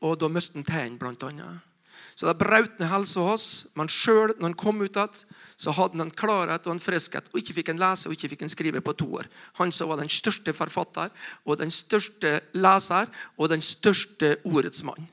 og 0.04 0.18
da 0.20 0.28
mistet 0.28 0.60
han 0.60 0.68
tennene, 0.68 1.00
blant 1.00 1.24
annet. 1.24 1.73
Så 2.16 2.28
det 2.30 2.38
brøt 2.39 2.78
ned 2.80 2.91
helsa 2.91 3.24
hans. 3.26 3.47
Men 3.78 3.89
sjøl 3.91 4.36
når 4.38 4.51
han 4.51 4.59
kom 4.59 4.82
ut 4.84 4.97
igjen, 4.97 5.24
så 5.64 5.74
hadde 5.76 5.99
han 6.01 6.11
klarhet 6.11 6.66
og 6.68 6.76
en 6.76 6.84
friskhet. 6.84 7.30
Og 7.32 7.39
ikke 7.39 7.55
fikk 7.59 7.72
han 7.72 7.82
lese 7.82 8.09
og 8.09 8.16
ikke 8.16 8.34
fikk 8.34 8.45
han 8.45 8.51
skrive 8.51 8.84
på 8.84 8.95
to 8.99 9.07
år. 9.20 9.30
Han 9.61 9.72
som 9.76 9.91
var 9.91 10.01
den 10.01 10.11
største 10.11 10.53
forfatter 10.55 11.14
og 11.45 11.59
den 11.61 11.72
største 11.74 12.39
leser 12.57 13.09
og 13.38 13.51
den 13.53 13.64
største 13.64 14.36
ordets 14.49 14.84
mann. 14.86 15.07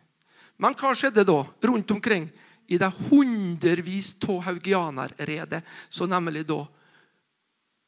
Men 0.61 0.76
hva 0.76 0.92
skjedde 0.96 1.24
da 1.24 1.38
rundt 1.68 1.92
omkring 1.94 2.28
i 2.70 2.78
det 2.78 2.90
hundrevis 3.09 4.12
av 4.28 4.42
haugianerredet, 4.46 5.62
så 5.88 6.07
nemlig 6.07 6.44
da 6.48 6.61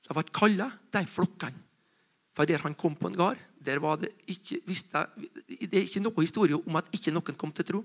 det 0.03 0.17
ble 0.17 0.25
kalla 0.35 0.71
de 0.93 1.05
flokkene? 1.07 1.59
For 2.33 2.49
der 2.49 2.63
han 2.65 2.75
kom 2.79 2.95
på 2.97 3.11
en 3.11 3.17
gard, 3.17 3.41
der 3.61 3.79
var 3.83 3.99
det 4.01 4.09
ikke, 4.25 4.63
visste, 4.67 5.05
det 5.47 5.69
er 5.69 5.85
ikke 5.85 6.01
noe 6.01 6.25
historie 6.25 6.57
om 6.57 6.79
at 6.81 6.89
ikke 6.97 7.13
noen 7.13 7.37
kom 7.39 7.53
til 7.53 7.69
tro. 7.69 7.83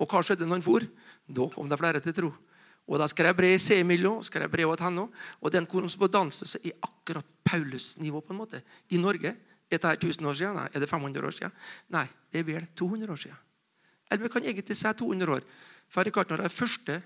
Og 0.00 0.10
hva 0.10 0.22
skjedde 0.24 0.46
når 0.48 0.58
han 0.58 0.66
for? 0.66 0.86
Da 1.26 1.46
kom 1.54 1.70
det 1.70 1.78
flere 1.80 2.02
til 2.02 2.16
tro. 2.16 2.32
Og 2.84 3.00
da 3.00 3.06
skrev 3.08 3.32
brev 3.36 3.56
seg 3.62 3.80
imellom, 3.80 4.20
skrev 4.26 4.50
brev 4.52 4.74
til 4.76 4.86
henne. 4.88 5.06
Og 5.40 5.52
den 5.52 5.66
korrespondansen 5.70 6.48
som 6.48 6.66
er 6.66 6.76
akkurat 6.84 7.28
Paulus' 7.46 7.94
nivå 8.02 8.20
på 8.20 8.34
en 8.34 8.42
måte. 8.42 8.60
I 8.92 9.00
Norge 9.00 9.32
er 9.70 9.78
det 9.78 9.94
1000 9.96 10.28
år 10.28 10.36
siden? 10.36 10.58
Nei. 10.58 10.68
Er 10.74 10.80
det 10.80 10.90
500 10.90 11.26
år 11.26 11.36
siden? 11.36 11.54
Nei, 11.94 12.04
det 12.32 12.40
er 12.42 12.48
vel 12.48 12.66
200 12.76 13.12
år 13.12 13.22
siden. 13.22 13.40
Eller 14.10 14.22
vi 14.22 14.32
kan 14.32 14.44
egentlig 14.44 14.76
si 14.76 14.92
200 14.92 15.32
år. 15.32 15.46
For 15.88 16.04
det 16.04 16.14
når 16.14 16.44
den 16.44 16.50
første 16.50 17.02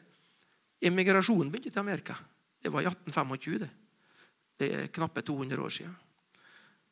emigrasjonen 0.82 1.50
begynte 1.50 1.70
til 1.70 1.80
Amerika, 1.80 2.14
det 2.62 2.72
var 2.72 2.82
i 2.82 2.90
1825. 2.90 3.58
Det, 3.58 3.70
det 4.58 4.74
er 4.74 4.92
knappe 4.92 5.22
200 5.22 5.62
år 5.62 5.70
siden. 5.70 5.96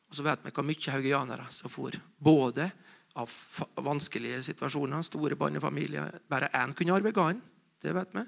Og 0.07 0.15
så 0.15 0.23
vet 0.23 0.45
vi 0.45 0.51
hvor 0.55 0.63
mye 0.63 0.91
haugianere 0.91 1.47
som 1.51 1.71
for. 1.71 1.91
Både 2.17 2.69
av 3.17 3.31
vanskelige 3.85 4.43
situasjoner, 4.51 5.01
store 5.05 5.37
barnefamilier. 5.39 6.19
Bare 6.29 6.51
én 6.53 6.73
kunne 6.77 6.95
arve 6.95 7.11
gården. 7.15 7.41
Det 7.81 7.93
vet 7.93 8.13
vi. 8.13 8.23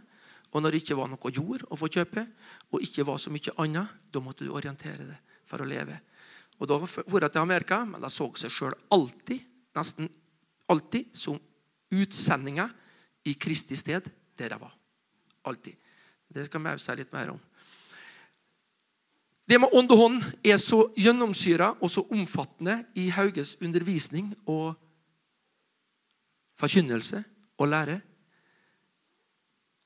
Og 0.50 0.64
når 0.64 0.74
det 0.74 0.82
ikke 0.84 0.98
var 0.98 1.10
noe 1.12 1.32
jord 1.34 1.66
å 1.70 1.78
få 1.78 1.90
kjøpe, 1.94 2.26
og 2.74 2.86
ikke 2.86 3.06
var 3.06 3.20
så 3.22 3.32
mye 3.34 3.54
annet, 3.62 3.98
da 4.10 4.22
måtte 4.24 4.46
du 4.46 4.54
orientere 4.54 5.06
deg 5.06 5.36
for 5.50 5.62
å 5.62 5.68
leve. 5.70 6.00
Og 6.60 6.68
Da 6.68 6.80
for 6.86 7.22
jeg 7.22 7.32
til 7.32 7.42
Amerika, 7.42 7.84
men 7.86 8.02
jeg 8.02 8.12
så 8.12 8.28
seg 8.36 8.52
sjøl 8.52 8.76
alltid, 8.92 9.46
nesten 9.78 10.10
alltid, 10.70 11.14
som 11.16 11.40
utsendinger 11.90 12.74
i 13.26 13.36
Kristi 13.40 13.78
sted 13.80 14.06
der 14.38 14.56
jeg 14.56 14.62
var. 14.62 14.74
Alltid. 15.48 15.76
Det 16.30 16.46
skal 16.46 16.62
vi 16.62 16.74
også 16.74 16.92
si 16.92 16.98
litt 17.00 17.14
mer 17.14 17.32
om. 17.34 17.40
Det 19.50 19.58
med 19.58 19.74
ånd 19.74 19.90
og 19.90 19.98
hånd 19.98 20.20
er 20.46 20.60
så 20.62 20.84
gjennomsyra 20.94 21.72
og 21.82 21.90
så 21.90 22.04
omfattende 22.14 22.84
i 23.02 23.08
Hauges 23.10 23.56
undervisning 23.66 24.30
og 24.46 24.76
forkynnelse 26.60 27.24
og 27.58 27.72
lære 27.72 27.96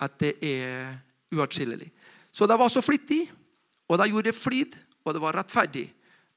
at 0.03 0.19
det 0.19 0.33
er 0.43 0.97
uatskillelig. 1.31 1.87
Så 2.33 2.47
de 2.49 2.57
var 2.59 2.67
så 2.67 2.81
flittige, 2.83 3.29
og 3.87 3.99
de 4.01 4.09
gjorde 4.11 4.35
flid, 4.35 4.75
og 5.05 5.15
det 5.15 5.21
var 5.23 5.37
rettferdig. 5.37 5.85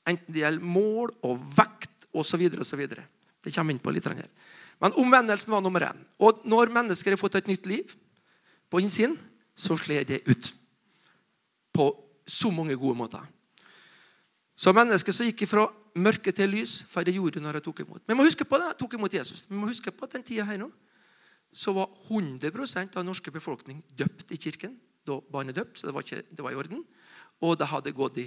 Enten 0.06 0.30
det 0.30 0.44
gjelder 0.44 0.70
mål 0.76 1.10
og 1.26 1.42
vekt 1.56 2.06
osv. 2.14 2.46
Det 2.46 3.54
kommer 3.54 3.74
inn 3.74 3.82
på 3.82 3.90
litt 3.90 4.06
her. 4.06 4.28
Men 4.78 4.94
omvendelsen 5.02 5.50
var 5.50 5.64
nummer 5.64 5.82
én. 5.88 5.98
Og 6.22 6.44
når 6.46 6.70
mennesker 6.70 7.16
har 7.16 7.20
fått 7.20 7.40
et 7.40 7.50
nytt 7.50 7.66
liv 7.66 7.90
på 8.70 8.82
innsiden, 8.84 9.16
så 9.56 9.74
slår 9.74 10.04
det 10.06 10.22
ut. 10.28 10.52
På 11.74 11.90
så 12.26 12.50
mange 12.50 12.76
gode 12.76 12.98
måter. 12.98 13.22
Som 14.56 14.76
menneske 14.76 15.12
som 15.12 15.28
gikk 15.28 15.44
fra 15.48 15.66
mørke 16.00 16.32
til 16.32 16.48
lys, 16.50 16.80
for 16.88 17.04
det 17.04 17.14
gjorde 17.16 17.42
når 17.44 17.58
jeg 17.58 17.66
tok 17.66 17.82
imot. 17.84 18.02
Vi 18.08 18.16
må 18.16 18.24
huske 18.24 18.46
på 18.48 18.58
det, 18.60 18.70
jeg 18.72 18.78
tok 18.80 18.96
imot 18.96 19.14
Jesus. 19.14 19.44
Vi 19.50 19.56
må 19.56 19.68
huske 19.68 19.92
på 19.92 20.08
at 20.08 20.16
den 20.16 20.24
tida 20.24 20.46
her 20.48 20.60
nå, 20.60 20.70
så 21.52 21.72
var 21.76 21.92
100 22.08 22.96
av 22.96 23.04
norske 23.04 23.32
befolkning 23.32 23.82
døpt 23.96 24.32
i 24.32 24.40
kirken. 24.40 24.74
Da 25.06 25.20
barnet 25.32 25.56
døpt, 25.56 25.78
så 25.78 25.88
det 25.88 25.94
var, 25.94 26.04
ikke, 26.04 26.24
det 26.32 26.44
var 26.44 26.52
i 26.52 26.58
orden. 26.58 26.82
Og 27.44 27.56
det 27.60 27.68
hadde 27.70 27.94
gått 27.96 28.18
i 28.20 28.26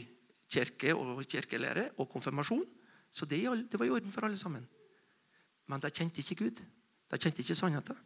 kirke 0.50 0.94
og 0.96 1.22
kirkelære 1.30 1.90
og 1.98 2.10
konfirmasjon. 2.10 2.64
Så 3.12 3.26
det, 3.26 3.42
det 3.70 3.80
var 3.80 3.90
i 3.90 3.94
orden 3.94 4.14
for 4.14 4.26
alle 4.26 4.38
sammen. 4.38 4.66
Men 5.70 5.82
de 5.82 5.92
kjente 5.92 6.22
ikke 6.22 6.44
Gud. 6.46 6.62
De 7.10 7.18
kjente 7.18 7.42
ikke 7.42 7.58
sannheten. 7.58 7.98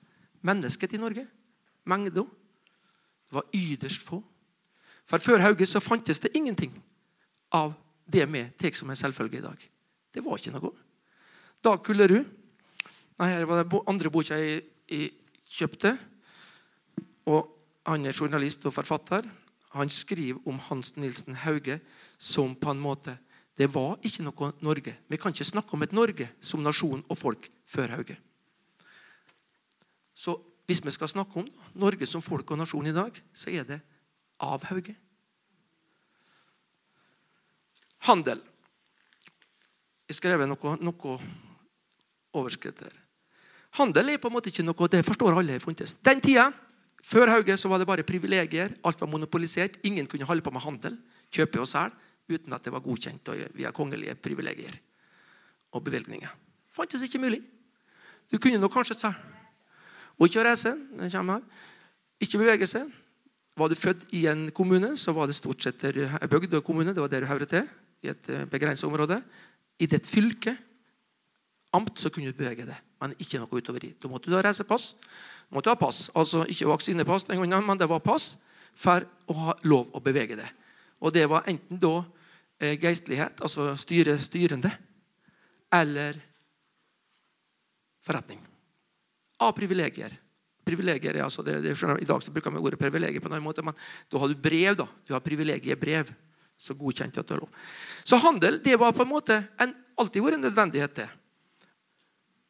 Mennesket 0.44 0.96
i 0.96 1.00
Norge, 1.00 1.28
mengda, 1.88 2.24
var 3.32 3.48
yderst 3.56 4.04
få. 4.04 4.20
For 5.06 5.20
før 5.20 5.44
Hauge 5.44 5.68
så 5.68 5.82
fantes 5.84 6.22
det 6.24 6.34
ingenting 6.38 6.74
av 7.54 7.74
det 8.06 8.26
vi 8.32 8.44
tar 8.60 8.76
som 8.76 8.90
en 8.90 9.00
selvfølge 9.00 9.40
i 9.40 9.44
dag. 9.44 9.68
Det 10.14 10.24
var 10.24 10.40
ikke 10.40 10.54
noe. 10.56 10.72
Dag 11.64 11.84
Kullerud 11.84 12.40
Nei, 13.20 13.28
Her 13.30 13.46
var 13.46 13.62
det 13.62 13.82
andre 13.88 14.10
boka 14.10 14.38
jeg 14.42 14.64
jeg 14.90 15.12
kjøpte. 15.48 15.94
Og 17.30 17.50
han 17.88 18.06
er 18.06 18.16
journalist 18.16 18.66
og 18.66 18.74
forfatter. 18.76 19.28
Han 19.74 19.90
skriver 19.90 20.42
om 20.50 20.60
Hans 20.70 20.96
Nilsen 20.98 21.36
Hauge 21.36 21.80
som 22.18 22.56
på 22.56 22.72
en 22.72 22.82
måte 22.82 23.18
Det 23.58 23.68
var 23.70 24.00
ikke 24.02 24.24
noe 24.26 24.52
Norge. 24.66 24.96
Vi 25.08 25.18
kan 25.18 25.34
ikke 25.34 25.46
snakke 25.46 25.74
om 25.74 25.84
et 25.84 25.92
Norge 25.94 26.26
som 26.42 26.64
nasjon 26.64 27.04
og 27.06 27.18
folk 27.18 27.50
før 27.70 27.92
Hauge. 27.94 28.18
Så 30.14 30.34
hvis 30.66 30.82
vi 30.86 30.92
skal 30.92 31.08
snakke 31.08 31.40
om 31.40 31.48
Norge 31.76 32.08
som 32.10 32.22
folk 32.22 32.50
og 32.52 32.58
nasjon 32.58 32.88
i 32.88 32.96
dag, 32.96 33.14
så 33.34 33.52
er 33.54 33.64
det 33.64 33.80
av 34.44 34.66
Hauge. 34.70 34.96
Handel. 38.08 38.42
Jeg 40.10 40.20
skrev 40.20 40.44
noe, 40.48 40.76
noe 40.84 41.16
overskrift 42.36 42.84
her. 42.84 43.00
Handel 43.80 44.14
er 44.14 44.20
på 44.22 44.30
en 44.30 44.36
måte 44.36 44.52
ikke 44.52 44.66
noe 44.66 44.90
det 44.92 45.02
forstår 45.08 45.40
alle 45.40 45.62
funtes. 45.64 45.96
Den 46.06 46.22
tida, 46.22 46.52
Før 47.04 47.28
Hauge 47.28 47.58
så 47.60 47.68
var 47.68 47.82
det 47.82 47.88
bare 47.88 48.06
privilegier. 48.08 48.72
Alt 48.88 49.02
var 49.02 49.10
monopolisert. 49.12 49.76
Ingen 49.84 50.08
kunne 50.08 50.26
holde 50.26 50.42
på 50.42 50.54
med 50.56 50.64
handel, 50.64 50.96
kjøpe 51.34 51.60
og 51.60 51.68
selge, 51.68 51.98
uten 52.32 52.56
at 52.56 52.64
det 52.64 52.72
var 52.72 52.84
godkjent 52.84 53.32
via 53.58 53.74
kongelige 53.76 54.16
privilegier 54.16 54.78
og 55.76 55.84
bevilgninger. 55.84 56.32
Fantes 56.72 57.04
ikke 57.04 57.20
mulig. 57.20 57.42
Du 58.32 58.40
kunne 58.40 58.62
nok 58.62 58.72
kanskje 58.72 58.96
selge. 58.96 59.20
Og 60.16 60.30
ikke 60.30 60.46
reise. 60.48 60.72
Ikke 62.22 62.40
bevege 62.40 62.70
seg. 62.70 62.88
Var 63.58 63.70
du 63.70 63.78
født 63.78 64.08
i 64.18 64.26
en 64.32 64.48
kommune, 64.52 64.96
så 64.98 65.14
var 65.14 65.30
det 65.30 65.38
stort 65.38 65.62
sett 65.62 65.84
en 65.86 66.30
bygd 66.30 66.56
og 66.58 66.64
kommune. 66.66 66.94
Det 66.94 67.04
var 67.04 67.12
der 67.12 67.26
du 67.26 67.30
hører 67.30 67.50
til, 67.50 67.68
i 68.04 68.10
et 68.12 68.30
eh, 68.34 68.48
begrenset 68.50 68.90
område. 68.90 69.22
I 69.80 69.90
ditt 69.90 70.08
fylke, 70.10 70.56
amt, 71.74 71.96
så 72.00 72.10
kunne 72.14 72.34
du 72.34 72.38
bevege 72.38 72.66
deg 72.70 72.82
men 73.04 73.18
ikke 73.20 73.42
noe 73.42 73.60
utover 73.60 73.84
i. 73.84 73.92
Da 74.00 74.08
måtte 74.08 74.32
du 74.32 74.38
ha 74.38 74.42
reisepass. 74.46 74.94
Du 75.50 75.58
måtte 75.58 75.72
ha 75.74 75.80
pass. 75.80 76.08
Altså 76.16 76.46
ikke 76.48 76.70
vaksinepass, 76.72 77.28
den 77.28 77.42
gangen, 77.42 77.66
men 77.68 77.80
det 77.80 77.90
var 77.92 78.04
pass 78.04 78.38
for 78.80 79.04
å 79.30 79.36
ha 79.42 79.56
lov 79.68 79.92
å 79.94 80.02
bevege 80.04 80.38
det. 80.40 80.48
Og 81.04 81.12
det 81.14 81.26
var 81.30 81.50
enten 81.52 81.82
da 81.82 81.98
eh, 82.64 82.78
geistlighet, 82.80 83.44
altså 83.44 83.74
styre, 83.78 84.16
styrende, 84.24 84.72
eller 85.74 86.16
forretning. 88.04 88.40
Av 89.44 89.52
privilegier. 89.58 90.16
Privilegier 90.64 91.18
er 91.18 91.26
altså, 91.26 91.44
det, 91.44 91.60
det, 91.64 91.76
I 91.76 92.08
dag 92.08 92.24
så 92.24 92.32
bruker 92.32 92.54
vi 92.54 92.62
ordet 92.64 92.80
privilegier 92.80 93.22
på 93.24 93.28
en 93.28 93.36
annen 93.36 93.46
måte, 93.46 93.66
men 93.66 93.76
da 94.12 94.22
har 94.22 94.32
du 94.32 94.36
brev. 94.40 94.78
da. 94.80 94.88
Du 95.08 95.14
har 95.16 95.24
privilegiebrev. 95.24 96.12
Så 96.64 96.76
godkjent 96.80 97.18
at 97.20 97.28
du 97.28 97.34
har 97.34 97.42
lov. 97.42 97.64
Så 98.08 98.20
handel 98.24 98.62
det 98.64 98.78
var 98.80 98.94
på 98.96 99.04
en 99.04 99.12
måte 99.12 99.42
en, 99.60 99.74
alltid 100.00 100.24
vært 100.24 100.38
en 100.38 100.46
nødvendighet. 100.48 100.94
til. 100.96 101.10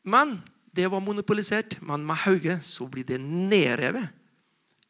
Men 0.03 0.35
det 0.75 0.89
var 0.91 1.01
monopolisert. 1.01 1.79
Men 1.81 2.05
med 2.05 2.21
Hauge 2.25 2.59
så 2.63 2.85
blir 2.87 3.07
det 3.07 3.21
nedrevet 3.21 4.09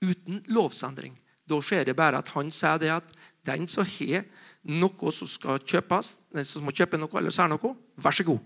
uten 0.03 0.41
lovsendring. 0.51 1.15
Da 1.47 1.59
skjer 1.63 1.88
det 1.88 1.95
bare 1.95 2.19
at 2.19 2.32
han 2.36 2.51
sier 2.51 2.82
det 2.82 2.91
at 2.91 3.15
den 3.47 3.67
som 3.67 3.88
har 3.88 4.26
noe 4.63 5.11
som 5.11 5.28
skal 5.28 5.59
kjøpes, 5.59 6.13
den 6.36 6.47
som 6.47 6.63
må 6.63 6.71
kjøpe 6.76 6.99
noe 6.99 7.19
eller 7.19 7.36
selge 7.36 7.57
noe, 7.57 7.76
vær 7.99 8.15
så 8.15 8.26
god. 8.28 8.39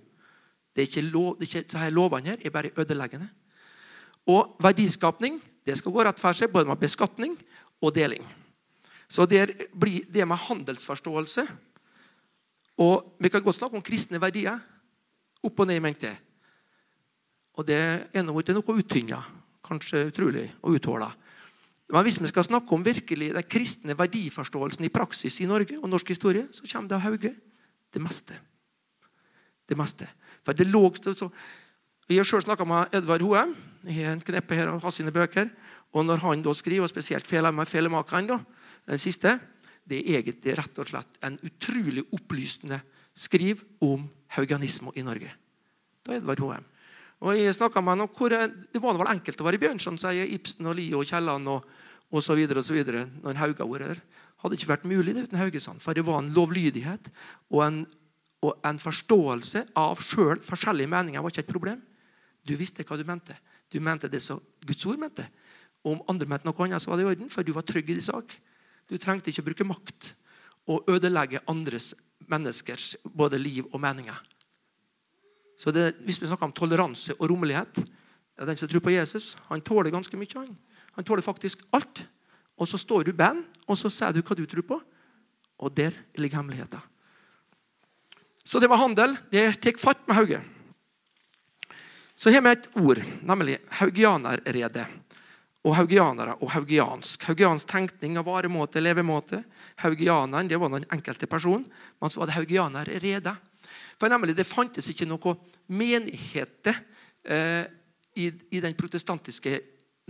Det 0.73 0.83
er 0.83 0.89
ikke 0.89 1.09
lov, 1.09 1.35
det 1.39 1.47
er 1.47 1.63
ikke, 1.63 1.89
lovene 1.93 2.33
her 2.33 2.41
er 2.45 2.53
bare 2.53 2.73
ødeleggende. 2.77 3.29
Og 4.27 4.57
verdiskapning 4.63 5.39
det 5.67 5.77
skal 5.79 5.91
gå 5.91 6.03
rett 6.03 6.19
for 6.19 6.35
seg, 6.35 6.51
både 6.51 6.69
med 6.69 6.79
beskatning 6.79 7.35
og 7.83 7.93
deling. 7.95 8.23
Så 9.07 9.25
det 9.27 9.69
blir 9.71 10.03
det 10.11 10.25
med 10.27 10.37
handelsforståelse 10.37 11.47
Og 12.77 13.15
Vi 13.19 13.29
kan 13.29 13.41
godt 13.41 13.55
snakke 13.55 13.77
om 13.77 13.81
kristne 13.81 14.19
verdier. 14.21 14.59
Opp 15.41 15.59
og 15.59 15.67
ned 15.67 15.79
i 15.79 15.81
mengde. 15.81 16.11
Og 17.57 17.65
det 17.65 17.77
er 18.13 18.23
noe, 18.23 18.43
det 18.43 18.53
er 18.53 18.57
noe 18.59 18.75
uttynna, 18.77 19.17
kanskje 19.65 20.03
utrolig, 20.11 20.45
og 20.61 20.77
uthåla. 20.77 21.07
Men 21.89 22.03
hvis 22.03 22.19
vi 22.21 22.29
skal 22.29 22.45
snakke 22.45 22.75
om 22.75 22.83
virkelig 22.85 23.31
den 23.33 23.47
kristne 23.49 23.95
verdiforståelsen 23.97 24.85
i 24.85 24.91
praksis 24.93 25.39
i 25.41 25.47
Norge 25.49 25.79
og 25.79 25.89
norsk 25.89 26.11
historie, 26.11 26.45
så 26.51 26.67
kommer 26.67 26.91
det 26.91 26.97
av 26.99 27.05
Hauge. 27.07 27.33
Det 27.93 28.01
meste. 28.03 28.35
Det 29.67 29.77
meste. 29.79 30.07
For 30.45 30.53
det 30.53 30.67
lå 30.67 30.83
så, 31.01 31.31
Jeg 32.07 32.17
har 32.17 32.23
sjøl 32.23 32.43
snakka 32.43 32.65
med 32.65 32.93
Edvard 32.93 33.21
Hoem. 33.21 33.55
Har 33.87 34.11
en 34.11 34.21
kneppe 34.21 34.57
her 34.57 34.71
og 34.71 34.81
har 34.83 34.93
sine 34.95 35.13
bøker. 35.15 35.49
Og 35.95 36.05
når 36.05 36.23
han 36.25 36.43
da 36.43 36.53
skriver, 36.53 36.83
og 36.83 36.91
spesielt 36.91 37.27
Felemakeren, 37.27 38.31
den 38.87 38.99
siste, 38.99 39.37
det 39.87 40.01
er 40.03 40.19
egentlig 40.19 40.57
rett 40.57 40.79
og 40.81 40.89
slett 40.89 41.19
en 41.23 41.37
utrolig 41.47 42.03
opplysende 42.15 42.81
skriv 43.17 43.63
om 43.83 44.05
hauganisme 44.35 44.91
i 44.95 45.05
Norge. 45.05 45.31
Er 46.07 46.19
Edvard 46.19 46.43
Hoem. 46.43 46.65
Og 47.25 47.33
jeg 47.33 47.55
med 47.81 47.97
noen, 47.97 48.13
hvor, 48.13 48.29
Det 48.29 48.81
var 48.81 48.97
vel 48.97 49.09
enkelt 49.09 49.41
å 49.41 49.47
være 49.47 49.57
i 49.57 49.63
Bjørnson, 49.63 49.97
sier 49.97 50.29
Ibsen 50.29 50.67
og 50.69 50.75
Lie 50.77 50.95
og 50.95 51.05
Kielland 51.07 51.47
og, 51.49 51.65
videre, 52.75 53.07
når 53.23 53.41
Hauga 53.41 53.65
var 53.65 53.87
her. 53.87 54.01
hadde 54.37 54.55
ikke 54.55 54.69
vært 54.69 54.85
mulig 54.85 55.15
det 55.15 55.23
uten 55.27 55.39
Haugesand. 55.39 55.81
For 55.81 55.93
det 55.93 56.05
var 56.05 56.21
en 56.21 56.33
lovlydighet 56.33 57.09
og 57.49 57.63
en, 57.65 57.87
og 58.45 58.53
en 58.63 58.79
forståelse 58.79 59.65
av 59.75 59.97
sjøl 59.97 60.37
forskjellige 60.45 60.87
meninger 60.87 61.21
var 61.21 61.33
ikke 61.33 61.41
et 61.47 61.51
problem. 61.51 61.81
Du 62.45 62.55
visste 62.55 62.85
hva 62.85 62.99
du 62.99 63.03
mente. 63.03 63.33
Du 63.71 63.79
mente 63.83 64.09
det 64.09 64.21
som 64.23 64.39
Guds 64.65 64.85
ord 64.85 64.99
mente. 65.01 65.25
Og 65.83 65.95
om 65.95 66.05
andre 66.11 66.27
mente 66.29 66.47
noe 66.47 66.65
annet, 66.65 66.81
så 66.83 66.91
var 66.91 66.99
det 66.99 67.05
i 67.05 67.11
orden, 67.11 67.29
for 67.31 67.43
du 67.43 67.53
var 67.55 67.65
trygg 67.67 67.89
i 67.89 67.97
din 67.97 68.05
sak. 68.05 68.33
Du 68.87 68.97
trengte 68.97 69.31
ikke 69.31 69.43
å 69.43 69.47
bruke 69.49 69.67
makt 69.67 70.13
og 70.71 70.89
ødelegge 70.91 71.43
andres 71.47 71.93
menneskers 72.27 72.95
både 73.15 73.39
liv 73.39 73.67
og 73.71 73.79
meninger. 73.83 74.17
Så 75.57 75.71
det, 75.71 75.95
Hvis 76.05 76.21
vi 76.21 76.27
snakker 76.27 76.45
om 76.45 76.55
toleranse 76.55 77.15
og 77.19 77.29
rommelighet, 77.29 77.83
Ja, 78.37 78.45
Den 78.45 78.57
som 78.57 78.69
tror 78.69 78.81
på 78.85 78.93
Jesus, 78.93 79.35
han 79.49 79.61
tåler 79.61 79.89
ganske 79.89 80.17
mye. 80.17 80.29
Han, 80.35 80.57
han 80.93 81.03
tåler 81.03 81.25
faktisk 81.25 81.63
alt. 81.73 82.03
Og 82.57 82.67
så 82.67 82.77
står 82.77 83.03
du 83.03 83.13
band, 83.13 83.43
og 83.65 83.77
så 83.77 83.89
sier 83.89 84.13
du 84.13 84.21
hva 84.21 84.35
du 84.37 84.45
tror 84.45 84.61
på. 84.61 84.77
Og 85.57 85.73
der 85.73 85.91
ligger 86.15 86.37
hemmeligheten. 86.37 86.79
Så 88.45 88.59
det 88.59 88.69
var 88.69 88.77
handel. 88.77 89.17
Det 89.31 89.57
tar 89.57 89.79
fatt 89.81 90.05
med 90.07 90.15
Hauge. 90.15 90.41
Så 92.17 92.31
har 92.33 92.41
vi 92.41 92.49
et 92.49 92.69
ord, 92.81 92.99
nemlig 93.21 93.59
haugianerredet. 93.77 94.85
Og 95.67 95.75
haugianere 95.77 96.33
og 96.41 96.49
haugiansk. 96.49 97.27
Haugiansk 97.29 97.69
tenkning 97.69 98.17
av 98.17 98.25
varemåte, 98.25 98.81
levemåte. 98.81 99.43
Haugianeren 99.83 100.49
det 100.49 100.57
var 100.57 100.71
den 100.73 100.87
enkelte 100.95 101.29
person. 101.29 101.65
Men 102.01 102.09
så 102.09 102.23
var 102.23 102.31
det 102.31 102.37
haugianerredet. 102.39 103.35
For 103.99 104.09
nemlig, 104.09 104.35
Det 104.35 104.47
fantes 104.47 104.89
ikke 104.89 105.05
noe 105.05 105.35
menigheter 105.67 106.73
eh, 107.23 107.69
i, 108.15 108.31
i, 108.49 108.59
den 108.61 108.73
protestantiske 108.73 109.59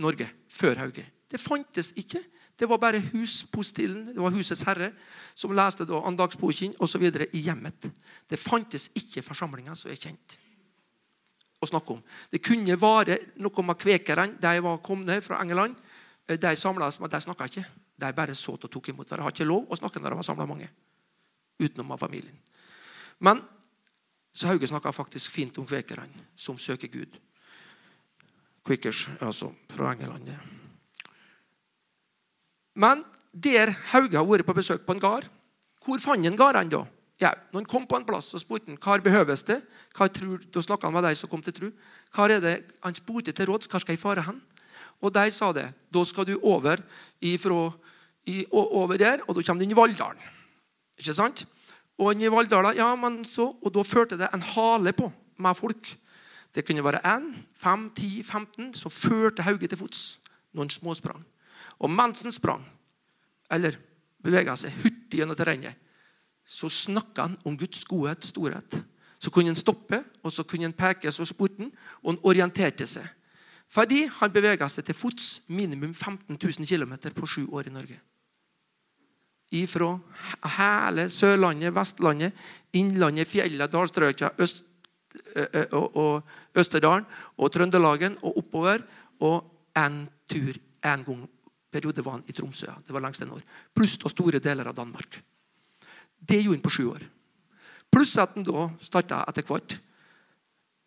Norge 0.00 0.30
før 0.48 0.80
Hauge. 0.80 1.04
Det 1.28 1.40
fantes 1.40 1.92
ikke. 1.96 2.22
Det 2.58 2.68
var 2.68 2.78
bare 2.78 3.04
huspostillen, 3.12 4.14
det 4.14 4.20
var 4.20 4.32
husets 4.32 4.64
herre, 4.66 4.92
som 5.34 5.52
leste 5.52 5.84
da 5.84 6.00
andagsboken 6.08 6.74
osv. 6.80 7.04
i 7.32 7.44
hjemmet. 7.44 7.90
Det 8.28 8.40
fantes 8.40 8.90
ikke 8.96 9.22
forsamlinger 9.22 9.76
som 9.76 9.92
er 9.92 10.00
kjent 10.00 10.38
å 11.58 11.66
snakke 11.66 11.94
om. 11.96 12.02
Det 12.30 12.40
kunne 12.44 12.76
være 12.78 13.18
noe 13.42 13.64
med 13.66 13.78
kvekerne. 13.80 14.38
De 14.40 14.54
var 14.64 14.82
kommet 14.84 15.24
fra 15.24 15.40
England. 15.42 15.76
De 16.28 16.56
samles, 16.56 17.00
men 17.00 17.10
de 17.10 17.20
snakka 17.24 17.48
ikke. 17.50 17.64
De 17.98 18.12
bare 18.14 18.34
så 18.36 18.54
og 18.54 18.70
tok 18.70 18.92
imot. 18.92 19.08
De 19.08 19.20
har 19.22 19.34
ikke 19.34 19.48
lov 19.48 19.70
å 19.70 19.78
snakke 19.78 20.00
når 20.00 20.14
det 20.14 20.20
var 20.20 20.28
samla 20.28 20.46
mange. 20.46 20.68
Utenom 21.58 21.94
av 21.94 22.02
familien. 22.02 22.36
Men 23.24 23.42
så 24.30 24.52
Hauge 24.52 24.68
snakka 24.70 24.92
faktisk 24.94 25.32
fint 25.34 25.56
om 25.58 25.66
kvekerne 25.66 26.28
som 26.38 26.58
søker 26.58 26.92
Gud. 26.92 27.16
Quickers, 28.66 29.08
altså 29.24 29.50
fra 29.72 29.94
England. 29.96 30.28
Men 32.78 33.02
der 33.32 33.72
Hauge 33.90 34.20
har 34.20 34.28
vært 34.28 34.46
på 34.46 34.54
besøk 34.54 34.84
på 34.86 34.94
en 34.94 35.02
gard, 35.02 35.26
hvor 35.82 35.98
fant 36.02 36.22
han 36.26 36.38
gardene 36.38 36.70
da? 36.70 36.84
Ja, 37.18 37.32
når 37.50 37.64
han 37.64 37.70
kom 37.70 37.86
på 37.90 37.98
en 37.98 38.06
plass, 38.06 38.28
så 38.30 38.38
spurte 38.38 38.70
han 38.70 38.78
hva 38.78 38.98
behøves 39.02 39.42
det. 39.48 39.58
Hva 39.96 40.06
tror, 40.12 40.38
da 40.54 40.62
snakka 40.62 40.86
han 40.86 40.94
med 40.94 41.08
de 41.08 41.16
som 41.18 41.30
kom 41.30 41.42
til 41.42 41.56
tro. 41.56 41.70
Hva 42.14 42.28
er 42.30 42.40
det 42.40 42.56
Han 42.84 42.94
spurte 42.94 43.32
til 43.34 43.50
råds 43.50 43.68
hva 43.68 43.80
skal 43.82 43.96
jeg 43.96 44.02
fare 44.02 44.22
hen. 44.22 44.40
Og 45.02 45.12
de 45.14 45.30
sa 45.34 45.52
det. 45.52 45.66
Da 45.90 46.04
skal 46.06 46.26
du 46.26 46.38
over, 46.42 46.78
ifra, 47.20 47.72
i, 48.26 48.44
over 48.52 48.98
der, 48.98 49.22
og 49.26 49.34
da 49.34 49.42
kommer 49.42 49.60
du 49.60 49.66
inn 49.66 49.74
i 49.74 49.78
Valldalen. 49.78 50.22
Ikke 50.98 51.14
sant? 51.14 51.44
Og 51.98 52.12
inn 52.12 52.22
i 52.22 52.30
Valldalen, 52.30 52.78
ja, 52.78 52.92
men 52.94 53.24
så, 53.26 53.50
og 53.50 53.74
da 53.74 53.82
førte 53.86 54.18
det 54.18 54.30
en 54.32 54.44
hale 54.54 54.94
på 54.94 55.10
med 55.42 55.58
folk. 55.58 55.90
Det 56.54 56.64
kunne 56.66 56.84
være 56.86 57.02
1, 57.06 57.28
5, 57.54 57.90
10, 57.98 58.22
15. 58.22 58.72
som 58.74 58.94
førte 58.94 59.42
Hauge 59.46 59.66
til 59.66 59.78
fots 59.78 60.18
noen 60.54 60.70
småsprang. 60.70 61.20
Og 61.82 61.90
mens 61.90 62.24
han 62.26 62.34
sprang, 62.34 62.64
eller 63.50 63.76
bevega 64.24 64.56
seg 64.58 64.74
hurtig 64.82 65.20
gjennom 65.20 65.38
terrenget, 65.38 65.76
så 66.48 66.70
snakka 66.72 67.26
han 67.26 67.36
om 67.44 67.56
Guds 67.60 67.84
godhet, 67.84 68.24
storhet. 68.24 68.78
Så 69.18 69.30
kunne 69.30 69.52
han 69.52 69.58
stoppe, 69.58 70.00
og 70.22 70.32
så 70.32 70.44
kunne 70.48 70.68
han 70.68 70.76
peke 70.76 71.12
så 71.12 71.26
sporten, 71.28 71.68
og 72.02 72.12
han 72.14 72.20
orienterte 72.30 72.86
seg. 72.88 73.04
Fordi 73.68 74.06
han 74.08 74.32
bevega 74.32 74.68
seg 74.72 74.86
til 74.86 74.96
fots 74.96 75.50
minimum 75.52 75.92
15 75.92 76.38
000 76.40 76.64
km 76.64 76.94
på 77.12 77.28
sju 77.28 77.42
år 77.52 77.68
i 77.68 77.74
Norge. 77.74 77.98
Ifra 79.58 79.90
hele 80.56 81.08
Sørlandet, 81.12 81.74
Vestlandet, 81.76 82.32
Innlandet, 82.76 83.28
fjellet, 83.28 83.72
dalstrøkene, 83.72 84.32
Øst, 84.40 84.64
Østerdalen 86.56 87.06
og 87.36 87.52
Trøndelagen 87.52 88.16
og 88.22 88.40
oppover. 88.40 88.84
Og 89.20 89.44
en 89.76 90.06
tur 90.28 90.56
en 90.84 91.04
gang 91.04 91.24
periode 91.72 92.04
var 92.04 92.18
han 92.18 92.28
i 92.28 92.32
Tromsø. 92.32 92.72
Det 92.86 92.94
var 92.94 93.04
lengst 93.04 93.24
en 93.24 93.36
år. 93.36 93.44
Pluss 93.74 93.98
store 94.00 94.40
deler 94.40 94.68
av 94.68 94.76
Danmark. 94.76 95.20
Det 96.18 96.40
gjorde 96.42 96.58
han 96.58 96.64
på 96.64 96.74
sju 96.74 96.86
år. 96.90 97.04
Pluss 97.92 98.16
at 98.20 98.34
han 98.36 98.46
da 98.46 98.66
starta 98.82 99.22
etter 99.30 99.46
hvert. 99.48 99.76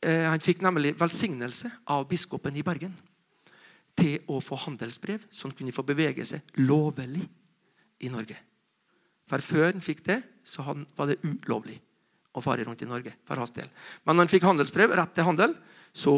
Eh, 0.01 0.27
han 0.29 0.43
fikk 0.43 0.61
nemlig 0.65 0.95
velsignelse 0.99 1.71
av 1.93 2.07
biskopen 2.09 2.55
i 2.57 2.65
Bergen 2.65 2.93
til 3.97 4.21
å 4.31 4.39
få 4.41 4.57
handelsbrev, 4.63 5.23
så 5.29 5.47
han 5.47 5.55
kunne 5.57 5.75
få 5.75 5.83
bevege 5.85 6.25
seg 6.25 6.61
lovlig 6.63 7.23
i 8.01 8.09
Norge. 8.09 8.37
For 9.29 9.43
Før 9.43 9.71
han 9.71 9.83
fikk 9.83 10.03
det, 10.07 10.21
så 10.43 10.63
var 10.65 11.09
det 11.09 11.21
ulovlig 11.23 11.77
å 12.35 12.41
fare 12.43 12.65
rundt 12.65 12.81
i 12.81 12.89
Norge. 12.89 13.13
for 13.25 13.37
hans 13.37 13.51
del. 13.51 13.67
Men 14.05 14.15
når 14.15 14.25
han 14.25 14.31
fikk 14.31 14.43
handelsbrev, 14.43 14.95
rett 14.95 15.13
til 15.15 15.27
handel, 15.27 15.55
så, 15.93 16.17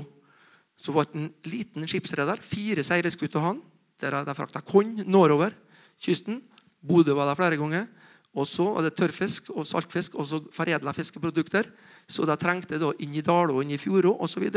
så 0.77 0.93
det 0.93 1.15
en 1.15 1.33
liten 1.45 1.87
skipsreder. 1.87 2.41
Fire 2.41 2.83
seilskuter 2.83 3.39
han. 3.39 3.61
Der 3.99 4.23
de 4.25 4.35
frakta 4.35 4.61
korn 4.61 5.03
nordover 5.05 5.53
kysten. 5.99 6.41
Bodø 6.81 7.15
var 7.15 7.29
der 7.29 7.39
flere 7.39 7.57
ganger. 7.57 7.87
Og 8.33 8.47
så 8.49 8.65
var 8.75 8.85
det 8.85 8.95
tørrfisk 8.97 9.51
og 9.53 9.65
saltfisk 9.67 10.15
og 10.17 10.25
så 10.25 10.39
foredla 10.53 10.93
fiskeprodukter. 10.95 11.67
Så 12.09 12.25
de 12.27 12.35
trengte 12.39 12.79
da 12.81 12.89
inn 13.03 13.13
i 13.15 13.21
Dalo 13.25 13.61
inn 13.61 13.73
i 13.75 13.79
Fjordå 13.79 14.15
osv. 14.25 14.47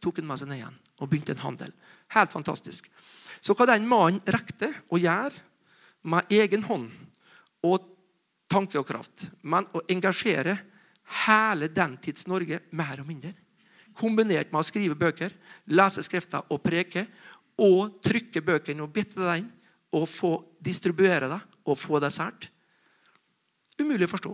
Tok 0.00 0.20
han 0.20 0.28
med 0.28 0.40
seg 0.40 0.50
ned 0.50 0.60
igjen 0.60 0.76
og 1.00 1.10
begynte 1.10 1.34
en 1.34 1.42
handel. 1.42 1.72
Helt 2.14 2.32
fantastisk. 2.32 2.86
Så 3.42 3.56
hva 3.58 3.66
den 3.68 3.88
mannen 3.90 4.22
rekte 4.30 4.70
å 4.88 5.00
gjøre 5.00 5.34
med 6.08 6.30
egen 6.32 6.64
hånd 6.68 6.92
og 7.66 7.90
tanke 8.48 8.78
og 8.78 8.86
kraft, 8.86 9.26
men 9.42 9.66
å 9.74 9.82
engasjere 9.90 10.54
hele 11.24 11.68
den 11.72 11.96
tids 12.00 12.28
Norge 12.30 12.60
mer 12.76 13.00
og 13.02 13.08
mindre, 13.08 13.32
kombinert 13.96 14.52
med 14.52 14.60
å 14.60 14.66
skrive 14.66 14.96
bøker, 14.98 15.32
lese 15.72 16.04
skrifter 16.04 16.44
og 16.52 16.62
preke, 16.64 17.06
og 17.60 18.00
trykke 18.02 18.42
bøkene 18.42 18.82
og 18.82 18.92
bitte 18.94 19.22
dem 19.22 19.46
og 19.94 20.08
få 20.10 20.32
distribuere 20.58 21.28
dem 21.30 21.52
og 21.70 21.78
få 21.78 22.00
det 22.02 22.10
sært 22.14 22.48
Umulig 23.80 24.08
å 24.08 24.14
forstå. 24.14 24.32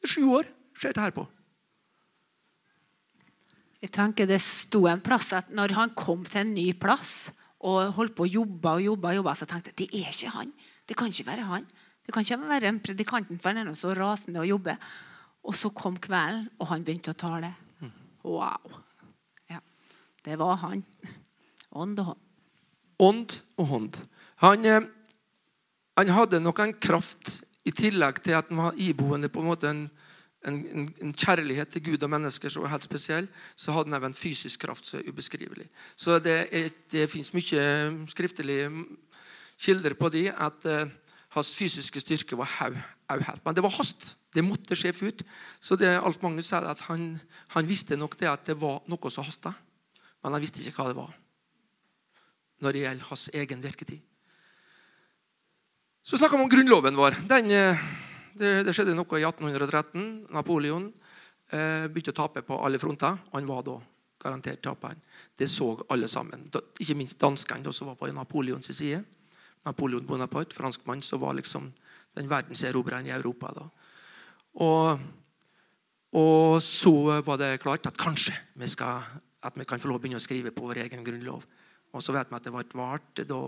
Det 0.00 0.08
er 0.08 0.14
sju 0.14 0.26
år 0.34 0.48
skjer 0.74 0.94
det 0.96 1.04
her 1.04 1.14
på. 1.14 1.24
Jeg 3.84 3.92
tenker 3.92 4.26
Det 4.26 4.40
sto 4.40 4.86
en 4.88 5.02
plass 5.04 5.32
at 5.36 5.50
når 5.52 5.74
han 5.76 5.92
kom 5.96 6.24
til 6.24 6.40
en 6.40 6.54
ny 6.56 6.70
plass 6.72 7.32
og 7.64 7.92
holdt 7.96 8.14
på 8.16 8.24
å 8.24 8.32
jobbe 8.32 8.76
og 8.76 8.84
jobbe, 8.84 9.10
og 9.10 9.18
jobbe, 9.20 9.34
så 9.36 9.48
tenkte 9.48 9.72
jeg 9.72 9.76
det 9.82 10.00
er 10.00 10.12
ikke 10.12 10.32
han. 10.34 10.52
Det 10.84 10.96
kan 10.96 11.12
ikke 11.12 11.28
være 11.28 11.48
han. 11.48 11.66
Det 12.04 12.12
kan 12.12 12.24
ikke 12.24 12.48
være 12.48 12.68
en 12.68 12.80
predikanten, 12.84 13.38
for 13.40 13.52
han 13.52 13.68
er 13.68 13.76
så 13.78 13.94
rasende 13.96 14.42
å 14.42 14.48
jobbe. 14.48 14.74
Og 15.44 15.56
så 15.56 15.70
kom 15.76 15.96
kvelden, 16.00 16.50
og 16.60 16.68
han 16.68 16.84
begynte 16.84 17.14
å 17.14 17.16
tale. 17.16 17.54
Wow. 18.24 18.80
Ja, 19.52 19.60
det 20.24 20.36
var 20.40 20.56
han. 20.64 20.84
Ånd 21.72 22.00
og 22.00 22.10
hånd. 22.10 22.20
Ånd 23.04 23.34
og 23.60 23.68
hånd. 23.68 23.98
Han, 24.44 24.64
eh, 24.64 24.84
han 25.96 26.12
hadde 26.16 26.40
nok 26.40 26.60
en 26.64 26.76
kraft 26.76 27.43
i 27.64 27.72
tillegg 27.72 28.20
til 28.24 28.36
at 28.36 28.50
han 28.50 28.60
var 28.60 28.80
iboende 28.80 29.30
på 29.32 29.40
en 29.40 29.48
måte 29.48 29.70
en, 29.70 29.86
en, 30.48 30.58
en, 31.00 31.14
kjærlighet 31.16 31.70
til 31.72 31.84
Gud 31.86 32.02
og 32.04 32.10
mennesker 32.12 32.52
som 32.52 32.64
var 32.64 32.74
helt 32.74 32.84
spesiell, 32.84 33.28
så 33.56 33.72
hadde 33.72 33.94
han 33.94 34.10
en 34.10 34.16
fysisk 34.16 34.66
kraft 34.66 34.86
som 34.86 35.00
er 35.00 35.08
ubeskrivelig. 35.08 35.66
Så 35.96 36.18
det, 36.22 36.36
er, 36.52 36.68
det 36.92 37.08
fins 37.12 37.32
mye 37.34 37.64
skriftelige 38.12 38.68
kilder 39.56 39.96
på 39.96 40.10
de 40.12 40.26
at 40.28 40.68
uh, 40.68 40.84
hans 41.34 41.54
fysiske 41.56 42.02
styrke 42.02 42.36
var 42.38 42.50
helt. 42.60 43.44
Men 43.44 43.56
det 43.56 43.64
var 43.64 43.74
hast. 43.78 44.14
Det 44.34 44.42
måtte 44.44 44.76
skje 44.76 44.92
fort. 44.92 45.22
Så 45.62 45.76
det 45.78 45.92
Alf 45.94 46.20
Magnus 46.22 46.50
sa 46.50 46.60
at 46.66 46.80
han, 46.88 47.14
han, 47.54 47.68
visste 47.68 47.96
nok 47.96 48.18
det 48.20 48.28
at 48.28 48.46
det 48.46 48.58
var 48.60 48.82
noe 48.90 49.10
som 49.12 49.26
hasta, 49.26 49.54
men 50.24 50.34
han 50.34 50.42
visste 50.42 50.62
ikke 50.62 50.82
hva 50.82 50.90
det 50.90 50.98
var 50.98 51.12
når 52.64 52.72
det 52.72 52.82
gjelder 52.84 53.08
hans 53.10 53.24
egen 53.36 53.60
virketid. 53.60 54.00
Så 56.04 56.18
snakka 56.18 56.36
vi 56.36 56.42
om 56.42 56.48
grunnloven 56.48 56.96
vår. 56.96 57.14
Den, 57.24 57.50
eh, 57.50 57.78
det, 58.36 58.48
det, 58.66 58.72
skjedde 58.76 58.92
noe 58.92 59.16
i 59.16 59.24
1813. 59.24 60.02
Napoleon 60.36 60.90
eh, 61.48 61.86
begynte 61.88 62.12
å 62.12 62.18
tape 62.18 62.42
på 62.44 62.58
alle 62.60 62.76
fronter. 62.76 63.16
Han 63.32 63.48
var 63.48 63.62
da 63.64 63.78
garantert 64.20 64.60
taperen. 64.60 65.00
Det 65.32 65.48
så 65.48 65.70
alle 65.88 66.10
sammen. 66.12 66.44
Ikke 66.76 66.98
minst 66.98 67.16
danskene 67.24 67.72
som 67.72 67.88
var 67.88 67.96
på 67.96 68.10
Napoleons 68.12 68.68
side. 68.68 69.00
Napoleon 69.64 70.04
Bonaparte, 70.04 70.52
franskmann, 70.52 71.00
som 71.00 71.24
var 71.24 71.40
liksom 71.40 71.72
den 72.20 72.28
verdenserobreren 72.28 73.08
i 73.08 73.16
Europa. 73.16 73.54
da. 73.56 73.66
Og, 74.60 75.08
og, 76.20 76.60
så 76.60 77.22
var 77.24 77.40
det 77.40 77.62
klart 77.64 77.88
at 77.88 77.96
kanskje 77.96 78.36
vi, 78.60 78.68
skal, 78.68 79.08
at 79.40 79.56
vi 79.56 79.64
kan 79.64 79.80
få 79.80 79.88
lov 79.88 80.02
å 80.02 80.04
begynne 80.04 80.20
å 80.20 80.28
skrive 80.28 80.52
på 80.52 80.68
vår 80.68 80.84
egen 80.84 81.00
grunnlov. 81.00 81.48
Og 81.96 82.04
så 82.04 82.12
vet 82.12 82.28
vi 82.28 82.36
at 82.36 82.44
det 82.44 82.58
et 82.60 82.76
vart 82.76 83.24
da 83.24 83.44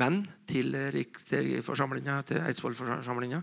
menn 0.00 0.22
til 0.48 0.74
Eidsvollforsamlinga. 0.76 3.40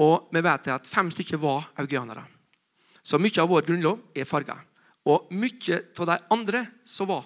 Og 0.00 0.28
vi 0.32 0.40
vet 0.44 0.68
at 0.72 0.86
fem 0.86 1.10
stykker 1.12 1.38
var 1.42 1.70
augianere. 1.80 2.24
Så 3.02 3.18
mye 3.18 3.42
av 3.42 3.48
vår 3.50 3.62
grunnlov 3.66 3.98
er 4.14 4.24
farga. 4.28 4.56
Og 5.08 5.32
mye 5.32 5.80
av 5.98 6.06
de 6.12 6.18
andre 6.36 6.66
som 6.84 7.08
var 7.10 7.24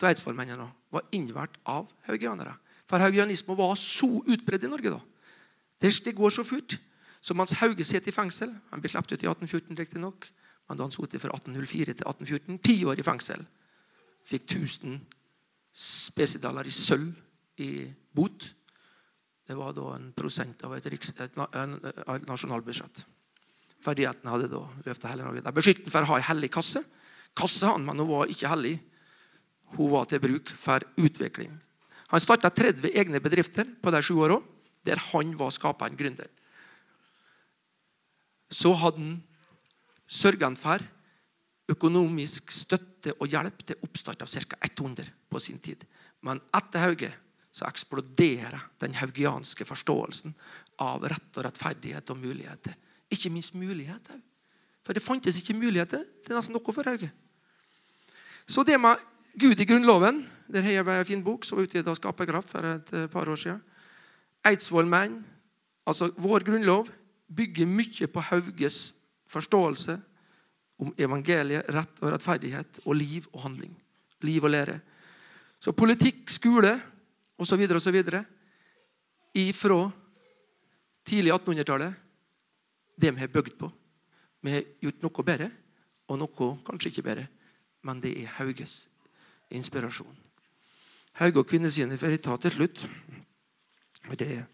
av 0.00 0.08
eidsvollmennene, 0.08 0.66
var 0.90 1.06
innvært 1.14 1.58
av 1.68 1.88
haugianere. 2.08 2.54
For 2.88 3.02
haugianisme 3.02 3.54
var 3.58 3.76
så 3.78 4.08
utbredt 4.24 4.64
i 4.66 4.70
Norge 4.70 4.94
da. 4.94 5.00
Det, 5.80 5.92
går 6.16 6.34
så 6.34 6.44
fort. 6.44 6.76
Så 7.20 7.36
mens 7.36 7.52
Hauge 7.60 7.84
sitter 7.84 8.08
i 8.08 8.16
fengsel 8.16 8.48
Han 8.70 8.80
ble 8.80 8.88
sluppet 8.88 9.18
ut 9.18 9.24
i 9.24 9.28
1814, 9.28 9.76
riktignok. 9.76 10.26
Han 10.72 10.92
satt 10.92 11.16
fra 11.20 11.36
1804 11.36 11.96
til 11.98 12.08
1814. 12.08 12.60
Ti 12.64 12.76
år 12.88 13.00
i 13.00 13.04
fengsel. 13.04 13.44
Fikk 14.24 14.48
1000 14.48 15.00
spesidaler 15.72 16.66
i 16.66 16.74
sølv 16.74 17.12
i 17.60 17.70
bot. 18.16 18.46
Det 19.46 19.56
var 19.58 19.74
da 19.74 19.86
en 19.96 20.10
prosent 20.16 20.62
av 20.66 20.76
et, 20.76 20.86
riks, 20.92 21.12
et, 21.18 21.34
et 21.34 22.28
nasjonalbudsjett. 22.28 23.02
Ferdigheten 23.80 24.28
hadde 24.30 24.50
da 24.52 24.60
løfta 24.86 25.10
hele 25.10 25.24
Norge. 25.24 25.42
De 25.44 25.54
beskyldte 25.56 25.88
ham 25.88 25.94
for 25.94 26.06
å 26.06 26.10
ha 26.12 26.20
ei 26.20 26.28
hellig 26.28 26.52
kasse. 26.54 26.82
Kasse 27.36 27.70
han, 27.70 27.86
men 27.86 28.02
hun 28.02 28.10
var 28.10 28.30
ikke 28.30 28.50
hellig. 28.52 28.76
Hun 29.76 29.90
var 29.94 30.06
til 30.10 30.22
bruk 30.22 30.50
for 30.54 30.84
utvikling. 31.00 31.54
Han 32.10 32.22
starta 32.22 32.50
30 32.50 32.90
egne 32.98 33.22
bedrifter 33.22 33.68
på 33.80 33.92
de 33.94 34.02
sju 34.02 34.16
åra, 34.18 34.40
der 34.86 35.00
han 35.10 35.32
var 35.38 35.52
skaperen, 35.54 35.98
gründer. 35.98 36.28
Så 38.50 38.72
hadde 38.74 38.98
han 38.98 39.18
sørga 40.10 40.50
for 40.58 40.82
økonomisk 41.70 42.50
støtte 42.50 43.14
og 43.20 43.30
hjelp 43.30 43.62
til 43.66 43.78
oppstart 43.86 44.24
av 44.24 44.30
ca. 44.30 44.58
100 44.66 45.06
på 45.30 45.42
sin 45.42 45.60
tid. 45.62 45.84
Men 46.26 46.42
etter 46.56 46.82
Hauge 46.82 47.12
så 47.60 47.68
eksploderer 47.68 48.56
den 48.80 48.94
haugianske 48.96 49.66
forståelsen 49.68 50.32
av 50.80 51.04
rett 51.12 51.36
og 51.36 51.44
rettferdighet 51.44 52.12
og 52.12 52.20
muligheter. 52.22 52.76
Ikke 53.12 53.32
minst 53.32 53.56
muligheter. 53.58 54.16
For 54.86 54.96
det 54.96 55.04
fantes 55.04 55.36
ikke 55.36 55.58
muligheter 55.58 56.06
til 56.24 56.36
nesten 56.38 56.56
noe 56.56 56.72
for 56.72 56.88
Hauge. 56.88 57.10
Så 58.48 58.64
det 58.64 58.78
med 58.80 59.02
Gud 59.38 59.60
i 59.60 59.66
Grunnloven 59.68 60.24
Der 60.50 60.64
har 60.66 60.72
jeg 60.72 60.86
en 60.88 61.06
fin 61.06 61.20
bok 61.22 61.44
som 61.46 61.60
var 61.60 61.68
utgitt 61.68 61.86
av 61.86 61.94
Skaperkraft 61.94 62.50
for 62.50 62.66
et 62.66 62.88
par 63.12 63.28
år 63.30 63.38
siden. 63.38 63.60
Eidsvoll 64.42 64.88
menn, 64.90 65.20
altså 65.86 66.08
vår 66.18 66.42
grunnlov, 66.42 66.88
bygger 67.30 67.68
mye 67.70 68.08
på 68.10 68.24
Hauges 68.32 68.78
forståelse 69.30 69.94
om 70.82 70.90
evangeliet, 70.98 71.70
rett 71.70 72.02
og 72.02 72.10
rettferdighet 72.10 72.80
og 72.82 72.98
liv 72.98 73.28
og 73.30 73.44
handling. 73.44 73.76
Liv 74.26 74.42
og 74.42 74.50
lære. 74.50 74.80
Så 75.62 75.70
politikk, 75.70 76.24
skole 76.26 76.74
osv. 77.40 77.64
osv. 77.76 77.98
ifra 79.34 79.80
tidlig 81.04 81.32
1800-tallet 81.32 81.94
det 83.00 83.10
vi 83.10 83.20
har 83.20 83.28
bygd 83.32 83.58
på. 83.58 83.70
Vi 84.40 84.52
har 84.52 84.64
gjort 84.80 85.02
noe 85.04 85.24
bedre, 85.24 85.50
og 86.08 86.18
noe 86.20 86.48
kanskje 86.66 86.92
ikke 86.92 87.06
bedre. 87.08 87.26
Men 87.82 88.00
det 88.00 88.12
er 88.20 88.34
Hauges 88.36 88.88
inspirasjon. 89.50 90.16
Hauge 91.20 91.40
og 91.40 91.48
kvinnesiden 91.48 91.96
får 91.98 92.16
jeg 92.16 92.22
ta 92.24 92.36
til 92.40 92.52
slutt. 92.58 92.84
Det 94.16 94.28
er 94.28 94.44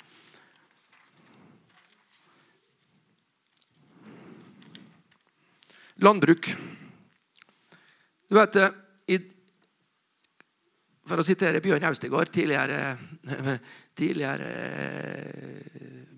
Landbruk. 5.97 6.51
Du 8.29 8.37
vet, 8.37 8.59
For 11.07 11.23
å 11.23 11.27
sitere 11.27 11.63
Bjørn 11.63 11.87
Austegård, 11.87 12.33
tidligere, 12.35 12.97
tidligere 13.95 14.49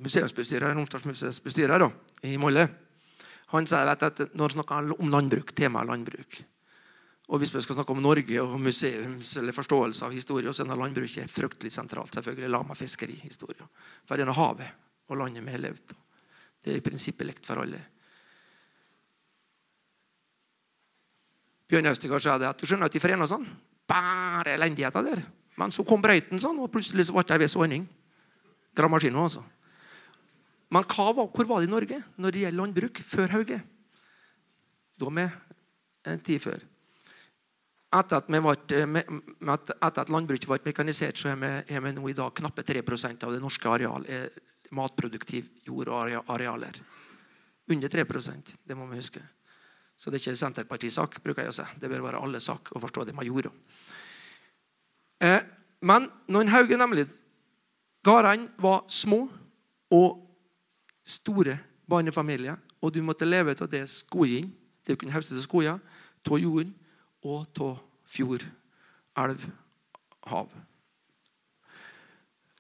museumsbestyrer, 0.00 0.72
Romsdalsmuseets 0.74 1.42
i 2.24 2.36
Molle. 2.40 2.68
Han 3.52 3.66
sier 3.68 3.88
at 3.88 4.22
når 4.32 4.44
han 4.44 4.54
snakker 4.56 4.94
om 4.96 5.10
landbruk, 5.12 5.52
temaet 5.56 5.88
landbruk 5.88 6.40
og 7.28 7.42
Hvis 7.42 7.52
vi 7.52 7.60
skal 7.60 7.76
snakke 7.76 7.92
om 7.92 8.00
Norge 8.00 8.40
og 8.40 8.54
museums 8.60 9.34
eller 9.36 9.52
forståelse 9.52 10.06
av 10.06 10.14
historie, 10.16 10.52
så 10.52 10.64
er 10.64 10.78
landbruket 10.80 11.28
fryktelig 11.28 11.72
sentralt. 11.74 12.14
selvfølgelig 12.14 12.48
La 12.48 12.62
meg 12.64 12.76
fiskerihistorie. 12.76 13.66
For 14.08 14.16
det 14.16 14.24
er 14.24 14.32
havet 14.32 14.70
og 15.08 15.16
landet 15.20 15.44
vi 15.44 15.52
har 15.52 15.60
levd 15.60 15.92
Det 16.64 16.72
er 16.72 16.80
i 16.80 16.84
prinsippet 16.84 17.26
likt 17.26 17.46
for 17.46 17.60
alle. 17.60 17.80
Bjørn 21.68 21.86
Austegard 21.86 22.24
sa 22.24 22.38
det 22.38 22.48
at 22.48 22.58
du 22.58 22.66
skjønner 22.66 22.88
at 22.88 22.96
de 22.96 23.00
forener 23.00 23.28
sånn. 23.28 23.44
Bare 23.88 24.54
elendigheter 24.54 25.06
der. 25.06 25.22
Men 25.58 25.72
så 25.74 25.84
kom 25.86 26.02
brøyten, 26.02 26.40
sånn, 26.40 26.60
og 26.62 26.70
plutselig 26.72 27.08
så 27.08 27.16
ble 27.16 27.24
det 27.26 27.36
en 27.36 27.42
viss 27.42 27.56
ordning. 27.58 27.86
Gravemaskinen, 28.78 29.18
altså. 29.18 29.42
Men 30.68 30.84
var, 30.84 31.28
hvor 31.32 31.48
var 31.48 31.62
det 31.62 31.68
i 31.68 31.72
Norge 31.72 32.02
når 32.20 32.34
det 32.34 32.42
gjelder 32.42 32.60
landbruk 32.60 33.00
før 33.00 33.32
Hauge? 33.32 33.60
Da 35.00 35.10
med 35.10 35.30
en 36.06 36.20
tid 36.20 36.42
før. 36.42 36.60
Etter 37.98 38.20
at, 38.20 38.28
ble, 38.28 39.02
etter 39.56 40.02
at, 40.02 40.12
landbruket 40.12 40.48
ble 40.50 40.58
mekanisert, 40.66 41.16
så 41.16 41.32
er 41.32 41.38
vi, 41.40 41.52
er 41.72 41.80
vi 41.80 41.94
nå 41.96 42.10
i 42.10 42.16
dag 42.16 42.34
knappe 42.36 42.62
3 42.66 42.84
av 43.24 43.32
det 43.32 43.40
norske 43.40 43.70
areal 43.70 44.04
er 44.12 44.28
matproduktiv 44.76 45.48
jord 45.64 45.88
og 45.88 46.28
arealer. 46.28 46.76
Under 47.72 47.88
3% 47.88 48.54
det 48.68 48.76
må 48.76 48.86
vi 48.90 49.00
huske. 49.00 49.22
Så 49.98 50.10
det 50.10 50.20
er 50.20 50.28
ikke 50.28 50.38
Senterpartiets 50.38 50.98
sak, 51.00 51.16
bruker 51.24 51.42
jeg 51.42 51.50
å 51.50 51.56
si. 51.56 51.64
Det 51.82 51.90
bør 51.90 52.04
være 52.06 52.20
alle 52.22 52.40
sak 52.42 52.70
å 52.70 52.82
forstå 52.82 53.08
det 53.08 53.16
man 53.16 53.26
gjorde. 53.26 53.50
Eh, 55.18 55.40
men 55.82 56.06
når 56.30 56.52
Hauge 56.54 56.78
nemlig 56.78 57.08
Gårdene 58.06 58.46
var 58.62 58.84
små 58.88 59.24
og 59.92 60.20
store 61.02 61.56
barnefamilier, 61.90 62.56
og 62.78 62.92
du 62.94 63.00
måtte 63.02 63.26
leve 63.26 63.56
av 63.58 63.70
det 63.72 63.82
skogen, 63.90 64.52
det 64.86 64.94
du 64.94 65.00
kunne 65.00 65.12
høste 65.12 65.34
til 65.34 65.44
skogen, 65.44 65.82
av 66.28 66.38
jorden 66.38 66.70
og 67.24 67.60
av 67.64 67.78
fjord, 68.08 68.44
elv, 69.18 69.44
hav. 70.28 70.50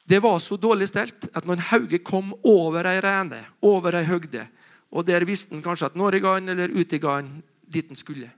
Det 0.08 0.18
var 0.24 0.38
så 0.40 0.56
dårlig 0.56 0.88
stelt 0.88 1.28
at 1.36 1.46
når 1.46 1.62
Hauge 1.70 2.00
kom 2.00 2.32
over 2.48 2.88
ei 2.88 2.98
rene, 3.04 3.42
over 3.62 3.98
ei 3.98 4.06
høgde, 4.08 4.46
og 4.90 5.06
der 5.06 5.26
visste 5.28 5.54
han 5.54 5.64
kanskje 5.64 5.90
at 5.90 5.96
Norge 5.98 6.34
eller 6.38 6.72
Utegan 6.72 7.30
dit 7.68 7.88
han 7.88 7.96
skulle 7.96 8.30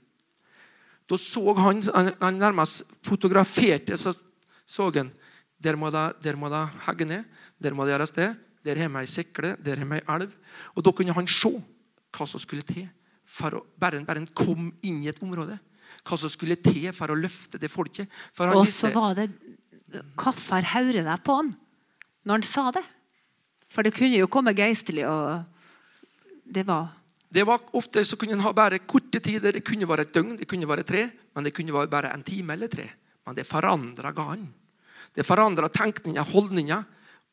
Da 1.10 1.18
så 1.18 1.54
han, 1.54 1.82
han 2.20 2.38
nærmest 2.38 2.90
fotograferte, 3.02 3.96
så 3.96 4.14
så 4.66 4.90
han 4.94 5.10
der 5.58 5.76
må 5.76 5.90
de, 5.90 6.12
der 6.22 6.36
må 6.36 6.48
de 6.48 6.60
hegge 6.86 7.04
ned, 7.04 7.24
der 7.58 7.74
må 7.74 7.84
det 7.84 7.92
gjøres 7.92 8.14
det. 8.16 8.28
Der 8.64 8.76
har 8.76 8.88
vi 8.88 9.00
ei 9.00 9.06
sekle. 9.06 9.56
der 9.64 9.76
har 9.76 9.84
vi 9.84 9.96
ei 9.98 10.14
elv. 10.14 10.32
Og 10.74 10.84
Da 10.84 10.92
kunne 10.92 11.12
han 11.12 11.26
se 11.26 11.50
hva 12.16 12.26
som 12.26 12.40
skulle 12.40 12.62
til 12.62 12.88
for 13.24 13.50
å 13.54 13.64
bare, 13.78 14.04
bare 14.04 14.26
kom 14.34 14.72
inn 14.82 15.02
i 15.04 15.08
et 15.08 15.22
område 15.22 15.58
hva 16.04 16.16
som 16.18 16.30
skulle 16.32 16.56
til 16.56 16.90
for 16.96 17.12
å 17.12 17.18
løfte 17.18 17.58
det 17.58 17.70
folket. 17.70 18.08
og 18.38 18.66
så 18.68 18.92
var 18.94 19.14
det 19.14 19.30
Hvorfor 19.90 20.62
haurer 20.62 21.02
deg 21.02 21.22
på 21.26 21.34
han 21.34 21.50
når 22.24 22.34
han 22.34 22.42
sa 22.46 22.70
det? 22.70 22.82
For 23.70 23.82
det 23.82 23.94
kunne 23.94 24.20
jo 24.20 24.28
komme 24.30 24.54
geistlig, 24.54 25.02
og 25.06 25.42
det 26.50 26.66
var 26.66 26.88
det 27.30 27.44
var 27.46 27.62
Ofte 27.78 28.02
så 28.04 28.16
kunne 28.18 28.34
en 28.34 28.42
ha 28.42 28.50
bare 28.52 28.80
korte 28.82 29.20
tider. 29.22 29.54
Det 29.54 29.62
kunne 29.62 29.86
være 29.86 30.02
et 30.02 30.14
døgn, 30.14 30.32
det 30.36 30.48
kunne 30.50 30.66
være 30.66 30.82
tre, 30.82 31.04
men 31.34 31.46
det 31.46 31.52
kunne 31.54 31.72
være 31.72 31.90
bare 31.90 32.10
en 32.10 32.24
time 32.26 32.56
eller 32.56 32.66
tre. 32.66 32.88
Men 33.26 33.36
det 33.36 33.46
forandra 33.46 34.10
ganen. 34.10 34.48
Det 35.14 35.26
forandra 35.26 35.68
tenkninga, 35.70 36.24
holdninga 36.26 36.80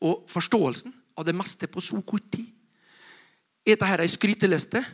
og 0.06 0.22
forståelsen 0.30 0.94
av 1.18 1.26
det 1.26 1.34
meste 1.34 1.66
på 1.66 1.82
så 1.82 1.98
kort 2.06 2.30
tid. 2.30 2.46
Er 3.66 3.74
dette 3.74 4.04
ei 4.04 4.10
skryteliste? 4.10 4.84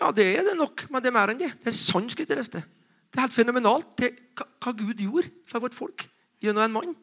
Ja, 0.00 0.10
det 0.16 0.24
er 0.32 0.48
det 0.48 0.56
nok, 0.56 0.86
men 0.88 1.02
det 1.04 1.12
er 1.12 1.16
mer 1.18 1.34
enn 1.34 1.40
det. 1.40 1.52
Det 1.60 1.68
er 1.68 1.76
sann 1.76 2.08
skryteliste. 2.10 2.64
Det 3.12 3.20
er 3.20 3.26
helt 3.26 3.36
fenomenalt 3.36 3.92
det, 4.00 4.14
hva 4.34 4.72
Gud 4.72 4.96
gjorde 4.96 5.28
for 5.46 5.60
vårt 5.60 5.76
folk 5.76 6.06
gjennom 6.42 6.64
en 6.64 6.76
mann. 6.78 6.96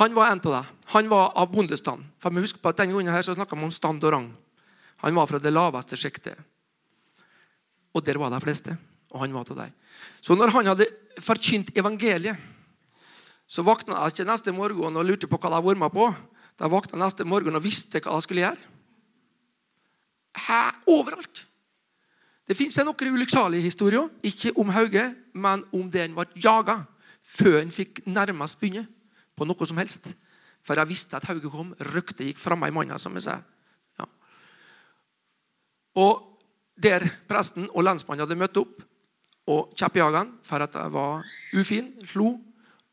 Han 0.00 0.14
var 0.14 0.26
en 0.26 0.40
av 0.40 0.52
dem. 0.52 0.64
Han 0.84 1.08
var 1.08 1.32
av 1.38 1.52
bondestand. 1.52 2.02
For 2.18 2.34
vi 2.34 2.42
husker 2.42 2.58
på 2.62 2.72
at 2.72 2.80
Den 2.82 2.90
gangen 2.90 3.14
her 3.14 3.22
så 3.22 3.34
snakka 3.34 3.56
vi 3.56 3.64
om 3.64 3.70
stand 3.70 4.02
og 4.04 4.12
rang. 4.12 4.26
Han 5.04 5.14
var 5.14 5.26
fra 5.30 5.38
det 5.38 5.52
laveste 5.52 5.96
sjiktet. 5.96 6.38
Og 7.94 8.02
der 8.02 8.18
var 8.18 8.30
de 8.30 8.40
fleste. 8.42 8.76
Og 9.12 9.20
han 9.20 9.32
var 9.32 9.46
av 9.50 9.56
dem. 9.56 9.72
Så 10.20 10.34
når 10.34 10.50
han 10.50 10.72
hadde 10.72 10.88
forkynt 11.22 11.70
evangeliet, 11.78 12.36
så 13.46 13.62
våkna 13.62 14.00
han 14.00 14.10
ikke 14.10 14.26
neste 14.26 14.52
morgen 14.56 14.96
og 14.96 15.06
lurte 15.06 15.28
på 15.30 15.38
hva 15.38 15.50
de 15.50 15.58
hadde 15.60 15.68
vært 15.68 15.82
med 15.84 15.94
på. 15.94 16.08
De 16.58 16.70
våkna 16.70 17.04
neste 17.04 17.26
morgen 17.28 17.54
og 17.54 17.62
visste 17.62 18.00
hva 18.02 18.16
de 18.16 18.24
skulle 18.26 18.42
gjøre. 18.42 18.70
Her, 20.48 20.72
overalt. 20.90 21.44
Det 22.48 22.56
fins 22.58 22.80
noen 22.82 23.14
ulykksalige 23.14 23.62
historier, 23.62 24.08
ikke 24.26 24.56
om 24.58 24.72
Hauge, 24.74 25.06
men 25.32 25.62
om 25.72 25.86
det 25.90 26.02
han 26.08 26.16
ble 26.16 26.26
jaga 26.42 26.80
før 27.22 27.60
han 27.60 27.70
fikk 27.72 28.02
nærmest 28.10 28.58
begynne 28.60 28.88
på 29.36 29.46
noe 29.48 29.68
som 29.68 29.78
helst. 29.80 30.12
For 30.64 30.78
jeg 30.80 30.90
visste 30.90 31.18
at 31.18 31.26
Hauge 31.28 31.50
kom. 31.52 31.74
Ryktet 31.92 32.28
gikk 32.30 32.40
framme 32.40 32.70
i 32.70 32.74
mannen, 32.74 32.98
som 33.00 33.14
jeg 33.18 33.26
sa. 33.26 33.38
Ja. 34.00 34.08
Og 36.00 36.22
der 36.80 37.06
presten 37.28 37.68
og 37.72 37.84
lensmannen 37.86 38.24
hadde 38.24 38.38
møtt 38.38 38.56
opp 38.58 38.80
og 39.52 39.74
kjeppjaga 39.76 40.22
han 40.22 40.30
for 40.46 40.64
at 40.64 40.76
jeg 40.78 40.92
var 40.94 41.26
ufin, 41.60 41.90
slo, 42.08 42.32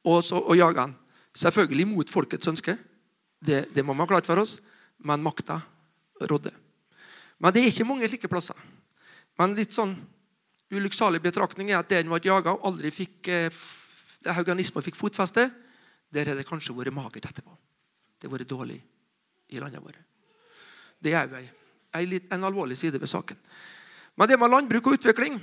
og, 0.03 0.17
så, 0.25 0.41
og 0.41 0.57
jaga 0.59 0.87
han. 0.87 0.95
Selvfølgelig 1.37 1.87
mot 1.87 2.11
folkets 2.11 2.49
ønske. 2.51 2.75
Det, 3.39 3.63
det 3.73 3.85
må 3.85 3.95
man 3.95 4.05
ha 4.05 4.11
klart 4.11 4.27
for 4.27 4.41
oss. 4.41 4.59
Men 5.01 5.23
makta 5.23 5.61
rådde. 6.29 6.51
Men 7.41 7.53
det 7.53 7.63
er 7.63 7.71
ikke 7.71 7.87
mange 7.87 8.09
slike 8.09 8.29
plasser. 8.29 8.57
Men 9.39 9.55
litt 9.57 9.73
sånn 9.73 9.95
ulykksalig 10.71 11.21
betraktning 11.23 11.71
er 11.71 11.79
at 11.81 11.89
den 11.89 12.11
ble 12.11 12.19
jaga 12.23 12.53
og 12.53 12.67
aldri 12.69 12.91
fikk 12.93 13.29
eh, 13.31 13.61
hauganisme 14.35 14.83
fikk 14.85 14.99
fotfeste, 14.99 15.47
der 16.13 16.27
har 16.27 16.35
det 16.35 16.47
kanskje 16.47 16.75
vært 16.75 16.93
magert 16.93 17.25
etterpå. 17.29 17.53
Det 18.19 18.27
har 18.27 18.35
vært 18.35 18.49
dårlig 18.49 18.79
i 19.49 19.59
landet 19.59 19.83
vårt. 19.83 19.99
Det 21.01 21.13
er 21.17 21.29
jo 21.31 21.39
en, 21.39 22.19
en 22.31 22.43
alvorlig 22.47 22.77
side 22.77 22.99
ved 23.01 23.09
saken. 23.09 23.39
Men 24.15 24.29
det 24.29 24.37
med 24.39 24.51
landbruk 24.51 24.87
og 24.87 24.99
utvikling 24.99 25.39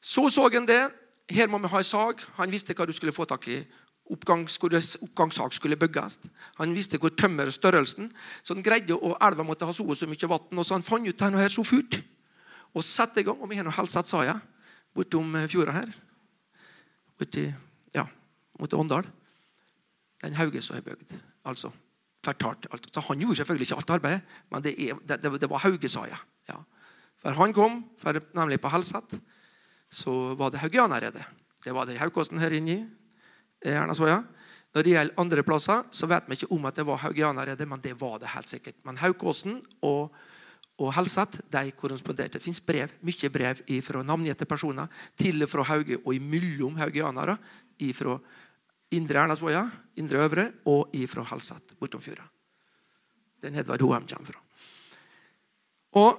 Så 0.00 0.30
så 0.30 0.48
han 0.48 0.66
det. 0.66 0.88
Her 1.28 1.46
må 1.46 1.58
vi 1.58 1.68
ha 1.68 1.78
en 1.78 1.84
sag. 1.84 2.22
Han 2.38 2.50
visste 2.50 2.74
hva 2.74 2.86
du 2.88 2.92
skulle 2.92 3.12
få 3.12 3.26
tak 3.28 3.46
i. 3.48 3.60
Oppgangs, 4.10 4.56
hvor 4.58 4.72
oppgangssag 4.74 5.52
skulle 5.52 5.76
bygges. 5.76 6.18
Han 6.56 6.72
visste 6.74 6.98
hvor 6.98 7.12
tømmerstørrelsen. 7.12 8.08
Så 8.42 8.54
han 8.54 8.64
greide 8.64 8.96
å 8.96 9.12
elva 9.20 9.44
måtte 9.44 9.68
ha 9.68 9.74
så 9.76 9.84
og 9.84 9.96
så 9.96 10.08
mye 10.08 10.30
vann. 10.32 10.64
Så 10.64 10.74
han 10.74 10.82
fant 10.82 11.06
ut 11.06 11.12
dette 11.12 11.36
her 11.36 11.52
så 11.52 11.64
fort. 11.64 12.00
Og 12.74 12.84
satte 12.84 13.20
i 13.20 13.28
gang. 13.28 13.38
Og 13.38 13.50
vi 13.50 13.60
har 13.60 13.68
nå 13.68 13.76
helst 13.76 13.94
sett 13.94 14.08
saia 14.08 14.40
bortom 14.96 15.36
fjorda 15.46 15.76
her. 15.76 15.92
Borti, 17.20 17.44
ja, 17.94 18.06
mot 18.58 18.72
Åndal. 18.74 19.06
Den 20.20 20.34
hauge 20.36 20.62
som 20.62 20.76
er 20.76 20.84
bygd. 20.84 21.14
Altså 21.44 21.70
fortalt. 22.24 22.66
Så 22.92 23.00
han 23.08 23.20
gjorde 23.20 23.40
selvfølgelig 23.40 23.66
ikke 23.66 23.76
alt 23.80 23.90
arbeidet, 23.90 24.20
men 24.52 24.64
det, 24.64 24.74
er, 24.76 24.98
det, 25.08 25.22
det, 25.22 25.40
det 25.40 25.50
var 25.50 25.62
Haugesaia. 25.64 26.18
Ja. 26.48 26.58
For 27.20 27.36
han 27.36 27.52
kom, 27.56 27.84
for 28.00 28.20
nemlig 28.36 28.60
på 28.60 28.72
Helset, 28.72 29.14
så 29.90 30.34
var 30.38 30.50
det 30.50 30.60
haugianerredet. 30.62 31.24
Det 31.64 31.74
var 31.74 31.86
det 31.86 31.96
i 31.96 32.00
Haukåsen 32.00 32.40
her 32.40 32.54
inne 32.56 32.76
i 32.76 33.72
Ernasøya. 33.72 34.22
Når 34.74 34.86
det 34.86 34.92
gjelder 34.92 35.20
andre 35.20 35.42
plasser, 35.42 35.82
så 35.90 36.06
vet 36.06 36.28
vi 36.28 36.38
ikke 36.38 36.52
om 36.54 36.68
at 36.68 36.76
det 36.78 36.86
var 36.86 37.00
haugianerredet, 37.02 37.68
men 37.68 37.80
det 37.82 37.96
var 38.00 38.20
det 38.22 38.30
helt 38.30 38.48
sikkert. 38.48 38.78
Men 38.86 39.00
Haukåsen 39.00 39.58
og, 39.82 40.14
og 40.78 40.92
Helset 40.94 41.40
de 41.52 41.72
korresponderte. 41.76 42.38
Det 42.38 42.44
fins 42.44 42.60
brev, 42.64 42.92
mye 43.02 43.32
brev 43.34 43.64
fra 43.82 44.04
navngitte 44.06 44.46
personer 44.48 44.86
til 45.18 45.42
og 45.42 45.50
fra 45.50 45.66
Hauge 45.72 45.98
og 46.04 46.14
imellom 46.14 46.78
haugianere 46.78 47.36
fra 47.96 48.18
Indre 48.90 49.22
Ernasvoja, 49.22 49.64
Indre 49.96 50.24
Øvre 50.24 50.50
og 50.66 50.90
ifra 50.96 51.22
Halsat, 51.22 51.76
bortom 51.78 52.02
fjorda. 52.02 52.24
Den 53.42 53.56
Edvard 53.56 53.80
Hoem 53.80 54.06
kommer 54.08 54.32
fra. 54.32 54.40
Og, 56.00 56.18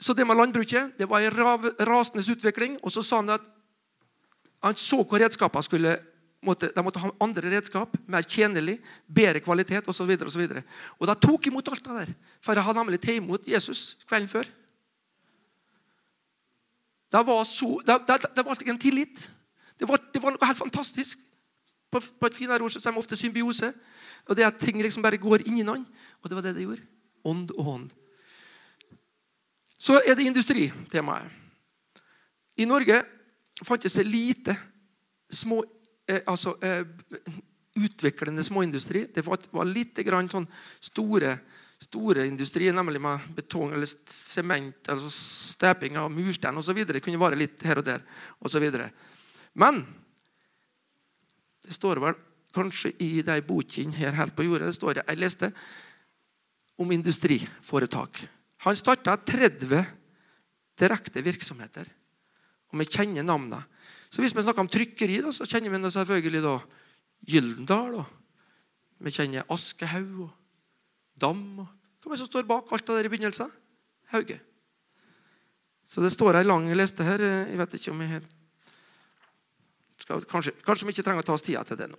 så 0.00 0.14
det 0.14 0.26
med 0.26 0.36
landbruket 0.36 0.94
det 0.98 1.08
var 1.08 1.24
en 1.24 1.36
rasende 1.88 2.24
utvikling. 2.32 2.78
Og 2.82 2.92
så 2.92 3.02
sa 3.02 3.20
han 3.20 3.34
at 3.36 3.44
han 4.62 4.78
så 4.78 5.02
hvor 5.02 5.18
redskapene 5.18 5.62
skulle 5.62 5.98
måtte, 6.42 6.72
De 6.74 6.82
måtte 6.82 6.98
ha 6.98 7.10
andre 7.22 7.50
redskap, 7.50 7.94
mer 8.06 8.22
tjenlig, 8.26 8.80
bedre 9.06 9.40
kvalitet 9.40 9.88
osv. 9.88 10.10
Og, 10.10 10.30
så 10.30 10.42
og, 10.42 10.62
og 10.98 11.06
de 11.06 11.14
tok 11.22 11.46
imot 11.46 11.68
alt 11.68 11.84
det 11.84 11.98
der. 12.00 12.14
For 12.42 12.52
jeg 12.52 12.66
hadde 12.66 12.82
nemlig 12.82 13.00
tatt 13.00 13.20
imot 13.20 13.46
Jesus 13.48 14.02
kvelden 14.08 14.28
før. 14.28 14.50
Det 17.12 17.22
var, 17.26 17.44
så, 17.44 17.68
det, 17.86 17.98
det, 18.08 18.18
det 18.36 18.44
var 18.46 18.62
en 18.66 18.78
tillit. 18.78 19.30
Det 19.82 19.88
var, 19.90 19.98
det 20.14 20.20
var, 20.22 20.30
noe 20.30 20.46
helt 20.46 20.60
fantastisk. 20.60 21.18
På, 21.90 21.98
på 21.98 22.28
et 22.30 22.36
finere 22.38 22.62
ord 22.62 22.70
så 22.70 22.78
sier 22.78 22.94
vi 22.94 23.02
ofte 23.02 23.18
symbiose. 23.18 23.72
Og 24.30 24.38
det 24.38 24.46
at 24.46 24.60
ting 24.62 24.78
liksom 24.78 25.02
bare 25.02 25.18
går 25.18 25.42
inn 25.50 25.58
i 25.58 25.66
noen. 25.66 25.82
Og 26.22 26.30
det 26.30 26.38
var 26.38 26.46
det 26.46 26.54
det 26.54 26.66
gjorde. 26.68 26.84
Ånd 27.26 27.50
og 27.56 27.66
hånd. 27.66 27.88
Så 29.74 29.98
er 30.06 30.14
det 30.14 30.28
industritemaet. 30.30 31.40
I 32.62 32.68
Norge 32.68 33.00
fantes 33.64 33.96
det 33.98 34.04
lite 34.06 34.54
små, 35.32 35.64
eh, 36.06 36.20
altså, 36.30 36.54
eh, 36.62 36.86
utviklende 37.74 38.44
småindustri. 38.44 39.08
Det 39.14 39.24
var, 39.26 39.40
var 39.50 39.66
litt 39.66 39.98
grann 40.06 40.30
sånn 40.30 40.46
store, 40.78 41.32
store 41.82 42.28
industri, 42.28 42.68
nemlig 42.70 43.00
med 43.02 43.32
betong 43.34 43.72
eller 43.72 43.88
sement, 43.88 44.92
altså 44.92 45.10
steping 45.10 45.98
av 45.98 46.12
murstein 46.14 46.60
osv. 46.60 46.84
Kunne 47.00 47.24
være 47.24 47.40
litt 47.40 47.64
her 47.66 47.82
og 47.82 47.88
der. 47.88 48.04
Og 48.38 48.52
så 48.52 48.62
videre. 48.62 48.92
Men 49.58 49.82
det 51.62 51.74
står 51.76 52.00
vel 52.02 52.18
kanskje 52.52 52.92
i 53.00 53.22
de 53.24 53.38
bokene 53.46 53.96
her 53.96 54.16
helt 54.16 54.36
på 54.36 54.44
jorda 54.44 54.68
det 54.68 54.76
står 54.76 54.98
det, 54.98 55.06
jeg 55.08 55.20
leste 55.20 55.50
om 56.80 56.92
industriforetak. 56.92 58.22
Han 58.66 58.78
starta 58.78 59.16
30 59.16 59.82
direkte 60.78 61.22
virksomheter. 61.24 61.86
Og 62.72 62.80
vi 62.80 62.88
kjenner 62.88 63.26
navnene. 63.26 63.60
Så 64.12 64.20
Hvis 64.20 64.34
vi 64.36 64.42
snakker 64.44 64.64
om 64.64 64.68
trykkeri, 64.68 65.20
da, 65.24 65.32
så 65.32 65.46
kjenner 65.48 65.72
vi 65.72 65.90
selvfølgelig 65.90 66.42
da 66.44 66.58
Gyldendal. 67.28 67.94
Og 68.00 68.06
vi 69.00 69.12
kjenner 69.14 69.48
Aschehoug 69.48 70.26
og 70.26 70.30
Dam. 71.20 71.62
Og 71.62 71.68
hva 72.02 72.10
er 72.10 72.16
det 72.16 72.22
som 72.24 72.30
står 72.30 72.48
bak 72.48 72.72
alt 72.72 72.86
det 72.86 72.98
der 72.98 73.08
i 73.08 73.12
begynnelsen? 73.12 73.50
Hauge. 74.12 74.38
Så 75.84 76.02
det 76.02 76.12
står 76.12 76.38
ei 76.38 76.46
lang 76.46 76.68
liste 76.76 77.04
her. 77.06 77.22
Jeg 77.22 77.58
vet 77.58 77.76
ikke 77.78 77.92
om 77.92 78.02
jeg 78.04 78.22
skal, 78.22 78.41
kanskje, 80.06 80.54
kanskje, 80.64 80.86
vi 80.86 80.94
ikke 80.94 81.04
trenger 81.06 81.24
å 81.24 81.26
ta 81.26 81.36
oss 81.36 81.44
tida 81.44 81.62
til 81.66 81.78
det 81.78 81.88
nå. 81.90 81.98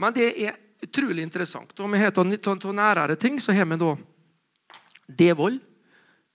Men 0.00 0.14
det 0.16 0.28
er 0.46 0.56
utrolig 0.82 1.24
interessant. 1.24 1.72
Og 1.78 1.90
vi 1.92 2.00
har 2.00 2.12
av 2.16 2.74
nærere 2.74 3.16
ting 3.16 3.38
så 3.40 3.54
har 3.54 3.68
vi 3.68 3.78
da 3.80 3.92
Devold 5.06 5.60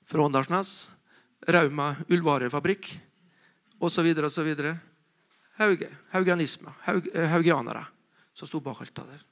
fra 0.07 0.23
Åndalsnes, 0.23 0.91
Rauma 1.47 1.95
ullvarefabrikk 2.09 2.89
osv. 3.79 4.07
osv. 4.23 4.49
Hauge, 5.57 5.89
haugianisme, 6.13 6.73
haug, 6.85 7.07
eh, 7.13 7.29
haugianere 7.31 7.85
som 8.33 8.47
sto 8.47 8.59
bak 8.61 8.81
alt 8.81 8.93
det 8.95 9.05
der. 9.07 9.23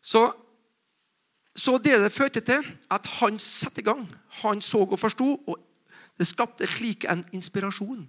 Så, 0.00 0.22
så 1.54 1.78
det 1.82 1.98
det 1.98 2.12
førte 2.14 2.40
til 2.40 2.62
at 2.90 3.06
han 3.18 3.38
satte 3.42 3.82
i 3.82 3.84
gang. 3.84 4.06
Han 4.42 4.62
så 4.62 4.84
og 4.86 4.98
forsto, 4.98 5.34
og 5.46 5.58
det 6.18 6.26
skapte 6.26 6.66
slik 6.66 7.04
en 7.10 7.24
inspirasjon 7.34 8.06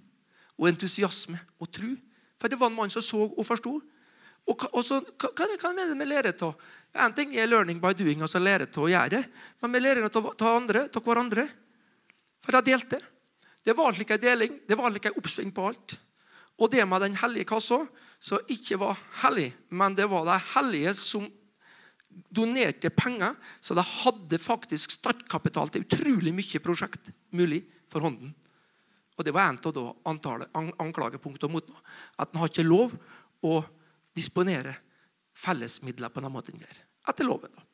og 0.59 0.67
entusiasme 0.67 1.39
og 1.59 1.71
tro. 1.71 1.93
For 2.39 2.51
det 2.51 2.59
var 2.59 2.69
en 2.71 2.75
mann 2.75 2.91
som 2.91 3.03
så 3.03 3.23
og 3.25 3.45
forsto. 3.47 3.79
Og, 4.49 4.65
og 4.73 4.83
så, 4.85 4.99
hva, 4.99 5.31
hva 5.31 5.71
er 5.71 5.91
det 5.91 5.97
vi 5.99 6.07
lærer 6.09 6.43
av? 6.45 6.59
En 6.99 7.13
ting 7.13 7.35
er 7.37 7.47
'learning 7.47 7.79
by 7.79 7.93
doing', 7.93 8.21
altså 8.21 8.39
lære 8.41 8.65
til 8.65 8.87
å 8.87 8.89
gjøre 8.89 9.09
det. 9.09 9.23
Men 9.61 9.73
vi 9.73 9.79
lærer 9.79 10.09
av 10.09 10.29
andre, 10.41 10.87
av 10.89 11.03
hverandre. 11.03 11.47
For 12.41 12.51
de 12.51 12.71
delte. 12.71 12.99
Det 13.63 13.75
var 13.77 13.93
slik 13.93 14.11
en 14.15 14.21
deling. 14.21 14.59
Det 14.67 14.77
var 14.77 14.91
slik 14.91 15.05
en 15.05 15.19
oppsving 15.19 15.51
på 15.53 15.67
alt. 15.69 15.97
Og 16.59 16.71
det 16.71 16.85
med 16.87 17.01
den 17.01 17.15
hellige 17.15 17.45
kassa, 17.45 17.85
som 18.19 18.51
ikke 18.51 18.79
var 18.79 18.97
hellig, 19.21 19.53
men 19.69 19.95
det 19.95 20.09
var 20.09 20.25
de 20.27 20.39
hellige 20.55 20.93
som 20.97 21.27
donerte 22.35 22.89
penger, 22.91 23.35
så 23.61 23.77
de 23.77 23.85
hadde 23.85 24.41
faktisk 24.41 24.91
startkapital 24.91 25.69
til 25.71 25.85
utrolig 25.85 26.33
mye 26.35 26.59
prosjekt 26.63 27.13
mulig 27.31 27.61
for 27.87 28.03
hånden. 28.03 28.33
Og 29.19 29.25
Det 29.25 29.33
var 29.35 29.49
en 29.51 29.59
av 29.59 30.69
anklagepunktene 30.79 31.51
mot 31.51 31.65
ham. 31.67 31.81
At 32.15 32.31
han 32.31 32.39
har 32.39 32.51
ikke 32.51 32.63
lov 32.63 32.93
å 33.43 33.57
disponere 34.15 34.77
fellesmidler 35.35 36.11
på 36.13 36.23
den 36.23 36.31
måten 36.31 36.59
der. 36.59 36.77
Etter 37.07 37.27
loven. 37.27 37.51
da. 37.51 37.65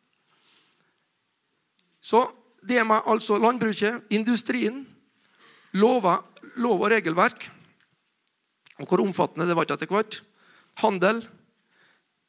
Så 2.01 2.23
det 2.65 2.81
med 2.83 3.05
altså 3.05 3.37
landbruket, 3.37 4.07
industrien, 4.09 4.87
lover, 5.73 6.23
lov 6.55 6.81
og 6.81 6.91
regelverk 6.93 7.51
Og 8.79 8.89
hvor 8.89 9.01
omfattende 9.05 9.47
det 9.47 9.55
var 9.55 9.69
etter 9.71 9.87
hvert. 9.87 10.17
Handel. 10.81 11.21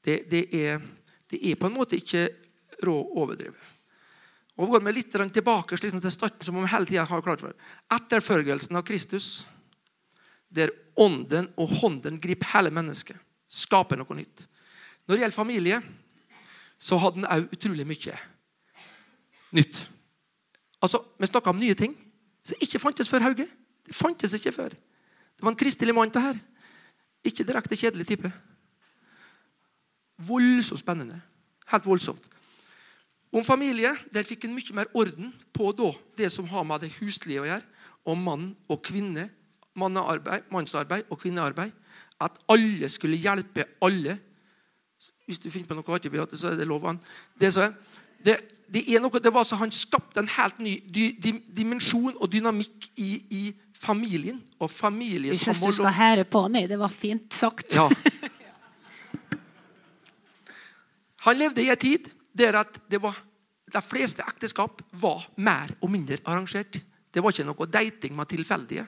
Det, 0.05 0.31
det, 0.31 0.45
er, 0.55 0.79
det 1.27 1.41
er 1.43 1.57
på 1.59 1.67
en 1.67 1.75
måte 1.75 1.99
ikke 1.99 2.29
råd 2.87 3.17
overdrevet. 3.19 3.76
Og 4.57 4.71
Går 4.73 4.85
vi 4.87 4.95
litt 4.97 5.13
tilbake 5.13 5.77
liksom 5.77 6.01
til 6.01 6.13
starten, 6.13 6.45
som 6.45 6.57
vi 6.57 6.71
hele 6.73 6.89
tida 6.89 7.05
har 7.05 7.23
klart 7.23 7.43
for 7.45 7.53
etterfølgelsen 7.93 8.79
av 8.79 8.87
Kristus, 8.89 9.45
der 10.49 10.73
ånden 10.97 11.51
og 11.61 11.75
hånden 11.83 12.17
griper 12.23 12.55
hele 12.55 12.73
mennesket, 12.73 13.19
skaper 13.49 14.01
noe 14.01 14.17
nytt. 14.17 14.47
Når 15.05 15.13
det 15.13 15.23
gjelder 15.23 15.37
familie, 15.37 15.83
så 16.79 16.97
hadde 17.01 17.21
den 17.21 17.29
òg 17.29 17.53
utrolig 17.53 17.87
mye 17.89 18.17
nytt. 19.57 19.79
Altså, 20.83 21.03
Vi 21.19 21.27
snakka 21.27 21.51
om 21.51 21.61
nye 21.61 21.75
ting 21.75 21.95
som 22.45 22.57
ikke 22.61 22.81
fantes 22.81 23.09
før 23.09 23.25
Hauge. 23.27 23.47
Det 23.87 23.95
fantes 23.95 24.35
ikke 24.35 24.53
før. 24.53 24.71
Det 24.71 25.43
var 25.43 25.53
en 25.53 25.59
kristelig 25.59 25.95
mann, 25.95 26.11
det 26.11 26.23
her. 26.23 26.39
Ikke 27.25 27.45
direkte 27.45 27.77
kjedelig 27.77 28.07
type. 28.07 28.33
Voldsomt 30.17 30.81
spennende. 30.81 31.21
Helt 31.67 31.87
voldsomt. 31.87 32.25
Om 33.33 33.45
familie 33.45 33.91
der 34.15 34.27
fikk 34.27 34.47
en 34.47 34.55
mye 34.55 34.77
mer 34.77 34.91
orden 34.95 35.33
på 35.53 35.73
det 36.19 36.31
som 36.33 36.47
har 36.49 36.65
med 36.65 36.85
det 36.85 36.93
huslige 37.01 37.43
å 37.43 37.49
gjøre, 37.49 37.65
og 38.07 38.19
mann 38.19 38.51
og 38.71 38.83
kvinne, 38.87 39.29
mannsarbeid 39.77 41.11
og 41.11 41.19
kvinnearbeid. 41.21 41.73
At 42.23 42.39
alle 42.49 42.89
skulle 42.89 43.19
hjelpe 43.21 43.67
alle. 43.85 44.17
Hvis 45.27 45.43
du 45.43 45.51
finner 45.51 45.69
på 45.69 45.77
noe 45.77 45.97
artig, 45.97 46.13
så 46.39 46.53
er 46.53 46.57
det 46.57 46.69
lov. 46.69 46.87
Det, 47.41 47.51
det, 48.25 48.37
det, 48.73 48.85
er 48.95 49.03
noe, 49.03 49.21
det 49.21 49.33
var 49.35 49.45
så 49.45 49.59
Han 49.61 49.73
skapte 49.75 50.23
en 50.23 50.31
helt 50.39 50.59
ny 50.63 50.79
dimensjon 51.59 52.15
og 52.15 52.31
dynamikk 52.33 52.89
i, 52.97 53.11
i 53.31 53.43
familien 53.77 54.41
og 54.59 54.71
familiesamhold. 54.71 55.35
Jeg 55.35 55.41
syns 55.43 55.61
du 55.61 55.83
skal 55.83 55.93
hære 55.99 56.25
på 56.25 56.47
Nei, 56.49 56.67
Det 56.71 56.79
var 56.79 56.95
fint 56.95 57.35
sagt. 57.35 57.75
Ja. 57.75 57.91
Han 61.27 61.37
levde 61.37 61.63
i 61.65 61.71
en 61.75 61.77
tid 61.83 62.07
der 62.37 62.61
at 62.61 62.81
det 62.91 63.01
var 63.03 63.17
de 63.73 63.83
fleste 63.83 64.23
ekteskap 64.23 64.83
var 65.01 65.25
mer 65.43 65.73
og 65.81 65.91
mindre 65.91 66.21
arrangert. 66.25 66.79
Det 67.11 67.23
var 67.23 67.33
ikke 67.33 67.47
noe 67.49 67.67
dating 67.67 68.15
med 68.17 68.29
tilfeldige. 68.31 68.87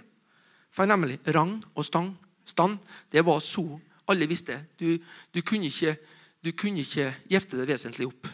For 0.71 0.87
nemlig 0.87 1.19
rang 1.35 1.57
og 1.75 1.85
stang, 1.87 2.13
stand, 2.45 2.79
det 3.11 3.25
var 3.27 3.41
så 3.41 3.67
Alle 4.09 4.25
visste. 4.25 4.55
Du, 4.81 4.97
du, 5.35 5.43
kunne 5.43 5.67
ikke, 5.69 5.91
du 6.41 6.55
kunne 6.57 6.81
ikke 6.81 7.11
gifte 7.29 7.59
deg 7.59 7.69
vesentlig 7.69 8.07
opp. 8.09 8.29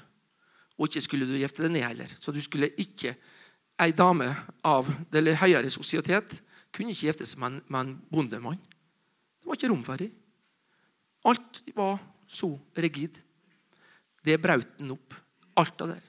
Og 0.78 0.86
ikke 0.86 1.00
skulle 1.02 1.26
du 1.26 1.34
gifte 1.34 1.64
deg 1.64 1.72
ned 1.74 1.82
heller. 1.82 2.12
Så 2.20 2.30
du 2.30 2.38
skulle 2.42 2.70
ikke 2.78 3.16
Ei 3.82 3.90
dame 3.90 4.28
av 4.62 4.86
det 5.10 5.34
høyere 5.40 5.66
sosietet 5.66 6.36
kunne 6.70 6.94
ikke 6.94 7.08
gifte 7.08 7.26
seg 7.26 7.40
med 7.42 7.48
en, 7.48 7.56
med 7.66 7.80
en 7.80 7.94
bondemann. 8.06 8.60
Det 9.42 9.48
var 9.48 9.58
ikke 9.58 9.70
rom 9.72 9.82
for 9.82 9.98
det. 9.98 10.12
Alt 11.26 11.58
var 11.74 11.98
så 12.30 12.52
rigid. 12.78 13.18
Det 14.24 14.40
brøt 14.40 14.78
han 14.80 14.94
opp. 14.96 15.14
Alt 15.60 15.84
av 15.84 15.92
det. 15.92 16.00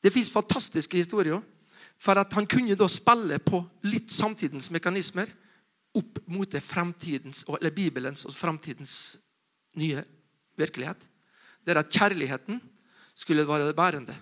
Det 0.00 0.12
fins 0.14 0.30
fantastiske 0.32 0.96
historier. 0.96 1.40
For 1.98 2.18
at 2.20 2.32
han 2.38 2.46
kunne 2.46 2.78
da 2.78 2.86
spille 2.90 3.40
på 3.42 3.60
litt 3.90 4.12
samtidens 4.14 4.70
mekanismer 4.70 5.30
opp 5.98 6.20
mot 6.30 6.50
det 6.50 6.62
eller 6.62 7.74
Bibelens 7.74 8.24
og 8.28 8.34
framtidens 8.34 9.18
nye 9.74 10.04
virkelighet. 10.58 11.00
Der 11.66 11.80
at 11.82 11.90
kjærligheten 11.90 12.60
skulle 13.14 13.48
være 13.48 13.66
det 13.66 13.76
bærende 13.76 14.14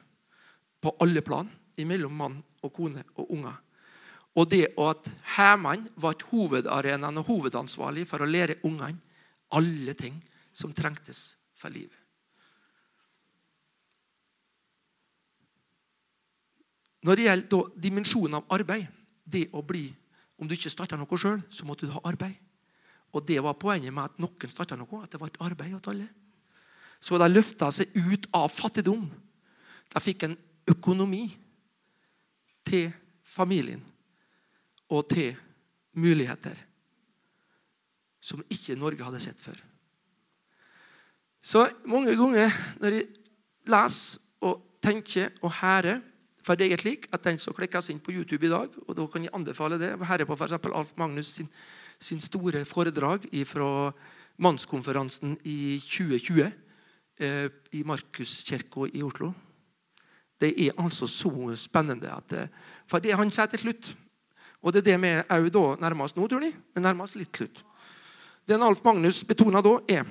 på 0.80 0.94
alle 1.00 1.20
plan 1.20 1.50
mellom 1.84 2.16
mann 2.16 2.36
og 2.62 2.72
kone 2.72 3.04
og 3.16 3.30
unger. 3.30 3.56
Og 4.36 4.48
det 4.50 4.72
at 4.78 5.10
hjemmene 5.36 5.92
var 5.96 6.16
hovedarenaen 6.30 7.20
og 7.20 7.28
hovedansvarlig 7.28 8.06
for 8.08 8.24
å 8.24 8.28
lære 8.28 8.60
ungene 8.64 9.00
alle 9.56 9.94
ting 9.94 10.16
som 10.52 10.72
trengtes 10.72 11.36
for 11.56 11.72
livet. 11.72 12.05
Når 17.06 17.16
det 17.18 17.26
gjelder 17.28 17.70
dimensjonen 17.78 18.40
av 18.40 18.50
arbeid, 18.56 18.86
det 19.24 19.46
å 19.54 19.62
bli 19.62 19.88
Om 20.36 20.44
du 20.44 20.52
ikke 20.52 20.68
starta 20.68 20.98
noe 21.00 21.16
sjøl, 21.16 21.38
så 21.48 21.64
måtte 21.64 21.86
du 21.88 21.92
ha 21.94 22.00
arbeid. 22.04 22.34
Og 23.16 23.24
det 23.24 23.38
var 23.40 23.54
poenget 23.56 23.94
med 23.94 24.04
at 24.04 24.18
noen 24.20 24.50
starta 24.52 24.76
noe, 24.76 24.98
at 25.00 25.08
det 25.08 25.16
var 25.16 25.30
et 25.30 25.38
arbeid 25.40 25.78
til 25.80 25.94
alle. 25.94 26.08
Så 27.00 27.16
de 27.16 27.28
løfta 27.30 27.70
seg 27.72 27.94
ut 27.96 28.26
av 28.36 28.50
fattigdom. 28.52 29.06
De 29.94 30.02
fikk 30.04 30.26
en 30.26 30.34
økonomi 30.68 31.22
til 32.68 32.90
familien 33.24 33.80
og 34.92 35.08
til 35.08 35.32
muligheter 35.96 36.58
som 38.20 38.42
ikke 38.50 38.76
Norge 38.76 39.06
hadde 39.06 39.22
sett 39.22 39.40
før. 39.40 39.56
Så 41.40 41.62
mange 41.86 42.12
ganger 42.18 42.52
når 42.82 42.98
jeg 42.98 43.08
leser 43.70 44.44
og 44.44 44.60
tenker 44.82 45.32
og 45.40 45.54
hører 45.62 46.02
for 46.46 46.54
det 46.54 46.68
er 46.70 46.78
slik 46.78 47.08
at 47.10 47.24
Den 47.26 47.40
som 47.42 47.54
klikkes 47.54 47.90
inn 47.90 47.98
på 47.98 48.14
YouTube 48.14 48.46
i 48.46 48.52
dag, 48.52 48.70
og 48.86 48.94
da 48.94 49.06
kan 49.10 49.24
jeg 49.24 49.34
anbefale 49.34 49.80
det 49.80 49.96
Her 49.98 50.20
er 50.22 50.28
på 50.28 50.36
for 50.36 50.76
Alf 50.78 50.92
Magnus 50.96 51.26
sin, 51.26 51.48
sin 51.98 52.20
store 52.20 52.64
foredrag 52.64 53.26
fra 53.46 53.92
mannskonferansen 54.38 55.38
i 55.44 55.78
2020 55.80 56.52
eh, 57.18 57.48
i 57.72 57.82
Markuskirka 57.82 58.86
i 58.92 59.02
Oslo. 59.02 59.32
Det 60.40 60.52
er 60.66 60.76
altså 60.78 61.06
så 61.06 61.56
spennende. 61.56 62.12
At, 62.12 62.32
eh, 62.32 62.48
for 62.86 62.98
det 62.98 63.16
han 63.16 63.30
sier 63.30 63.46
til 63.46 63.58
slutt 63.58 63.96
Og 64.62 64.72
det 64.72 64.80
er 64.86 64.96
det 64.96 65.00
vi 65.44 65.50
òg 65.58 65.80
nærmest 65.80 66.16
nå, 66.16 66.26
tror 66.26 66.42
jeg. 66.42 66.54
Vi 66.74 66.80
nærmer 66.80 67.04
oss 67.04 67.14
litt 67.14 67.36
slutt. 67.36 67.62
Det 68.48 68.56
Alf 68.62 68.80
Magnus 68.84 69.24
betoner 69.24 69.62
da, 69.62 69.78
er 69.88 70.04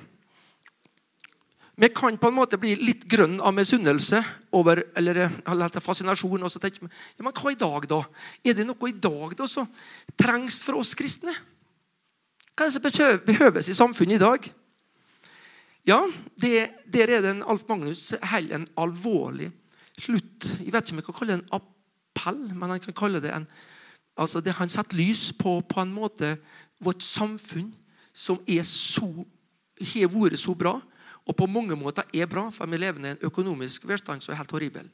vi 1.78 1.88
kan 1.92 2.16
på 2.18 2.30
en 2.30 2.36
måte 2.38 2.56
bli 2.56 2.72
litt 2.80 3.02
grønn 3.04 3.36
av 3.44 3.52
misunnelse 3.52 4.22
over, 4.56 4.80
eller, 4.96 5.18
eller 5.44 5.80
fascinasjon. 5.84 6.42
og 6.42 6.52
så 6.52 6.60
tenker 6.60 6.88
ja, 6.88 7.24
men 7.24 7.34
Hva 7.36 7.52
i 7.52 7.58
dag, 7.60 7.88
da? 7.90 7.98
Er 8.44 8.56
det 8.56 8.64
noe 8.64 8.88
i 8.88 8.96
dag 8.96 9.34
da 9.36 9.48
som 9.50 9.68
trengs 10.16 10.62
for 10.64 10.80
oss 10.80 10.94
kristne? 10.96 11.34
Hva 12.56 12.64
er 12.64 12.72
det 12.72 12.94
som 12.96 13.20
behøves 13.26 13.68
i 13.68 13.76
samfunnet 13.76 14.16
i 14.16 14.24
dag? 14.24 14.48
Ja, 15.86 16.00
det, 16.40 16.70
Der 16.88 17.12
er 17.12 17.20
det 17.20 17.34
en 17.34 17.44
Alf 17.44 17.68
Magnus 17.68 18.14
holder 18.24 18.56
en 18.56 18.66
alvorlig 18.80 19.52
slutt. 20.00 20.48
Jeg 20.64 20.72
vet 20.72 20.80
ikke 20.80 20.96
om 20.96 21.04
jeg 21.04 21.08
kan 21.10 21.20
kalle 21.20 21.36
det 21.36 21.42
en 21.42 21.60
appell, 21.60 22.42
men 22.56 22.72
han 22.72 22.80
kan 22.80 23.00
kalle 23.04 23.20
det 23.20 23.36
en 23.36 23.48
altså 24.16 24.40
det 24.40 24.56
Han 24.56 24.72
setter 24.72 24.96
lys 24.96 25.28
på 25.36 25.60
på 25.60 25.80
en 25.84 25.92
måte 25.92 26.38
vårt 26.80 27.04
samfunn, 27.04 27.74
som 28.16 28.40
er 28.48 28.64
så, 28.64 29.04
har 29.92 30.08
vært 30.08 30.40
så 30.40 30.56
bra 30.56 30.78
og 31.26 31.34
på 31.34 31.48
mange 31.50 31.74
måter 31.78 32.06
er 32.14 32.28
bra, 32.30 32.46
for 32.54 32.70
vi 32.70 32.78
lever 32.78 33.02
i 33.02 33.10
en 33.14 33.26
økonomisk 33.26 33.88
velstand 33.90 34.22
som 34.22 34.34
er 34.34 34.40
helt 34.40 34.54
horribel. 34.54 34.86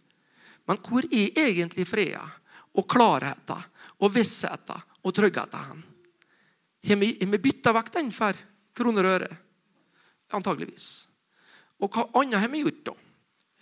Men 0.68 0.80
hvor 0.80 1.04
er 1.04 1.38
egentlig 1.44 1.86
freden 1.88 2.32
og 2.78 2.88
klarheten 2.88 3.64
og 4.00 4.14
vissheten 4.14 4.80
og 5.02 5.14
tryggheten? 5.14 5.82
Har 6.82 6.98
vi, 6.98 7.12
vi 7.20 7.42
bytta 7.42 7.74
vekk 7.76 7.92
den 7.98 8.10
for 8.14 8.38
kroner 8.74 9.06
og 9.06 9.16
øre? 9.18 9.30
Antageligvis. 10.32 10.88
Og 11.82 11.92
hva 11.92 12.06
annet 12.22 12.40
har 12.40 12.50
vi 12.50 12.62
gjort, 12.62 12.82
da? 12.88 12.96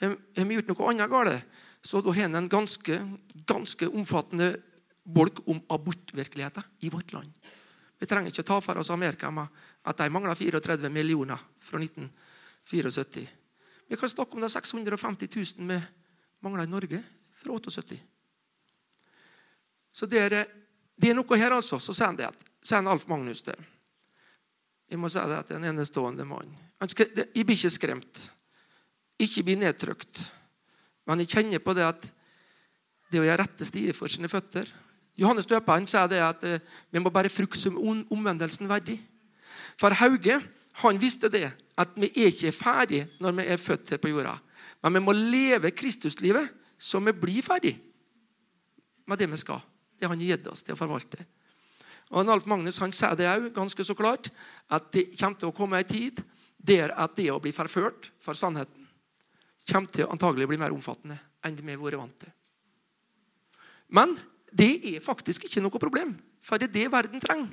Har 0.05 0.47
vi 0.47 0.57
gjort 0.61 0.71
noe 0.71 0.91
annet 0.93 1.11
galt, 1.11 1.59
så 1.83 2.01
da 2.05 2.15
har 2.15 2.29
vi 2.29 2.39
en 2.39 2.53
ganske, 2.53 3.01
ganske 3.49 3.89
omfattende 3.89 4.53
bolk 5.03 5.43
om 5.49 5.59
abortvirkeligheten 5.73 6.87
i 6.87 6.93
vårt 6.93 7.13
land. 7.17 7.33
Vi 8.01 8.09
trenger 8.09 8.31
ikke 8.31 8.47
ta 8.47 8.61
for 8.65 8.79
oss 8.81 8.93
Amerika 8.93 9.33
med 9.35 9.49
at 9.89 9.99
de 9.99 10.13
mangler 10.13 10.39
34 10.39 10.89
millioner 10.93 11.41
fra 11.61 11.81
19 11.81 12.07
74. 12.69 13.27
Vi 13.91 13.97
kan 13.97 14.11
snakke 14.11 14.37
om 14.37 14.45
de 14.45 14.51
650 14.51 15.29
000 15.37 15.69
vi 15.69 15.81
mangler 16.41 16.65
i 16.65 16.71
Norge 16.71 17.03
fra 17.35 17.53
78. 17.53 17.99
Så 19.93 20.07
det 20.07 20.19
er, 20.19 20.37
det 20.97 21.11
er, 21.11 21.17
noe 21.19 21.39
her, 21.39 21.57
altså. 21.57 21.81
Så 21.83 21.95
sier 21.97 22.13
han 22.77 22.91
Alf 22.91 23.09
Magnus 23.11 23.43
det. 23.43 23.57
Jeg 24.91 24.99
må 24.99 25.09
si 25.11 25.19
det 25.19 25.39
at 25.39 25.49
det 25.49 25.57
er 25.57 25.63
en 25.63 25.71
enestående 25.73 26.27
mann. 26.27 26.53
Jeg 26.81 27.45
blir 27.47 27.57
ikke 27.57 27.71
skremt. 27.71 28.23
Ikke 29.21 29.43
blir 29.47 29.59
nedtrykt. 29.59 30.23
Men 31.07 31.23
jeg 31.23 31.35
kjenner 31.35 31.63
på 31.63 31.75
det 31.75 31.89
at 31.89 32.07
det 33.11 33.19
å 33.19 33.27
gjøre 33.27 33.43
rette 33.43 33.67
stier 33.67 33.97
for 33.97 34.11
sine 34.11 34.31
føtter 34.31 34.71
Johannes 35.21 35.49
døperen 35.49 35.89
sier 35.91 36.09
det 36.09 36.21
at 36.25 36.45
eh, 36.49 36.63
vi 36.91 37.03
må 37.03 37.13
bare 37.13 37.33
frukt 37.33 37.59
som 37.61 37.77
omvendelsen 37.77 38.69
verdig. 38.71 38.97
For 39.81 39.93
Hauge 40.01 40.39
han 40.81 41.01
visste 41.01 41.29
det 41.33 41.51
at 41.81 41.97
vi 41.97 42.11
er 42.11 42.31
ikke 42.31 42.53
ferdig 42.55 43.05
når 43.23 43.37
vi 43.39 43.47
er 43.49 43.61
født 43.61 43.95
her 43.95 44.01
på 44.03 44.13
jorda. 44.13 44.37
Men 44.85 44.97
vi 44.97 45.05
må 45.05 45.15
leve 45.17 45.73
Kristuslivet 45.77 46.49
så 46.81 47.01
vi 47.05 47.13
blir 47.13 47.45
ferdig 47.45 47.75
med 49.09 49.21
det 49.21 49.29
vi 49.31 49.39
skal. 49.41 49.61
Det 50.01 50.09
han 50.09 50.21
gitt 50.21 50.47
oss 50.49 50.65
til 50.65 50.77
å 50.77 50.81
forvalte. 50.81 51.25
Og 52.11 52.27
Alf 52.33 52.47
Magnus 52.51 52.81
han 52.83 52.93
sier 52.95 53.15
det 53.19 53.29
òg 53.29 53.51
ganske 53.55 53.85
så 53.87 53.95
klart, 53.95 54.31
at 54.73 54.89
det 54.95 55.11
kommer 55.15 55.39
til 55.39 55.51
å 55.51 55.55
komme 55.55 55.79
en 55.79 55.89
tid 55.89 56.23
der 56.59 56.93
at 56.99 57.15
det 57.17 57.29
å 57.33 57.41
bli 57.43 57.53
forført 57.55 58.11
for 58.21 58.37
sannheten 58.37 58.89
kommer 59.71 59.93
til 59.93 60.07
å 60.07 60.13
antagelig 60.15 60.49
bli 60.51 60.59
mer 60.59 60.75
omfattende 60.75 61.19
enn 61.47 61.57
det 61.57 61.65
vi 61.65 61.73
har 61.73 61.83
vært 61.83 62.01
vant 62.01 62.17
til. 62.25 62.33
Men 63.95 64.15
det 64.51 64.73
er 64.95 65.05
faktisk 65.05 65.47
ikke 65.47 65.63
noe 65.63 65.83
problem, 65.83 66.17
for 66.43 66.59
det 66.59 66.71
er 66.71 66.75
det 66.75 66.93
verden 66.93 67.23
trenger. 67.23 67.53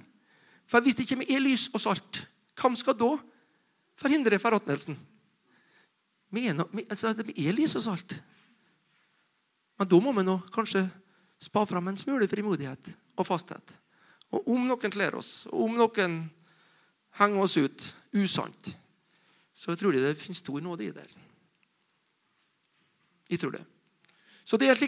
For 0.68 0.84
hvis 0.84 0.98
det 0.98 1.06
ikke 1.06 1.28
er 1.28 1.44
lys 1.44 1.68
og 1.76 1.84
salt, 1.84 2.24
hvem 2.58 2.76
skal 2.76 2.98
da 2.98 3.14
forhindre 3.98 4.40
forråtnelsen. 4.42 4.98
Altså, 6.90 7.14
er 7.14 7.56
lys 7.56 7.78
og 7.80 7.86
salt. 7.86 8.18
Men 9.78 9.90
da 9.90 10.00
må 10.02 10.14
vi 10.18 10.26
nå 10.26 10.40
kanskje 10.54 10.84
spa 11.42 11.64
fram 11.70 11.92
en 11.92 12.00
smule 12.00 12.28
frimodighet 12.30 12.90
og 13.18 13.28
fasthet. 13.28 13.76
Og 14.34 14.50
om 14.56 14.66
noen 14.68 14.92
kler 14.94 15.16
oss, 15.16 15.46
og 15.52 15.70
om 15.70 15.78
noen 15.78 16.20
henger 17.20 17.44
oss 17.44 17.56
ut 17.58 17.88
usant, 18.18 18.70
så 19.58 19.76
tror 19.78 19.96
jeg 19.96 20.04
det 20.04 20.20
finnes 20.20 20.42
stor 20.44 20.62
nåde 20.62 20.86
i 20.86 20.94
det. 20.94 21.08
Jeg 23.32 23.42
tror 23.42 23.56
det. 23.58 23.64
Så 24.48 24.56
det 24.56 24.70
er 24.70 24.78
et 24.78 24.80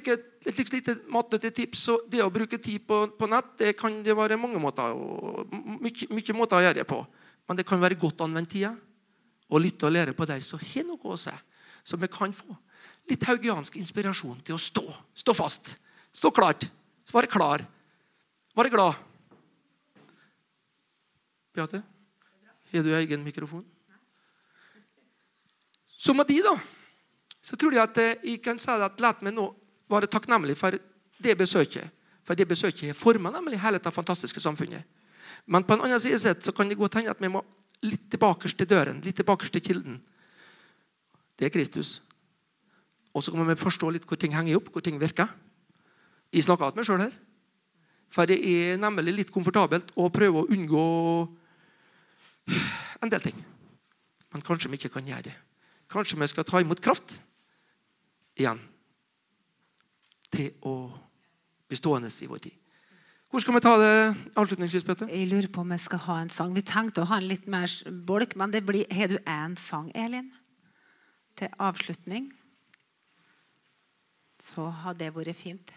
slikt, 0.56 0.72
lite 0.72 0.96
mattete 1.12 1.50
tips. 1.52 1.82
Så 1.90 1.98
det 2.08 2.22
å 2.24 2.32
bruke 2.32 2.58
tid 2.64 2.86
på, 2.88 3.02
på 3.20 3.28
nett 3.28 3.58
det 3.60 3.74
kan 3.80 3.98
det 4.06 4.16
være 4.16 4.38
mange 4.40 4.62
måter, 4.62 4.94
og 4.96 5.50
mye, 5.52 6.08
mye 6.16 6.36
måter 6.38 6.60
å 6.60 6.64
gjøre 6.64 6.80
det 6.80 6.88
på. 6.88 7.00
Men 7.50 7.60
det 7.60 7.66
kan 7.68 7.82
være 7.82 7.98
godt 8.00 8.24
anvendt 8.24 8.54
tid 8.54 8.70
og 9.50 9.62
lytte 9.64 9.88
og 9.88 9.94
lære 9.94 10.14
på 10.18 10.28
deg 10.30 10.44
så 10.46 10.60
har 10.62 10.86
noe 10.88 11.14
å 11.14 11.18
si, 11.18 11.34
så 11.84 11.98
vi 11.98 12.10
kan 12.12 12.34
få 12.36 12.56
litt 13.10 13.26
haugiansk 13.26 13.80
inspirasjon 13.82 14.42
til 14.46 14.56
å 14.56 14.62
stå. 14.62 14.84
Stå 15.18 15.34
fast. 15.34 15.74
Stå 16.14 16.30
klart. 16.34 16.68
Være 17.10 17.30
klar. 17.30 17.64
Være 18.58 18.70
glad. 18.70 18.98
Beate, 21.56 21.82
har 22.72 22.84
du 22.86 22.92
egen 22.94 23.24
mikrofon? 23.26 23.66
Så 26.00 26.14
med 26.14 26.30
de, 26.30 26.38
da, 26.46 26.54
så 27.42 27.58
tror 27.60 27.74
jeg 27.76 27.84
at 27.84 27.98
eh, 28.00 28.22
jeg 28.24 28.42
kan 28.44 28.60
si 28.62 28.72
at 28.72 29.02
la 29.02 29.12
meg 29.26 29.34
nå 29.36 29.50
være 29.90 30.08
takknemlig 30.12 30.56
for 30.60 30.78
det 31.20 31.36
besøket. 31.38 31.90
For 32.24 32.38
det 32.38 32.48
besøket 32.48 32.96
former 32.96 33.34
nemlig 33.34 33.60
hele 33.60 33.82
det 33.82 33.94
fantastiske 33.94 34.40
samfunnet. 34.40 34.86
Men 35.50 35.66
på 35.66 35.74
en 35.74 35.88
annen 35.88 36.00
side 36.00 36.20
sett 36.22 36.46
så 36.46 36.54
kan 36.54 36.70
det 36.70 36.78
godt 36.78 37.00
hende 37.00 37.12
at 37.12 37.22
vi 37.22 37.32
må 37.32 37.42
litt 37.86 38.10
tilbake 38.12 38.50
til 38.52 38.68
døren, 38.70 39.02
litt 39.06 39.18
tilbake 39.20 39.50
til 39.50 39.64
kilden. 39.64 40.00
Det 41.40 41.48
er 41.48 41.54
Kristus. 41.54 42.02
Og 43.16 43.24
så 43.24 43.32
kan 43.34 43.48
vi 43.48 43.58
forstå 43.58 43.90
litt 43.96 44.06
hvor 44.08 44.20
ting 44.20 44.36
henger 44.36 44.60
opp, 44.60 44.70
hvor 44.74 44.84
ting 44.86 45.00
virker. 45.02 45.30
Jeg 46.34 46.46
snakker 46.46 46.74
til 46.74 46.82
meg 46.82 46.90
sjøl 46.90 47.04
her. 47.08 47.16
For 48.10 48.30
det 48.30 48.40
er 48.42 48.80
nemlig 48.82 49.14
litt 49.16 49.34
komfortabelt 49.34 49.94
å 49.98 50.10
prøve 50.14 50.42
å 50.42 50.50
unngå 50.50 50.86
en 53.04 53.12
del 53.14 53.24
ting. 53.24 53.38
Men 54.34 54.46
kanskje 54.46 54.70
vi 54.70 54.80
ikke 54.82 54.94
kan 54.98 55.08
gjøre 55.08 55.30
det. 55.30 55.36
Kanskje 55.90 56.20
vi 56.22 56.30
skal 56.30 56.46
ta 56.46 56.62
imot 56.62 56.82
kraft 56.84 57.18
igjen 58.38 58.60
til 60.30 60.52
å 60.70 60.76
bli 61.70 61.78
stående 61.78 62.10
i 62.10 62.30
vår 62.30 62.44
tid. 62.44 62.59
Hvor 63.30 63.44
skal 63.44 63.54
vi 63.54 63.62
ta 63.62 63.76
det 63.78 63.96
avslutningsvis? 64.42 64.84
Petter? 64.88 65.10
Jeg 65.14 65.28
lurer 65.30 65.48
på 65.54 65.62
om 65.62 65.72
jeg 65.76 65.84
skal 65.84 66.02
ha 66.08 66.16
en 66.24 66.32
sang. 66.34 66.54
Vi 66.56 66.64
tenkte 66.66 67.04
å 67.04 67.10
ha 67.12 67.20
en 67.22 67.28
litt 67.30 67.46
mer 67.46 67.70
bolk, 68.08 68.34
men 68.40 68.50
det 68.50 68.64
blir, 68.66 68.90
har 68.90 69.12
du 69.12 69.20
én 69.22 69.54
sang, 69.60 69.92
Elin? 69.94 70.32
Til 71.38 71.52
avslutning? 71.62 72.32
Så 74.42 74.66
har 74.82 74.98
det 74.98 75.12
vært 75.14 75.38
fint. 75.38 75.74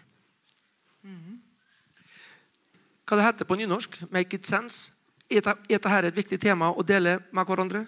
Hva 3.05 3.19
det 3.19 3.27
heter 3.27 3.45
på 3.45 3.57
nynorsk? 3.59 3.99
Make 4.09 4.39
it 4.39 4.49
sense. 4.49 4.97
Er 5.29 5.45
dette 5.45 5.93
et 5.99 6.17
viktig 6.17 6.39
tema 6.41 6.71
å 6.73 6.81
dele 6.81 7.19
med 7.29 7.45
hverandre 7.45 7.83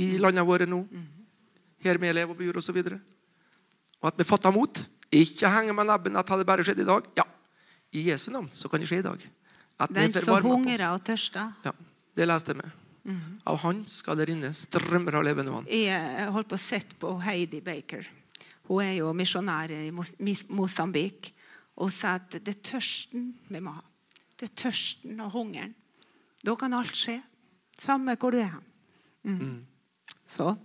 i 0.00 0.16
landene 0.18 0.46
våre 0.48 0.66
nå? 0.66 0.80
Her 1.86 2.02
vi 2.02 2.10
lever 2.10 2.34
og 2.34 2.40
bor, 2.40 2.58
osv. 2.58 2.82
Og 4.02 4.10
at 4.10 4.18
vi 4.18 4.26
fatter 4.26 4.50
mot. 4.50 4.82
Ikke 5.14 5.54
henge 5.54 5.76
med 5.76 5.86
nebben 5.86 6.18
at 6.18 6.26
det 6.26 6.48
bare 6.48 6.66
skjedd 6.66 6.82
i 6.82 6.88
dag. 6.88 7.06
Ja, 7.14 7.28
i 7.94 8.08
Jesu 8.10 8.30
navn 8.34 8.50
så 8.52 8.68
kan 8.68 8.82
det 8.82 8.88
skje 8.90 9.00
i 9.02 9.06
dag. 9.06 9.28
At 9.78 9.92
Den 9.94 10.12
som 10.14 10.42
hungrer 10.42 10.86
og 10.92 11.02
tørster. 11.06 11.52
Ja, 11.64 11.72
det 12.16 12.26
leste 12.28 12.54
jeg 12.54 12.62
med. 12.62 12.80
Av 13.44 13.58
han 13.60 13.82
skal 13.90 14.16
det 14.16 14.28
rinne 14.30 14.50
strømmer 14.56 15.18
av 15.18 15.24
levende 15.26 15.52
vann. 15.52 15.66
Jeg 15.68 16.28
holdt 16.32 16.48
på 16.48 16.56
å 16.56 16.62
sette 16.62 16.96
på 17.00 17.10
Heidi 17.20 17.60
Baker. 17.64 18.06
Hun 18.68 18.80
er 18.80 18.94
jo 18.96 19.12
misjonær 19.16 19.74
i 19.76 19.90
Mosambik. 19.92 21.32
Og 21.82 21.90
sa 21.90 22.14
at 22.20 22.36
det 22.38 22.52
er 22.52 22.60
tørsten 22.70 23.32
vi 23.50 23.60
må 23.60 23.72
ha. 23.74 23.82
Det 24.38 24.46
er 24.46 24.54
tørsten 24.62 25.18
og 25.24 25.34
hungeren. 25.34 25.74
Da 26.44 26.54
kan 26.58 26.76
alt 26.76 26.94
skje. 26.96 27.18
Samme 27.78 28.16
hvor 28.16 28.34
du 28.34 28.38
er 28.42 28.54
Mm. 29.24 29.38
Mm. 29.40 29.66
Så 30.28 30.56